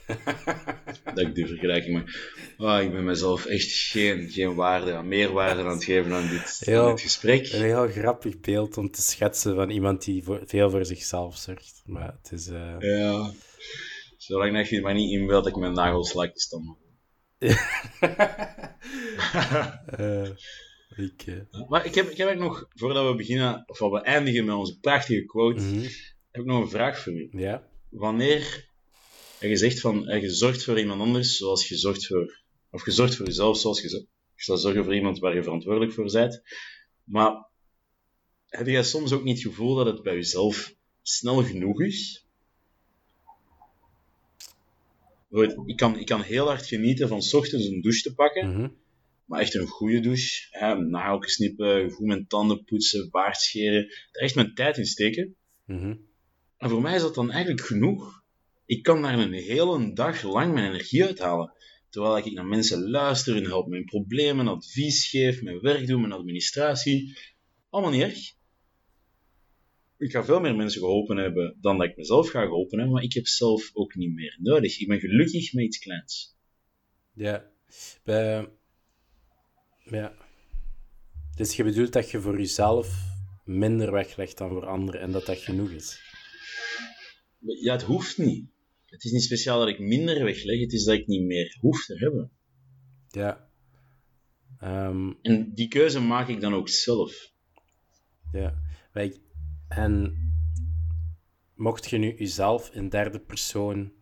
dat 1.15 1.19
ik 1.19 1.35
die 1.35 1.47
vergelijking 1.47 1.95
maak. 1.95 2.35
Ah, 2.57 2.83
ik 2.83 2.93
ben 2.93 3.05
mezelf 3.05 3.47
echt 3.47 3.73
geen, 3.73 4.31
geen 4.31 4.55
waarde, 4.55 5.03
meerwaarde 5.03 5.63
aan 5.63 5.69
het 5.75 5.85
geven 5.85 6.13
aan 6.13 6.29
dit, 6.29 6.61
Heel- 6.65 6.83
aan 6.83 6.91
dit 6.95 7.01
gesprek. 7.01 7.53
Een 7.53 7.63
heel 7.63 7.89
grappig 7.89 8.41
beeld 8.41 8.77
om 8.77 8.91
te 8.91 9.03
schetsen 9.03 9.55
van 9.55 9.71
iemand 9.71 10.05
die 10.05 10.23
voor, 10.25 10.43
veel 10.47 10.71
voor 10.71 10.85
zichzelf 10.85 11.37
zorgt. 11.37 11.83
Maar 11.85 12.17
het 12.23 12.33
is... 12.33 12.47
eh, 12.49 12.77
Ja. 12.79 13.33
Zolang 14.17 14.55
dat 14.57 14.69
je 14.69 14.81
maar 14.81 14.95
niet 14.95 15.11
inbeeldt 15.13 15.45
dat 15.45 15.55
ik 15.55 15.61
mijn 15.61 15.73
nagels 15.73 16.13
lakjes 16.13 16.49
dan. 16.49 16.77
eh, 19.87 20.29
ik, 20.97 21.23
eh, 21.27 21.69
Maar 21.69 21.87
ik 21.87 21.95
heb, 21.95 22.09
ik 22.11 22.17
heb 22.17 22.27
eigenlijk 22.27 22.39
nog, 22.39 22.69
voordat 22.75 23.11
we 23.11 23.15
beginnen, 23.17 23.63
of 23.67 23.79
we 23.79 24.01
eindigen 24.03 24.45
met 24.45 24.55
onze 24.55 24.79
prachtige 24.79 25.25
quote, 25.25 25.63
mhm. 25.63 25.81
heb 26.31 26.43
ik 26.43 26.45
nog 26.45 26.61
een 26.63 26.69
vraag 26.71 26.99
voor 26.99 27.13
u. 27.13 27.29
Ja? 27.31 27.69
Wanneer 27.91 28.68
heb 29.39 29.51
je 29.51 29.57
zegt 29.57 29.81
van, 29.81 30.09
eh, 30.09 30.21
je 30.23 30.31
zorgt 30.31 30.65
voor 30.65 30.79
iemand 30.79 31.01
anders 31.01 31.37
zoals 31.37 31.69
je 31.69 31.77
zorgt 31.77 32.07
voor, 32.07 32.41
of 32.71 32.85
je 32.85 32.91
zorgt 32.91 33.17
voor 33.17 33.27
jezelf 33.27 33.59
zoals 33.59 33.81
je, 33.81 33.89
je 34.35 34.43
zou 34.45 34.59
zorgen 34.59 34.85
voor 34.85 34.95
iemand 34.95 35.19
waar 35.19 35.35
je 35.35 35.43
verantwoordelijk 35.43 35.93
voor 35.93 36.13
bent, 36.13 36.43
maar 37.05 37.47
heb 38.47 38.67
jij 38.67 38.83
soms 38.83 39.13
ook 39.13 39.25
niet 39.25 39.43
het 39.43 39.47
gevoel 39.47 39.75
dat 39.75 39.87
het 39.87 40.03
bij 40.03 40.15
jezelf 40.15 40.75
snel 41.03 41.43
genoeg 41.45 41.81
is? 41.83 42.27
Ik 45.67 45.77
kan, 45.77 45.99
ik 45.99 46.07
kan 46.07 46.23
heel 46.23 46.47
hard 46.47 46.67
genieten 46.67 47.09
van 47.09 47.23
's 47.23 47.33
ochtends 47.35 47.67
een 47.67 47.81
douche 47.81 48.03
te 48.03 48.15
pakken, 48.15 48.49
Mhm. 48.51 48.69
maar 49.25 49.41
echt 49.41 49.55
een 49.55 49.67
goede 49.67 50.01
douche. 50.01 50.47
Hè, 50.51 50.75
nageltjes 50.79 51.37
knippen, 51.37 51.91
goed 51.91 52.07
mijn 52.07 52.27
tanden 52.27 52.65
poetsen, 52.65 53.11
baard 53.11 53.37
scheren. 53.37 53.85
Er 54.13 54.21
echt 54.23 54.35
mijn 54.35 54.55
tijd 54.55 54.77
in 54.79 54.87
steken. 54.87 55.37
Mhm. 55.65 55.97
En 56.57 56.69
voor 56.71 56.83
mij 56.83 56.95
is 56.95 57.01
dat 57.01 57.15
dan 57.15 57.31
eigenlijk 57.31 57.67
genoeg. 57.67 58.18
Ik 58.69 58.83
kan 58.83 59.03
daar 59.03 59.19
een 59.19 59.33
hele 59.33 59.93
dag 59.93 60.23
lang 60.23 60.53
mijn 60.55 60.67
energie 60.69 61.05
uithalen. 61.05 61.53
Terwijl 61.91 62.19
ik 62.19 62.33
naar 62.33 62.47
mensen 62.47 62.91
luister, 62.91 63.35
hun 63.35 63.45
help 63.45 63.69
mijn 63.69 63.85
problemen, 63.85 64.49
advies 64.49 65.09
geef, 65.09 65.43
mijn 65.43 65.61
werk 65.61 65.87
doe, 65.87 66.01
mijn 66.01 66.13
administratie. 66.13 67.19
Allemaal 67.71 67.91
niet 67.93 68.03
erg. 68.03 68.19
Ik 69.99 70.11
ga 70.11 70.25
veel 70.25 70.41
meer 70.41 70.57
mensen 70.57 70.81
geholpen 70.81 71.17
hebben 71.17 71.57
dan 71.61 71.79
dat 71.79 71.87
ik 71.87 71.97
mezelf 71.97 72.31
ga 72.31 72.43
geholpen 72.43 72.79
hebben, 72.79 72.95
maar 72.95 73.05
ik 73.05 73.13
heb 73.13 73.27
zelf 73.27 73.71
ook 73.73 73.95
niet 73.95 74.15
meer 74.15 74.37
nodig. 74.41 74.79
Ik 74.79 74.89
ben 74.89 75.01
gelukkig 75.01 75.53
met 75.53 75.65
iets 75.65 75.79
kleins. 75.79 76.37
Ja. 77.15 77.51
Bij... 78.05 78.49
Ja. 79.85 80.15
Dus 81.37 81.57
je 81.57 81.65
bedoelt 81.65 81.93
dat 81.93 82.11
je 82.11 82.21
voor 82.21 82.39
jezelf 82.39 83.05
minder 83.45 83.93
weglegt 83.93 84.39
dan 84.39 84.49
voor 84.49 84.67
anderen 84.67 85.01
en 85.01 85.13
dat 85.13 85.27
dat 85.27 85.39
genoeg 85.39 85.71
is? 85.71 86.01
Ja, 87.39 87.73
het 87.73 87.83
hoeft 87.83 88.19
niet. 88.19 88.57
Het 88.89 89.05
is 89.05 89.11
niet 89.13 89.23
speciaal 89.23 89.59
dat 89.59 89.69
ik 89.69 89.79
minder 89.79 90.25
wegleg, 90.25 90.61
het 90.61 90.73
is 90.73 90.85
dat 90.85 90.95
ik 90.95 91.07
niet 91.07 91.23
meer 91.27 91.57
hoef 91.61 91.85
te 91.85 91.95
hebben. 91.99 92.31
Ja. 93.09 93.49
Ehm, 94.59 95.13
En 95.23 95.53
die 95.55 95.69
keuze 95.69 96.01
maak 96.01 96.29
ik 96.29 96.41
dan 96.41 96.55
ook 96.55 96.69
zelf. 96.69 97.33
ja. 98.33 98.67
En 99.69 100.17
mocht 101.55 101.91
je 101.91 101.99
nu 101.99 102.15
jezelf 102.17 102.71
in 102.75 102.89
derde 102.89 103.19
persoon 103.21 103.93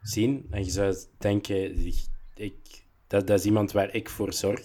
zien 0.00 0.46
en 0.50 0.64
je 0.64 0.70
zou 0.70 0.96
denken, 1.18 1.86
ik, 1.86 1.94
ik- 2.34 2.84
dat, 3.06 3.26
dat 3.26 3.38
is 3.38 3.44
iemand 3.44 3.72
waar 3.72 3.94
ik 3.94 4.08
voor 4.08 4.32
zorg. 4.32 4.60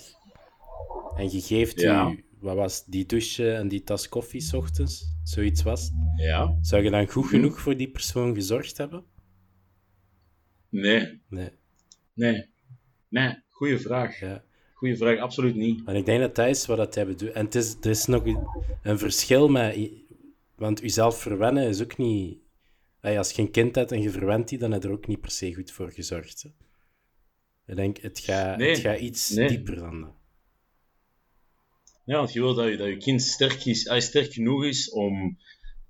En 1.15 1.31
je 1.31 1.41
geeft 1.41 1.79
Ja. 1.81 2.09
u, 2.09 2.25
wat 2.47 2.55
was 2.55 2.85
die 2.85 3.05
douche 3.05 3.53
en 3.53 3.67
die 3.67 3.83
tas 3.83 4.09
koffie 4.09 4.41
's 4.41 4.53
ochtends, 4.53 5.15
zoiets 5.23 5.63
was. 5.63 5.91
Ja? 6.17 6.57
Zou 6.61 6.83
je 6.83 6.89
dan 6.89 7.07
goed 7.09 7.25
genoeg 7.25 7.59
voor 7.59 7.77
die 7.77 7.89
persoon 7.89 8.33
gezorgd 8.33 8.77
hebben? 8.77 9.03
Nee, 10.69 11.21
Nee. 11.29 11.49
nee. 12.13 12.45
Nee, 13.09 13.35
Goeie 13.49 13.79
vraag. 13.79 14.19
Ja. 14.19 14.43
Goeie 14.73 14.97
vraag, 14.97 15.19
absoluut 15.19 15.55
niet. 15.55 15.81
En 15.85 15.95
ik 15.95 16.05
denk 16.05 16.19
dat 16.19 16.35
dat 16.35 16.47
is 16.47 16.65
wat 16.65 16.77
dat 16.77 16.95
hij 16.95 17.05
bedoelt. 17.05 17.31
En 17.31 17.45
het 17.45 17.55
is, 17.55 17.75
er 17.81 17.89
is 17.89 18.05
nog 18.05 18.23
een 18.83 18.99
verschil 18.99 19.49
met... 19.49 19.89
Want 20.55 20.79
jezelf 20.79 21.21
verwennen 21.21 21.67
is 21.67 21.81
ook 21.81 21.97
niet... 21.97 22.37
Als 23.01 23.31
je 23.31 23.41
een 23.41 23.51
kind 23.51 23.75
hebt 23.75 23.91
en 23.91 24.01
je 24.01 24.09
verwent 24.09 24.47
die, 24.47 24.57
dan 24.57 24.71
heb 24.71 24.81
je 24.81 24.87
er 24.87 24.93
ook 24.93 25.07
niet 25.07 25.21
per 25.21 25.31
se 25.31 25.53
goed 25.53 25.71
voor 25.71 25.91
gezorgd. 25.91 26.43
Hè. 26.43 26.49
Ik 27.67 27.75
denk, 27.75 27.97
het 27.97 28.19
gaat, 28.19 28.57
Nee, 28.57 28.69
het 28.69 28.79
gaat 28.79 28.99
iets 28.99 29.29
nee. 29.29 29.47
dieper 29.47 29.75
dan 29.75 30.01
dat. 30.01 30.16
Ja, 32.07 32.17
want 32.17 32.33
je 32.33 32.39
wil 32.39 32.53
dat 32.53 32.67
je, 32.69 32.77
dat 32.77 32.87
je 32.87 32.97
kind 32.97 33.21
sterk, 33.21 33.65
is, 33.65 33.91
sterk 33.97 34.33
genoeg 34.33 34.63
is 34.63 34.89
om 34.91 35.37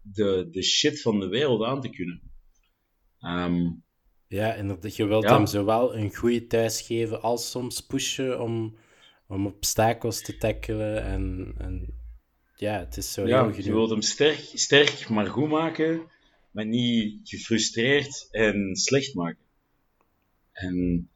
de, 0.02 0.48
de 0.52 0.64
shit 0.64 1.02
van 1.02 1.20
de 1.20 1.28
wereld 1.28 1.64
aan 1.64 1.82
te 1.82 1.90
kunnen. 1.90 2.22
Ehm, 3.20 3.70
Ja, 4.28 4.54
inderdaad. 4.54 4.96
Je 4.96 5.06
wilt 5.06 5.24
Ja. 5.24 5.36
hem 5.36 5.46
zowel 5.46 5.96
een 5.96 6.16
goede 6.16 6.48
thuis 6.48 6.82
geven 6.82 7.22
als 7.22 7.50
soms 7.50 7.86
pushen 7.86 8.42
om, 8.42 8.78
om 9.28 9.46
obstakels 9.46 10.22
te 10.22 10.38
tackelen. 10.38 11.04
En, 11.04 11.54
en 11.58 12.00
ja, 12.56 12.80
het 12.80 12.98
is 12.98 13.14
zo 13.14 13.28
ja, 13.28 13.46
heel 13.50 13.64
je 13.64 13.72
wilt 13.72 13.90
hem 13.90 14.02
sterk, 14.02 14.40
sterk, 14.54 15.10
maar 15.10 15.28
goed 15.28 15.50
maken, 15.50 16.12
maar 16.52 16.66
niet 16.66 17.30
gefrustreerd 17.30 18.28
en 18.32 18.76
slecht 18.76 19.14
maken. 19.14 19.46
En 20.52 21.10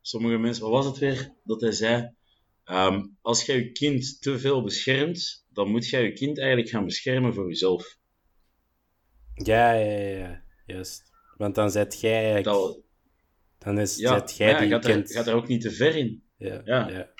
sommige 0.00 0.38
mensen, 0.38 0.62
wat 0.62 0.72
was 0.72 0.86
het 0.86 0.98
weer 0.98 1.32
dat 1.44 1.60
hij 1.60 1.72
zei? 1.72 2.16
Ehm, 2.68 3.06
als 3.20 3.46
jij 3.46 3.56
je 3.56 3.72
kind 3.72 4.22
te 4.22 4.38
veel 4.38 4.62
beschermt, 4.62 5.44
dan 5.52 5.70
moet 5.70 5.88
jij 5.88 6.02
je 6.02 6.12
kind 6.12 6.38
eigenlijk 6.38 6.68
gaan 6.68 6.84
beschermen 6.84 7.34
voor 7.34 7.48
jezelf. 7.48 7.96
Ja, 9.34 9.72
ja, 9.72 10.08
ja, 10.08 10.42
juist. 10.66 11.02
Want 11.36 11.54
dan 11.54 11.70
zet 11.70 12.00
jij 12.00 12.32
eigenlijk... 12.32 12.44
Dat, 12.44 12.80
Dan 13.58 13.78
is, 13.78 13.96
ja, 13.96 14.18
zet 14.18 14.36
jij 14.36 14.50
ja, 14.50 14.60
die 14.60 14.68
gaat, 14.68 14.84
kind... 14.84 15.08
er, 15.08 15.16
gaat 15.16 15.26
er 15.26 15.34
ook 15.34 15.48
niet 15.48 15.60
te 15.60 15.70
ver 15.70 15.96
in. 15.96 16.22
Ja, 16.36 16.62
Ja. 16.64 16.88
ja. 16.88 17.12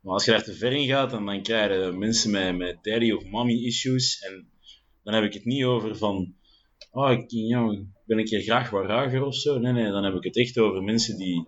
Maar 0.00 0.12
als 0.12 0.24
je 0.24 0.30
daar 0.30 0.42
te 0.42 0.54
ver 0.54 0.72
in 0.72 0.86
gaat, 0.86 1.10
dan, 1.10 1.26
dan 1.26 1.42
krijg 1.42 1.72
je 1.72 1.92
mensen 1.92 2.30
met, 2.30 2.56
met 2.56 2.84
daddy 2.84 3.10
of 3.10 3.24
mommy 3.24 3.64
issues. 3.64 4.18
En 4.20 4.50
dan 5.02 5.14
heb 5.14 5.24
ik 5.24 5.32
het 5.32 5.44
niet 5.44 5.64
over 5.64 5.96
van, 5.96 6.34
oh, 6.90 7.10
ik 7.10 7.32
ik 7.32 7.86
ben 8.06 8.18
een 8.18 8.24
keer 8.24 8.42
graag 8.42 8.70
wat 8.70 8.86
ruiger 8.86 9.22
of 9.22 9.34
zo. 9.34 9.58
Nee, 9.58 9.72
nee, 9.72 9.90
dan 9.90 10.04
heb 10.04 10.14
ik 10.14 10.24
het 10.24 10.36
echt 10.36 10.58
over 10.58 10.82
mensen 10.82 11.16
die 11.16 11.46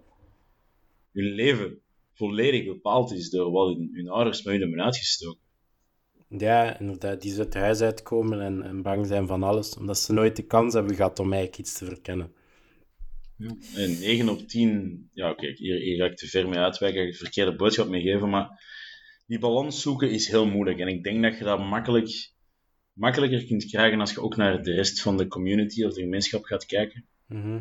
hun 1.12 1.34
leven 1.34 1.82
volledig 2.20 2.64
bepaald 2.64 3.12
is 3.12 3.30
door 3.30 3.50
wat 3.50 3.76
hun, 3.76 3.90
hun 3.92 4.08
ouders 4.08 4.42
met 4.42 4.52
hun 4.52 4.62
hebben 4.62 4.84
uitgestoken. 4.84 5.40
Ja, 6.28 6.78
inderdaad. 6.78 7.22
Die 7.22 7.32
zo 7.32 7.40
het 7.40 7.54
huis 7.54 7.80
uitkomen 7.80 8.40
en, 8.40 8.62
en 8.62 8.82
bang 8.82 9.06
zijn 9.06 9.26
van 9.26 9.42
alles, 9.42 9.76
omdat 9.76 9.98
ze 9.98 10.12
nooit 10.12 10.36
de 10.36 10.46
kans 10.46 10.74
hebben 10.74 10.94
gehad 10.94 11.18
om 11.18 11.32
eigenlijk 11.32 11.58
iets 11.58 11.78
te 11.78 11.84
verkennen. 11.84 12.32
En 13.74 13.98
9 13.98 14.28
op 14.28 14.48
10, 14.48 15.10
ja 15.12 15.30
oké, 15.30 15.46
hier, 15.46 15.76
hier 15.76 15.96
ga 15.96 16.04
ik 16.04 16.16
te 16.16 16.26
ver 16.26 16.48
mee 16.48 16.58
uitwijken, 16.58 17.00
ga 17.00 17.06
ik 17.06 17.12
de 17.12 17.18
verkeerde 17.18 17.56
boodschap 17.56 17.88
mee 17.88 18.02
geven, 18.02 18.30
maar 18.30 18.48
die 19.26 19.38
balans 19.38 19.82
zoeken 19.82 20.10
is 20.10 20.28
heel 20.28 20.46
moeilijk. 20.46 20.78
En 20.78 20.88
ik 20.88 21.02
denk 21.02 21.22
dat 21.22 21.38
je 21.38 21.44
dat 21.44 21.58
makkelijk, 21.58 22.32
makkelijker 22.92 23.44
kunt 23.44 23.64
krijgen 23.64 24.00
als 24.00 24.12
je 24.12 24.22
ook 24.22 24.36
naar 24.36 24.62
de 24.62 24.74
rest 24.74 25.00
van 25.00 25.16
de 25.16 25.26
community 25.26 25.84
of 25.84 25.94
de 25.94 26.00
gemeenschap 26.00 26.44
gaat 26.44 26.66
kijken. 26.66 27.04
Mhm, 27.26 27.60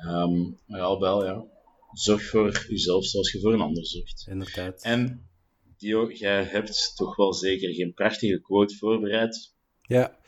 Ehm, 0.00 0.50
maar 0.66 0.80
al 0.80 0.98
bij 0.98 1.08
al, 1.08 1.24
ja, 1.24 1.44
zorg 1.92 2.22
voor 2.28 2.64
jezelf 2.68 3.04
zoals 3.04 3.32
je 3.32 3.40
voor 3.40 3.52
een 3.52 3.60
ander 3.60 3.86
zorgt. 3.86 4.26
Inderdaad. 4.28 4.82
En 4.82 5.28
Dio, 5.76 6.10
jij 6.12 6.44
hebt 6.44 6.92
toch 6.96 7.16
wel 7.16 7.34
zeker 7.34 7.74
geen 7.74 7.94
prachtige 7.94 8.40
quote 8.40 8.76
voorbereid. 8.76 9.54
Ja. 9.80 10.18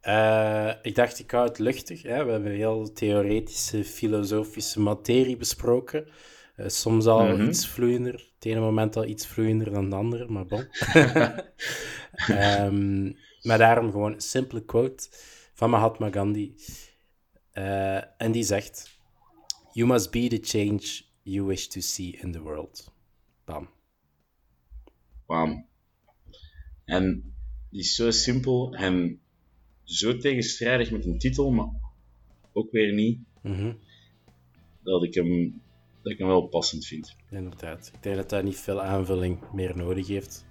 Eh, 0.00 0.74
ik 0.82 0.94
dacht, 0.94 1.18
ik 1.18 1.30
hou 1.30 1.48
het 1.48 1.58
luchtig. 1.58 2.02
Hè? 2.02 2.24
We 2.24 2.30
hebben 2.30 2.52
heel 2.52 2.92
theoretische, 2.92 3.84
filosofische 3.84 4.80
materie 4.80 5.36
besproken. 5.36 6.08
Eh, 6.56 6.68
soms 6.68 7.06
al 7.06 7.26
Mhm. 7.26 7.48
iets 7.48 7.66
vloeiender. 7.66 8.12
Het 8.34 8.44
ene 8.44 8.60
moment 8.60 8.96
al 8.96 9.04
iets 9.04 9.26
vloeiender 9.26 9.70
dan 9.70 9.84
het 9.84 9.94
andere, 9.94 10.28
maar 10.28 10.46
bon. 10.46 10.66
Ehm, 12.28 13.04
maar 13.42 13.58
daarom 13.58 13.90
gewoon 13.90 14.12
een 14.12 14.20
simpele 14.20 14.64
quote 14.64 15.08
van 15.54 15.70
Mahatma 15.70 16.10
Gandhi. 16.10 16.54
Eh, 17.52 18.22
en 18.22 18.32
die 18.32 18.42
zegt... 18.44 18.96
You 19.72 19.88
must 19.90 20.10
be 20.10 20.28
the 20.28 20.38
change 20.42 21.02
you 21.28 21.46
wish 21.46 21.66
to 21.68 21.80
see 21.80 22.18
in 22.22 22.32
the 22.32 22.40
world. 22.42 22.92
Bam. 23.44 23.68
Bam. 25.26 25.66
En 26.84 27.34
die 27.70 27.80
is 27.80 27.94
zo 27.94 28.10
simpel 28.10 28.74
en 28.74 29.20
zo 29.82 30.16
tegenstrijdig 30.16 30.90
met 30.90 31.04
een 31.04 31.18
titel, 31.18 31.50
maar 31.50 31.68
ook 32.52 32.70
weer 32.70 32.92
niet. 32.92 33.18
Mhm, 33.42 33.72
dat 34.82 35.02
ik 35.04 35.14
hem, 35.14 35.62
dat 36.02 36.12
ik 36.12 36.18
hem 36.18 36.26
wel 36.26 36.46
passend 36.46 36.86
vind. 36.86 37.16
Inderdaad. 37.30 37.90
Ik 37.94 38.02
denk 38.02 38.16
dat 38.16 38.28
dat 38.30 38.44
niet 38.44 38.56
veel 38.56 38.82
aanvulling 38.82 39.52
meer 39.52 39.76
nodig 39.76 40.06
heeft. 40.06 40.44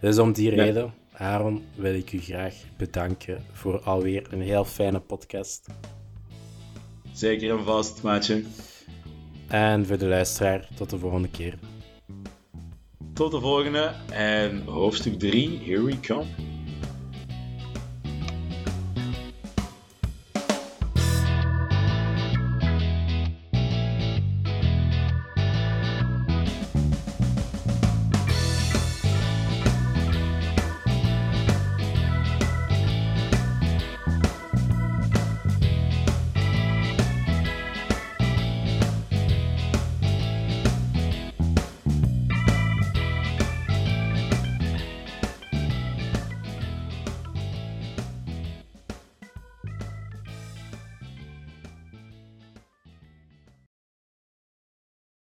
Dus 0.00 0.18
om 0.18 0.32
die 0.32 0.50
Nee. 0.50 0.56
reden, 0.66 0.94
Aaron, 1.12 1.64
wil 1.76 1.94
ik 1.94 2.12
u 2.12 2.18
graag 2.20 2.54
bedanken 2.76 3.44
voor 3.52 3.80
alweer 3.80 4.32
een 4.32 4.40
heel 4.40 4.64
fijne 4.64 5.00
podcast. 5.00 5.66
Zeker 7.12 7.58
en 7.58 7.64
vast, 7.64 8.02
maatje. 8.02 8.44
En 9.52 9.86
voor 9.86 9.98
de 9.98 10.06
luisteraar, 10.06 10.68
tot 10.74 10.90
de 10.90 10.98
volgende 10.98 11.28
keer. 11.28 11.54
Tot 13.12 13.30
de 13.30 13.40
volgende 13.40 13.92
en 14.12 14.62
hoofdstuk 14.66 15.18
3, 15.18 15.58
here 15.64 15.82
we 15.82 16.00
come. 16.00 16.24